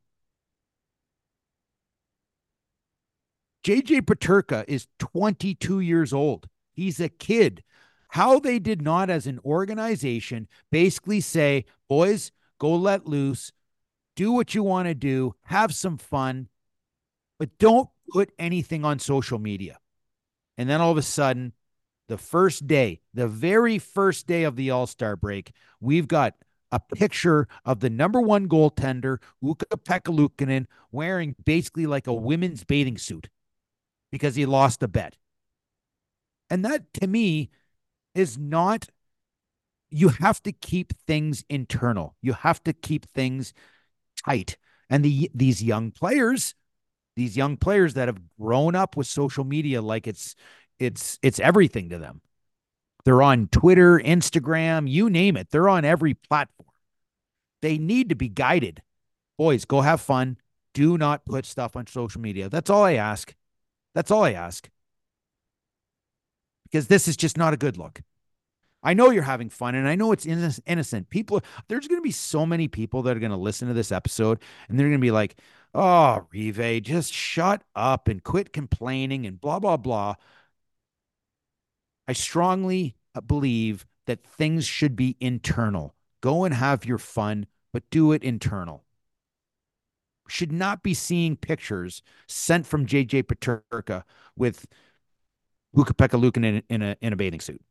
JJ 3.63 4.03
Peterka 4.03 4.65
is 4.67 4.87
22 4.99 5.81
years 5.81 6.13
old. 6.13 6.49
He's 6.73 6.99
a 6.99 7.09
kid. 7.09 7.63
How 8.09 8.41
they 8.41 8.59
did 8.59 8.83
not, 8.83 9.11
as 9.11 9.27
an 9.27 9.39
organization, 9.45 10.49
basically 10.73 11.21
say, 11.21 11.67
boys, 11.89 12.33
go 12.59 12.75
let 12.75 13.07
loose, 13.07 13.53
do 14.17 14.33
what 14.33 14.55
you 14.55 14.63
want 14.63 14.89
to 14.89 14.95
do, 14.95 15.35
have 15.43 15.75
some 15.75 15.99
fun, 15.99 16.49
but 17.39 17.59
don't 17.59 17.89
put 18.13 18.33
anything 18.39 18.85
on 18.85 18.99
social 18.99 19.39
media. 19.39 19.79
And 20.59 20.69
then 20.69 20.81
all 20.81 20.91
of 20.91 20.97
a 20.97 21.03
sudden, 21.03 21.53
the 22.09 22.19
first 22.19 22.67
day, 22.67 23.01
the 23.15 23.29
very 23.29 23.79
first 23.79 24.27
day 24.27 24.45
of 24.45 24.57
the 24.57 24.71
All 24.71 24.87
Star 24.87 25.17
break, 25.17 25.53
we've 25.81 26.09
got 26.09 26.35
a 26.73 26.81
picture 26.81 27.47
of 27.65 27.81
the 27.81 27.91
number 27.91 28.21
one 28.21 28.49
goaltender, 28.49 29.19
Ukko-Pekka 29.45 30.15
Luukkonen, 30.15 30.67
wearing 30.91 31.37
basically 31.45 31.87
like 31.87 32.07
a 32.07 32.15
women's 32.15 32.65
bathing 32.65 32.99
suit 32.99 33.29
because 34.11 34.35
he 34.35 34.47
lost 34.47 34.83
a 34.83 34.89
bet. 34.89 35.17
And 36.49 36.65
that 36.65 36.93
to 36.95 37.07
me 37.07 37.51
is 38.15 38.37
not, 38.37 38.89
you 39.91 40.09
have 40.09 40.43
to 40.43 40.53
keep 40.53 40.93
things 41.07 41.45
internal. 41.49 42.17
You 42.21 42.33
have 42.33 42.63
to 42.65 42.73
keep 42.73 43.07
things 43.07 43.53
tight. 44.25 44.57
And 44.89 45.05
the 45.05 45.31
these 45.33 45.63
young 45.63 45.93
players, 45.93 46.55
these 47.17 47.37
young 47.37 47.57
players 47.57 47.95
that 47.95 48.09
have 48.09 48.19
grown 48.39 48.75
up 48.75 48.97
with 48.97 49.07
social 49.07 49.45
media 49.45 49.81
like 49.81 50.07
it's 50.07 50.35
it's 50.81 51.19
it's 51.23 51.39
everything 51.39 51.91
to 51.91 51.99
them. 51.99 52.21
They're 53.05 53.23
on 53.23 53.49
Twitter, 53.49 53.99
Instagram, 53.99 54.91
you 54.91 55.09
name 55.09 55.37
it. 55.37 55.51
They're 55.51 55.69
on 55.69 55.85
every 55.85 56.15
platform. 56.15 56.69
They 57.63 57.79
need 57.79 58.09
to 58.09 58.15
be 58.15 58.29
guided. 58.29 58.83
Boys, 59.39 59.65
go 59.65 59.81
have 59.81 60.01
fun. 60.01 60.39
Do 60.75 60.99
not 60.99 61.25
put 61.25 61.47
stuff 61.47 61.77
on 61.77 61.87
social 61.87 62.21
media. 62.21 62.49
That's 62.49 62.71
all 62.71 62.85
I 62.85 62.95
ask. 62.95 63.35
That's 63.95 64.11
all 64.11 64.25
I 64.25 64.33
ask. 64.33 64.69
Because 66.65 66.87
this 66.87 67.09
is 67.09 67.17
just 67.17 67.37
not 67.37 67.53
a 67.53 67.57
good 67.57 67.77
look. 67.77 68.03
I 68.83 68.95
know 68.95 69.11
you're 69.11 69.23
having 69.25 69.51
fun 69.51 69.75
and 69.75 69.87
I 69.87 69.95
know 69.95 70.13
it's 70.13 70.25
innocent. 70.25 71.11
People, 71.11 71.43
there's 71.69 71.87
going 71.87 72.01
to 72.01 72.05
be 72.05 72.13
so 72.13 72.47
many 72.47 72.67
people 72.67 73.03
that 73.03 73.17
are 73.17 73.21
going 73.21 73.31
to 73.31 73.37
listen 73.37 73.69
to 73.69 73.75
this 73.75 73.93
episode 73.93 74.41
and 74.69 74.79
they're 74.79 74.87
going 74.87 74.99
to 74.99 75.05
be 75.05 75.11
like, 75.11 75.37
oh, 75.75 76.27
Rive, 76.33 76.83
just 76.83 77.13
shut 77.13 77.63
up 77.75 78.09
and 78.09 78.23
quit 78.25 78.53
complaining 78.53 79.27
and 79.27 79.41
blah, 79.41 79.59
blah, 79.59 79.77
blah. 79.77 80.15
I 82.09 82.15
strongly 82.15 82.97
uh, 83.15 83.21
believe 83.21 83.87
that 84.07 84.25
things 84.25 84.67
should 84.67 84.97
be 84.97 85.17
internal. 85.21 85.95
Go 86.23 86.45
and 86.45 86.55
have 86.55 86.85
your 86.85 86.99
fun, 86.99 87.47
but 87.73 87.89
do 87.91 88.13
it 88.13 88.25
internal 88.25 88.85
should 90.31 90.53
not 90.53 90.83
be 90.83 90.95
seeing 90.95 91.37
pictures 91.37 92.03
sent 92.29 92.67
from 92.67 92.87
JJ 92.87 93.25
Peterka 93.25 94.05
with 94.37 94.67
Ukko-Pekka 95.77 96.21
Luukkonen 96.21 96.45
in, 96.45 96.63
in 96.69 96.83
a 96.83 96.97
in 97.01 97.13
a 97.13 97.17
bathing 97.17 97.41
suit. 97.41 97.63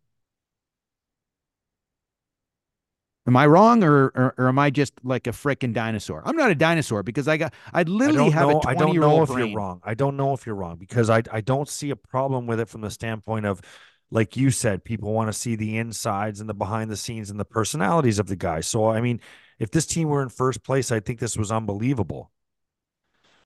Am 3.28 3.38
I 3.38 3.46
wrong, 3.46 3.84
or, 3.84 4.06
or, 4.16 4.34
or 4.40 4.48
am 4.48 4.58
I 4.58 4.72
just 4.72 4.94
like 5.04 5.28
a 5.28 5.32
freaking 5.32 5.72
dinosaur? 5.74 6.24
I'm 6.26 6.36
not 6.36 6.50
a 6.50 6.56
dinosaur 6.56 7.04
because 7.04 7.28
I 7.28 7.38
got 7.38 7.54
I 7.72 7.84
literally 7.84 8.32
I 8.32 8.32
have 8.32 8.50
know, 8.50 8.58
a 8.58 8.62
20 8.62 8.62
year 8.62 8.62
old. 8.62 8.66
I 8.66 8.74
don't 8.74 9.00
know 9.00 9.22
if 9.22 9.30
brain. 9.30 9.40
you're 9.40 9.58
wrong. 9.58 9.82
I 9.84 9.94
don't 9.94 10.18
know 10.18 10.34
if 10.34 10.46
you're 10.46 10.56
wrong 10.56 10.78
because 10.78 11.10
I 11.10 11.22
I 11.32 11.42
don't 11.42 11.70
see 11.70 11.92
a 11.92 11.96
problem 11.96 12.48
with 12.48 12.60
it 12.60 12.70
from 12.70 12.82
the 12.82 12.90
standpoint 12.90 13.46
of, 13.46 13.62
like 14.10 14.36
you 14.36 14.50
said, 14.50 14.84
people 14.84 15.14
want 15.14 15.28
to 15.28 15.34
see 15.34 15.56
the 15.56 15.78
insides 15.78 16.40
and 16.40 16.50
the 16.50 16.56
behind 16.56 16.90
the 16.90 16.98
scenes 16.98 17.30
and 17.30 17.40
the 17.40 17.46
personalities 17.46 18.18
of 18.18 18.28
the 18.28 18.36
guys. 18.36 18.66
So 18.68 18.90
I 18.90 19.02
mean, 19.02 19.20
if 19.60 19.70
this 19.70 19.86
team 19.86 20.08
were 20.10 20.24
in 20.24 20.30
first 20.30 20.64
place, 20.64 20.92
I 20.92 21.00
think 21.00 21.20
this 21.20 21.38
was 21.38 21.52
unbelievable. 21.52 22.32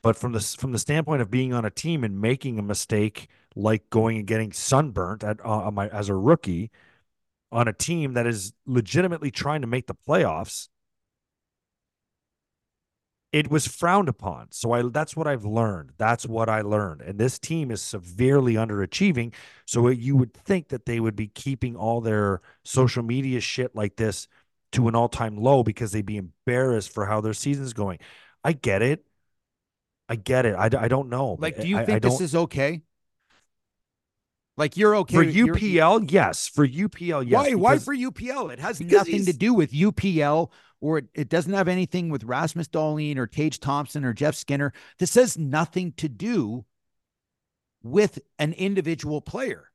But 0.04 0.18
from 0.18 0.34
the 0.34 0.42
from 0.42 0.74
the 0.74 0.80
standpoint 0.80 1.22
of 1.24 1.32
being 1.32 1.54
on 1.54 1.66
a 1.66 1.72
team 1.72 2.04
and 2.04 2.22
making 2.22 2.60
a 2.60 2.64
mistake 2.64 3.30
like 3.56 3.90
going 3.90 4.18
and 4.18 4.28
getting 4.28 4.52
sunburnt 4.52 5.24
at 5.24 5.44
uh, 5.46 5.72
my, 5.72 5.88
as 5.88 6.10
a 6.10 6.16
rookie 6.16 6.72
on 7.52 7.68
a 7.68 7.74
team 7.74 8.14
that 8.14 8.28
is 8.28 8.54
legitimately 8.66 9.32
trying 9.32 9.62
to 9.62 9.68
make 9.68 9.88
the 9.88 9.96
playoffs, 9.96 10.70
it 13.32 13.50
was 13.50 13.66
frowned 13.68 14.10
upon. 14.10 14.48
So 14.52 14.74
I 14.74 14.84
that's 14.84 15.16
what 15.16 15.28
I've 15.28 15.46
learned. 15.46 15.92
That's 15.98 16.26
what 16.28 16.50
I 16.50 16.62
learned. 16.62 17.02
And 17.02 17.20
this 17.20 17.40
team 17.40 17.72
is 17.72 17.82
severely 17.82 18.56
underachieving. 18.56 19.34
So 19.66 19.88
you 19.88 20.16
would 20.18 20.34
think 20.34 20.70
that 20.70 20.86
they 20.86 21.00
would 21.00 21.16
be 21.16 21.28
keeping 21.28 21.76
all 21.76 22.02
their 22.02 22.42
social 22.64 23.04
media 23.04 23.40
shit 23.40 23.76
like 23.76 23.96
this 23.96 24.28
to 24.74 24.88
an 24.88 24.96
all-time 24.96 25.38
low 25.38 25.64
because 25.64 25.92
they'd 25.92 26.06
be 26.06 26.18
embarrassed 26.18 26.92
for 26.94 27.06
how 27.06 27.22
their 27.22 27.34
season's 27.34 27.74
going. 27.74 28.00
I 28.44 28.54
get 28.54 28.82
it. 28.82 29.06
I 30.14 30.16
get 30.16 30.46
it. 30.46 30.54
I, 30.54 30.66
I 30.66 30.88
don't 30.88 31.10
know. 31.10 31.38
Like, 31.40 31.60
do 31.60 31.68
you 31.68 31.80
I, 31.80 31.86
think 31.86 31.96
I 31.96 32.08
this 32.08 32.22
is 32.22 32.36
okay? 32.36 32.84
Like 34.58 34.78
you're 34.78 34.96
okay 34.98 35.16
for 35.16 35.26
UPL? 35.26 36.12
Yes, 36.12 36.48
for 36.48 36.68
UPL. 36.68 37.28
Yes. 37.28 37.34
Why? 37.34 37.56
Why 37.56 37.80
for 37.80 37.96
UPL? 37.96 38.54
It 38.54 38.60
has 38.60 38.80
nothing 38.80 39.26
to 39.26 39.34
do 39.34 39.56
with 39.56 39.72
UPL, 39.72 40.52
or 40.82 41.00
it, 41.00 41.06
it 41.16 41.30
doesn't 41.30 41.54
have 41.54 41.68
anything 41.68 42.10
with 42.10 42.26
Rasmus 42.26 42.68
Dahlin 42.68 43.18
or 43.18 43.26
Tage 43.26 43.60
Thompson 43.60 44.06
or 44.06 44.14
Jeff 44.14 44.36
Skinner. 44.36 44.72
This 45.00 45.16
has 45.16 45.36
nothing 45.36 45.94
to 45.94 46.08
do 46.08 46.64
with 47.82 48.20
an 48.38 48.54
individual 48.54 49.20
player. 49.20 49.72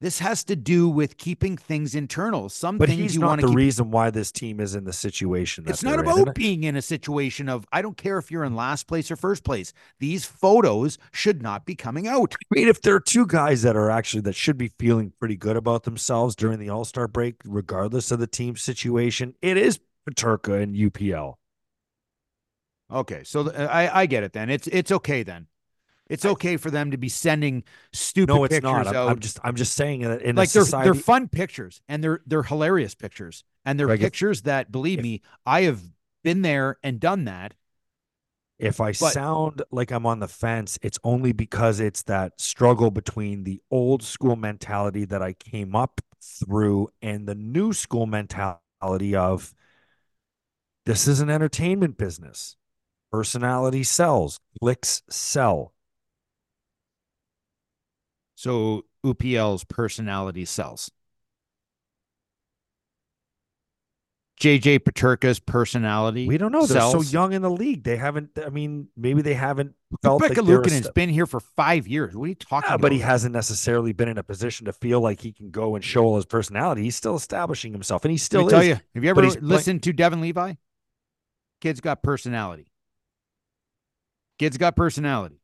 This 0.00 0.18
has 0.18 0.44
to 0.44 0.56
do 0.56 0.88
with 0.88 1.16
keeping 1.16 1.56
things 1.56 1.94
internal. 1.94 2.48
Some 2.48 2.78
but 2.78 2.88
things 2.88 3.00
he's 3.00 3.14
you 3.14 3.22
want 3.22 3.40
to 3.40 3.46
the 3.46 3.52
keep... 3.52 3.56
reason 3.56 3.90
why 3.90 4.10
this 4.10 4.30
team 4.32 4.60
is 4.60 4.74
in 4.74 4.84
the 4.84 4.92
situation. 4.92 5.64
it's 5.66 5.82
not 5.82 5.98
about 5.98 6.28
in. 6.28 6.32
being 6.34 6.64
in 6.64 6.76
a 6.76 6.82
situation 6.82 7.48
of 7.48 7.64
I 7.72 7.80
don't 7.80 7.96
care 7.96 8.18
if 8.18 8.30
you're 8.30 8.44
in 8.44 8.54
last 8.54 8.86
place 8.86 9.10
or 9.10 9.16
first 9.16 9.44
place. 9.44 9.72
These 10.00 10.24
photos 10.24 10.98
should 11.12 11.42
not 11.42 11.64
be 11.64 11.74
coming 11.74 12.06
out. 12.06 12.34
I 12.34 12.54
mean, 12.54 12.68
if 12.68 12.82
there 12.82 12.94
are 12.94 13.00
two 13.00 13.26
guys 13.26 13.62
that 13.62 13.76
are 13.76 13.90
actually 13.90 14.22
that 14.22 14.34
should 14.34 14.58
be 14.58 14.68
feeling 14.78 15.12
pretty 15.18 15.36
good 15.36 15.56
about 15.56 15.84
themselves 15.84 16.36
during 16.36 16.58
the 16.58 16.68
All 16.68 16.84
Star 16.84 17.08
break, 17.08 17.36
regardless 17.44 18.10
of 18.10 18.18
the 18.18 18.26
team 18.26 18.56
situation, 18.56 19.34
it 19.40 19.56
is 19.56 19.80
Peterka 20.08 20.60
and 20.62 20.74
UPL. 20.74 21.34
Okay, 22.92 23.22
so 23.24 23.50
I 23.50 24.02
I 24.02 24.06
get 24.06 24.22
it 24.22 24.32
then. 24.32 24.50
It's 24.50 24.66
it's 24.66 24.92
okay 24.92 25.22
then. 25.22 25.46
It's 26.14 26.24
okay 26.24 26.56
for 26.56 26.70
them 26.70 26.90
to 26.92 26.96
be 26.96 27.08
sending 27.08 27.64
stupid 27.92 28.32
no, 28.32 28.44
it's 28.44 28.54
pictures 28.54 28.86
not. 28.86 28.86
I'm. 28.88 29.08
I'm 29.08 29.18
just 29.18 29.38
I'm 29.44 29.56
just 29.56 29.74
saying 29.74 30.00
that 30.02 30.22
in 30.22 30.36
like 30.36 30.48
a 30.48 30.52
they're 30.52 30.64
society, 30.64 30.90
they're 30.90 30.94
fun 30.94 31.28
pictures 31.28 31.82
and 31.88 32.02
they're 32.02 32.20
they're 32.26 32.42
hilarious 32.42 32.94
pictures 32.94 33.44
and 33.64 33.78
they're 33.78 33.86
Greg, 33.86 34.00
if- 34.00 34.06
pictures 34.06 34.42
that 34.42 34.72
believe 34.72 35.02
me 35.02 35.20
I 35.44 35.62
have 35.62 35.82
been 36.22 36.42
there 36.42 36.78
and 36.82 36.98
done 36.98 37.24
that. 37.26 37.54
if 38.58 38.80
I 38.80 38.92
but- 38.92 39.12
sound 39.12 39.62
like 39.70 39.90
I'm 39.90 40.06
on 40.06 40.20
the 40.20 40.28
fence, 40.28 40.78
it's 40.80 40.98
only 41.04 41.32
because 41.32 41.80
it's 41.80 42.02
that 42.04 42.40
struggle 42.40 42.90
between 42.90 43.44
the 43.44 43.60
old 43.70 44.02
school 44.02 44.36
mentality 44.36 45.04
that 45.06 45.20
I 45.22 45.34
came 45.34 45.76
up 45.76 46.00
through 46.22 46.88
and 47.02 47.28
the 47.28 47.34
new 47.34 47.72
school 47.74 48.06
mentality 48.06 49.14
of 49.14 49.52
this 50.86 51.06
is 51.08 51.20
an 51.20 51.28
entertainment 51.30 51.98
business. 51.98 52.56
Personality 53.10 53.82
sells, 53.82 54.38
clicks 54.60 55.02
sell. 55.10 55.73
So 58.34 58.84
UPL's 59.04 59.64
personality 59.64 60.44
sells. 60.44 60.90
JJ 64.40 64.80
Peterka's 64.80 65.38
personality. 65.38 66.26
We 66.26 66.38
don't 66.38 66.50
know. 66.50 66.66
They're 66.66 66.80
so 66.80 67.02
young 67.02 67.32
in 67.32 67.40
the 67.42 67.50
league. 67.50 67.84
They 67.84 67.96
haven't. 67.96 68.30
I 68.44 68.48
mean, 68.50 68.88
maybe 68.96 69.22
they 69.22 69.34
haven't 69.34 69.74
felt 70.02 70.20
like 70.20 70.30
Rebecca 70.30 70.40
a 70.40 70.58
Luukkonen's 70.58 70.90
been 70.90 71.08
here 71.08 71.24
for 71.24 71.38
five 71.38 71.86
years. 71.86 72.16
What 72.16 72.24
are 72.24 72.28
you 72.28 72.34
talking 72.34 72.68
Yeah, 72.68 72.74
about? 72.74 72.82
but 72.82 72.92
he 72.92 72.98
hasn't 72.98 73.32
necessarily 73.32 73.92
been 73.92 74.08
in 74.08 74.18
a 74.18 74.24
position 74.24 74.66
to 74.66 74.72
feel 74.72 75.00
like 75.00 75.20
he 75.20 75.32
can 75.32 75.50
go 75.50 75.76
and 75.76 75.84
show 75.84 76.04
all 76.04 76.16
his 76.16 76.26
personality. 76.26 76.82
He's 76.82 76.96
still 76.96 77.14
establishing 77.14 77.72
himself, 77.72 78.04
and 78.04 78.10
he 78.10 78.16
Let 78.16 78.20
still 78.22 78.44
me 78.44 78.50
tell 78.50 78.60
is. 78.60 78.68
you, 78.68 78.74
have 78.96 79.04
you 79.04 79.10
ever 79.10 79.22
listened 79.22 79.84
to 79.84 79.92
Devon 79.92 80.20
Levi? 80.20 80.54
Kid's 81.60 81.80
got 81.80 82.02
personality. 82.02 82.66
Kid's 84.40 84.58
got 84.58 84.74
personality. 84.74 85.40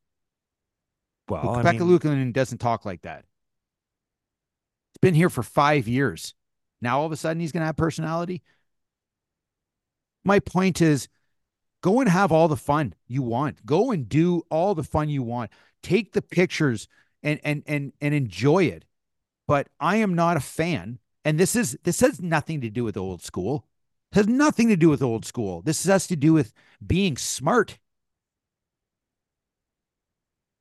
Well, 1.30 1.42
But 1.42 1.54
I 1.54 1.58
Rebecca 1.58 1.84
mean, 1.84 1.98
Luukkonen 1.98 2.32
doesn't 2.32 2.58
talk 2.58 2.84
like 2.84 3.02
that. 3.02 3.24
He's 4.92 5.00
been 5.00 5.14
here 5.14 5.30
for 5.30 5.42
five 5.42 5.86
years. 5.88 6.34
Now 6.80 7.00
all 7.00 7.06
of 7.06 7.12
a 7.12 7.16
sudden 7.16 7.40
he's 7.40 7.52
going 7.52 7.60
to 7.60 7.66
have 7.66 7.76
personality. 7.76 8.42
My 10.24 10.38
point 10.40 10.80
is 10.80 11.08
go 11.82 12.00
and 12.00 12.08
have 12.08 12.32
all 12.32 12.48
the 12.48 12.56
fun 12.56 12.94
you 13.06 13.22
want. 13.22 13.64
Go 13.64 13.90
and 13.90 14.08
do 14.08 14.42
all 14.50 14.74
the 14.74 14.84
fun 14.84 15.08
you 15.08 15.22
want. 15.22 15.50
Take 15.82 16.12
the 16.12 16.22
pictures 16.22 16.88
and 17.22 17.40
and 17.44 17.62
and 17.66 17.92
and 18.00 18.14
enjoy 18.14 18.64
it. 18.64 18.84
But 19.46 19.68
I 19.80 19.96
am 19.96 20.14
not 20.14 20.36
a 20.36 20.40
fan. 20.40 20.98
And 21.24 21.38
this 21.38 21.56
is 21.56 21.78
this 21.84 22.00
has 22.00 22.20
nothing 22.20 22.60
to 22.60 22.70
do 22.70 22.84
with 22.84 22.96
old 22.96 23.22
school. 23.22 23.66
It 24.12 24.16
has 24.16 24.28
nothing 24.28 24.68
to 24.68 24.76
do 24.76 24.88
with 24.88 25.02
old 25.02 25.24
school. 25.24 25.62
This 25.62 25.84
has 25.84 26.06
to 26.08 26.16
do 26.16 26.32
with 26.32 26.52
being 26.84 27.16
smart. 27.16 27.78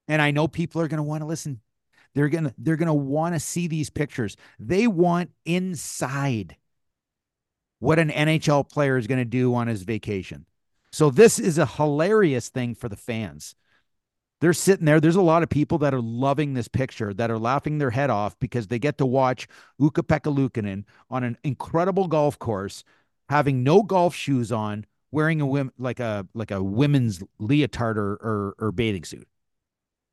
And 0.10 0.22
I 0.22 0.32
know 0.32 0.48
people 0.48 0.82
are 0.82 0.88
going 0.88 0.98
to 0.98 1.04
want 1.04 1.22
to 1.22 1.28
listen. 1.28 1.62
They're 2.16 2.30
going 2.30 2.46
to 2.46 2.54
they're 2.58 2.76
going 2.76 2.88
to 2.88 2.94
want 2.94 3.36
to 3.36 3.40
see 3.40 3.68
these 3.68 3.90
pictures. 3.90 4.36
They 4.60 4.88
want 4.88 5.30
inside 5.46 6.58
what 7.78 8.00
an 8.00 8.10
NHL 8.10 8.70
player 8.70 8.98
is 8.98 9.08
going 9.08 9.20
to 9.20 9.26
do 9.26 9.54
on 9.56 9.68
his 9.68 9.84
vacation. 9.84 10.46
So 10.92 11.12
this 11.12 11.38
is 11.40 11.60
a 11.60 11.68
hilarious 11.68 12.50
thing 12.50 12.74
for 12.74 12.90
the 12.90 12.98
fans. 12.98 13.56
They're 14.42 14.54
sitting 14.54 14.86
there. 14.86 15.00
There's 15.00 15.16
a 15.16 15.22
lot 15.22 15.44
of 15.44 15.50
people 15.50 15.78
that 15.80 15.94
are 15.94 16.02
loving 16.02 16.54
this 16.54 16.68
picture, 16.68 17.14
that 17.14 17.30
are 17.30 17.38
laughing 17.38 17.78
their 17.78 17.92
head 17.92 18.10
off 18.10 18.40
because 18.40 18.68
they 18.68 18.80
get 18.80 18.98
to 18.98 19.06
watch 19.06 19.48
Ukko-Pekka 19.82 20.86
on 21.10 21.24
an 21.24 21.38
incredible 21.44 22.08
golf 22.08 22.40
course, 22.40 22.84
having 23.28 23.64
no 23.64 23.84
golf 23.84 24.16
shoes 24.16 24.52
on, 24.52 24.86
wearing 25.12 25.42
a 25.42 25.46
wim- 25.46 25.72
like 25.78 26.00
a 26.00 26.26
like 26.34 26.52
a 26.52 26.64
women's 26.64 27.22
leotard 27.38 27.98
or, 27.98 28.14
or, 28.14 28.56
or 28.60 28.72
bathing 28.72 29.04
suit. 29.04 29.28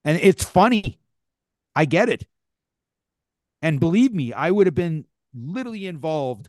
And 0.06 0.20
it's 0.22 0.44
funny. 0.44 1.00
I 1.74 1.84
get 1.84 2.08
it. 2.08 2.26
And 3.60 3.80
believe 3.80 4.14
me, 4.14 4.32
I 4.32 4.52
would 4.52 4.68
have 4.68 4.74
been 4.74 5.04
literally 5.34 5.86
involved 5.86 6.48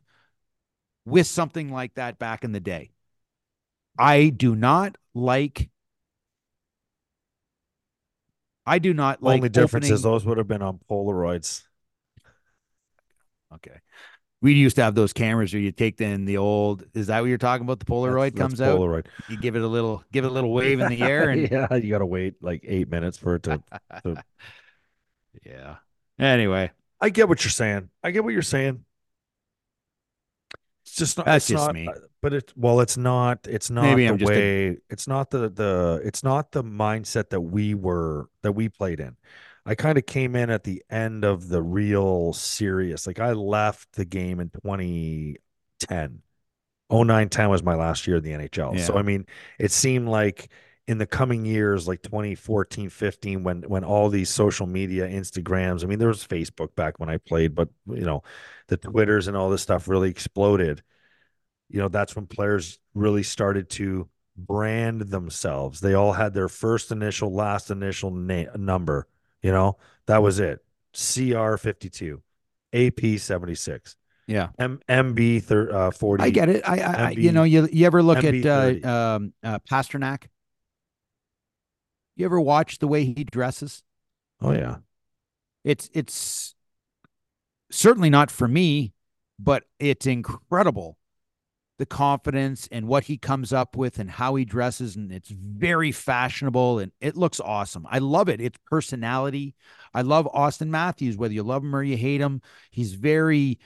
with 1.06 1.26
something 1.26 1.72
like 1.72 1.96
that 1.96 2.20
back 2.20 2.44
in 2.44 2.52
the 2.52 2.60
day. 2.60 2.92
I 3.98 4.30
do 4.30 4.56
not 4.56 4.96
like. 5.16 5.72
I 8.64 8.78
do 8.78 8.94
not 8.94 9.24
like. 9.24 9.38
only 9.38 9.50
difference 9.50 9.90
is 9.90 10.04
those 10.04 10.24
would 10.24 10.38
have 10.38 10.48
been 10.48 10.62
on 10.62 10.80
Polaroids. 10.90 11.64
Okay. 13.56 13.80
We 14.42 14.54
used 14.54 14.76
to 14.76 14.84
have 14.84 14.94
those 14.94 15.14
cameras 15.14 15.52
where 15.52 15.62
you 15.62 15.72
take 15.72 16.00
in 16.00 16.26
the 16.26 16.38
old. 16.38 16.84
Is 16.94 17.08
that 17.08 17.22
what 17.22 17.26
you're 17.28 17.40
talking 17.40 17.66
about? 17.66 17.80
The 17.80 17.86
Polaroid 17.86 18.34
That's- 18.34 18.38
comes 18.40 18.58
that's 18.60 18.70
out. 18.72 18.80
Polaroid. 18.80 19.08
You 19.30 19.38
give 19.40 19.56
it 19.56 19.64
a 19.64 19.68
little, 19.68 20.04
give 20.12 20.26
it 20.26 20.28
a 20.28 20.32
little 20.32 20.54
wave 20.54 20.80
in 20.80 20.90
the 20.90 21.02
air, 21.02 21.30
and 21.30 21.50
yeah, 21.50 21.74
you 21.76 21.90
got 21.90 22.00
to 22.00 22.06
wait 22.06 22.36
like 22.42 22.64
eight 22.68 22.88
minutes 22.90 23.18
for 23.18 23.36
it 23.36 23.44
to. 23.44 23.64
to- 24.04 24.24
yeah. 25.46 25.78
Anyway, 26.20 26.72
I 27.02 27.10
get 27.10 27.28
what 27.28 27.44
you're 27.44 27.50
saying. 27.52 27.90
I 28.04 28.12
get 28.12 28.24
what 28.24 28.34
you're 28.34 28.42
saying. 28.44 28.84
It's 30.86 30.96
just 30.96 31.18
not. 31.18 31.26
That's 31.26 31.46
it's 31.50 31.52
just 31.60 31.66
not, 31.68 31.74
me. 31.76 31.88
uh, 31.88 31.94
But 32.22 32.34
it's 32.34 32.54
well, 32.56 32.80
it's 32.80 32.98
not. 32.98 33.48
It's 33.48 33.70
not 33.70 33.84
Maybe 33.84 34.06
the 34.06 34.12
I'm 34.14 34.18
just 34.20 34.32
a- 34.32 34.36
way. 34.36 34.78
It's 34.90 35.08
not 35.08 35.32
the 35.32 35.50
the. 35.50 36.02
It's 36.04 36.24
not 36.24 36.52
the 36.52 36.64
mindset 36.64 37.30
that 37.30 37.42
we 37.42 37.74
were 37.74 38.30
that 38.44 38.52
we 38.54 38.70
played 38.70 39.00
in. 39.00 39.16
I 39.68 39.76
kind 39.76 39.98
of 39.98 40.06
came 40.06 40.36
in 40.38 40.50
at 40.50 40.64
the 40.64 40.82
end 40.90 41.26
of 41.26 41.50
the 41.50 41.62
real 41.62 42.32
serious. 42.32 43.06
Like 43.06 43.20
I 43.20 43.34
left 43.34 43.92
the 43.94 44.06
game 44.06 44.40
in 44.40 44.50
2010. 44.50 46.22
09 46.90 47.30
10 47.30 47.50
was 47.50 47.64
my 47.64 47.76
last 47.76 48.08
year 48.08 48.16
in 48.16 48.24
the 48.24 48.32
NHL. 48.32 48.80
So 48.80 48.98
I 48.98 49.02
mean, 49.02 49.26
it 49.60 49.72
seemed 49.72 50.08
like 50.08 50.50
in 50.88 51.00
the 51.00 51.06
coming 51.06 51.46
years 51.46 51.86
like 51.86 52.02
2014 52.02 52.90
15 52.90 53.44
when 53.44 53.62
when 53.64 53.84
all 53.84 54.08
these 54.08 54.30
social 54.30 54.66
media 54.66 55.06
instagrams 55.06 55.84
i 55.84 55.86
mean 55.86 56.00
there 56.00 56.08
was 56.08 56.26
facebook 56.26 56.74
back 56.76 56.98
when 56.98 57.10
i 57.10 57.18
played 57.18 57.54
but 57.54 57.68
you 57.88 58.06
know 58.06 58.24
the 58.70 58.78
twitters 58.78 59.28
and 59.28 59.36
all 59.36 59.50
this 59.50 59.62
stuff 59.62 59.90
really 59.90 60.10
exploded 60.10 60.82
you 61.68 61.78
know 61.78 61.90
that's 61.90 62.16
when 62.16 62.26
players 62.26 62.80
really 62.94 63.22
started 63.22 63.70
to 63.70 64.08
brand 64.38 65.02
themselves 65.02 65.82
they 65.82 65.94
all 65.94 66.14
had 66.14 66.34
their 66.34 66.48
first 66.48 66.90
initial 66.90 67.34
last 67.34 67.70
initial 67.70 68.10
na- 68.10 68.46
number 68.56 69.08
you 69.48 69.54
know 69.54 69.78
that 70.06 70.22
was 70.22 70.40
it 70.40 70.60
cr52 70.94 72.22
ap 72.74 73.20
76 73.20 73.96
yeah. 74.28 74.50
M- 74.60 74.82
mb 74.90 75.42
thir- 75.44 75.74
uh, 75.74 75.92
40 75.92 76.24
I 76.24 76.30
get 76.32 76.50
it. 76.50 76.68
I, 76.68 76.80
I, 76.80 76.94
I 77.06 77.10
you 77.12 77.32
know, 77.32 77.44
you 77.44 77.70
you 77.72 77.86
ever 77.86 78.04
look 78.04 78.18
MB30. 78.18 78.84
at 78.84 78.86
uh, 78.86 79.16
um, 79.16 79.34
uh, 79.42 79.60
Pastrnak? 79.60 80.24
You 82.18 82.26
ever 82.26 82.42
watch 82.42 82.80
the 82.80 82.88
way 82.90 83.06
he 83.06 83.24
dresses? 83.24 83.84
oh 84.42 84.52
yeah 84.52 84.78
It's 85.64 85.90
it's 85.94 86.56
certainly 87.72 88.10
not 88.10 88.30
for 88.30 88.50
me, 88.50 88.94
but 89.40 89.64
it's 89.80 90.06
incredible 90.06 90.97
the 91.78 91.86
confidence 91.86 92.68
and 92.72 92.88
what 92.88 93.04
he 93.04 93.18
comes 93.18 93.54
up 93.54 93.76
with 93.76 94.00
and 94.00 94.10
how 94.10 94.36
he 94.36 94.46
dresses 94.46 94.96
and 94.96 95.12
it's 95.12 95.30
very 95.30 95.92
fashionable 95.92 96.80
and 96.80 96.92
it 97.00 97.16
looks 97.16 97.40
awesome. 97.40 97.86
I 97.90 98.00
love 98.00 98.30
it. 98.30 98.42
It's 98.42 98.58
personality. 98.66 99.56
I 99.94 100.02
love 100.02 100.28
Auston 100.34 100.70
Matthews 100.70 101.18
whether 101.18 101.34
you 101.34 101.44
love 101.44 101.64
him 101.64 101.76
or 101.76 101.84
you 101.84 101.98
hate 101.98 102.22
him. 102.22 102.42
He's 102.72 102.94
very 102.94 103.60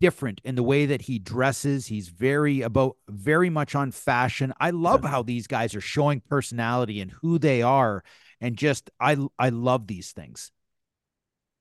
different 0.00 0.40
in 0.44 0.54
the 0.54 0.62
way 0.62 0.86
that 0.86 1.02
he 1.02 1.18
dresses. 1.18 1.86
He's 1.86 2.08
very 2.08 2.62
about 2.62 2.96
very 3.08 3.50
much 3.50 3.74
on 3.74 3.92
fashion. 3.92 4.52
I 4.58 4.70
love 4.70 5.04
how 5.04 5.22
these 5.22 5.46
guys 5.46 5.74
are 5.74 5.80
showing 5.80 6.22
personality 6.28 7.00
and 7.00 7.10
who 7.10 7.38
they 7.38 7.62
are 7.62 8.02
and 8.40 8.56
just 8.56 8.90
I 9.00 9.16
I 9.38 9.50
love 9.50 9.86
these 9.86 10.12
things. 10.12 10.50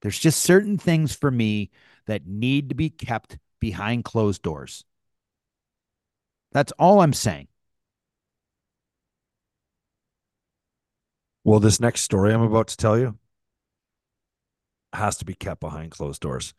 There's 0.01 0.19
just 0.19 0.41
certain 0.41 0.77
things 0.77 1.15
for 1.15 1.31
me 1.31 1.71
that 2.07 2.27
need 2.27 2.69
to 2.69 2.75
be 2.75 2.89
kept 2.89 3.38
behind 3.59 4.03
closed 4.03 4.41
doors. 4.41 4.83
That's 6.51 6.71
all 6.73 7.01
I'm 7.01 7.13
saying. 7.13 7.47
Well, 11.43 11.59
this 11.59 11.79
next 11.79 12.01
story 12.01 12.33
I'm 12.33 12.41
about 12.41 12.67
to 12.69 12.77
tell 12.77 12.97
you 12.97 13.19
has 14.93 15.17
to 15.17 15.25
be 15.25 15.35
kept 15.35 15.61
behind 15.61 15.91
closed 15.91 16.21
doors. 16.21 16.53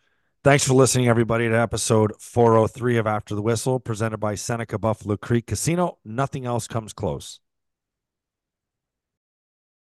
Thanks 0.45 0.65
for 0.65 0.75
listening, 0.75 1.09
everybody, 1.09 1.49
to 1.49 1.59
episode 1.59 2.13
403 2.21 2.99
of 2.99 3.07
After 3.07 3.35
the 3.35 3.43
Whistle, 3.43 3.81
presented 3.81 4.19
by 4.19 4.37
Seneca 4.37 4.79
Buffalo 4.79 5.17
Creek 5.17 5.47
Casino. 5.47 5.99
Nothing 6.05 6.47
else 6.47 6.69
comes 6.69 6.93
close. 6.93 7.41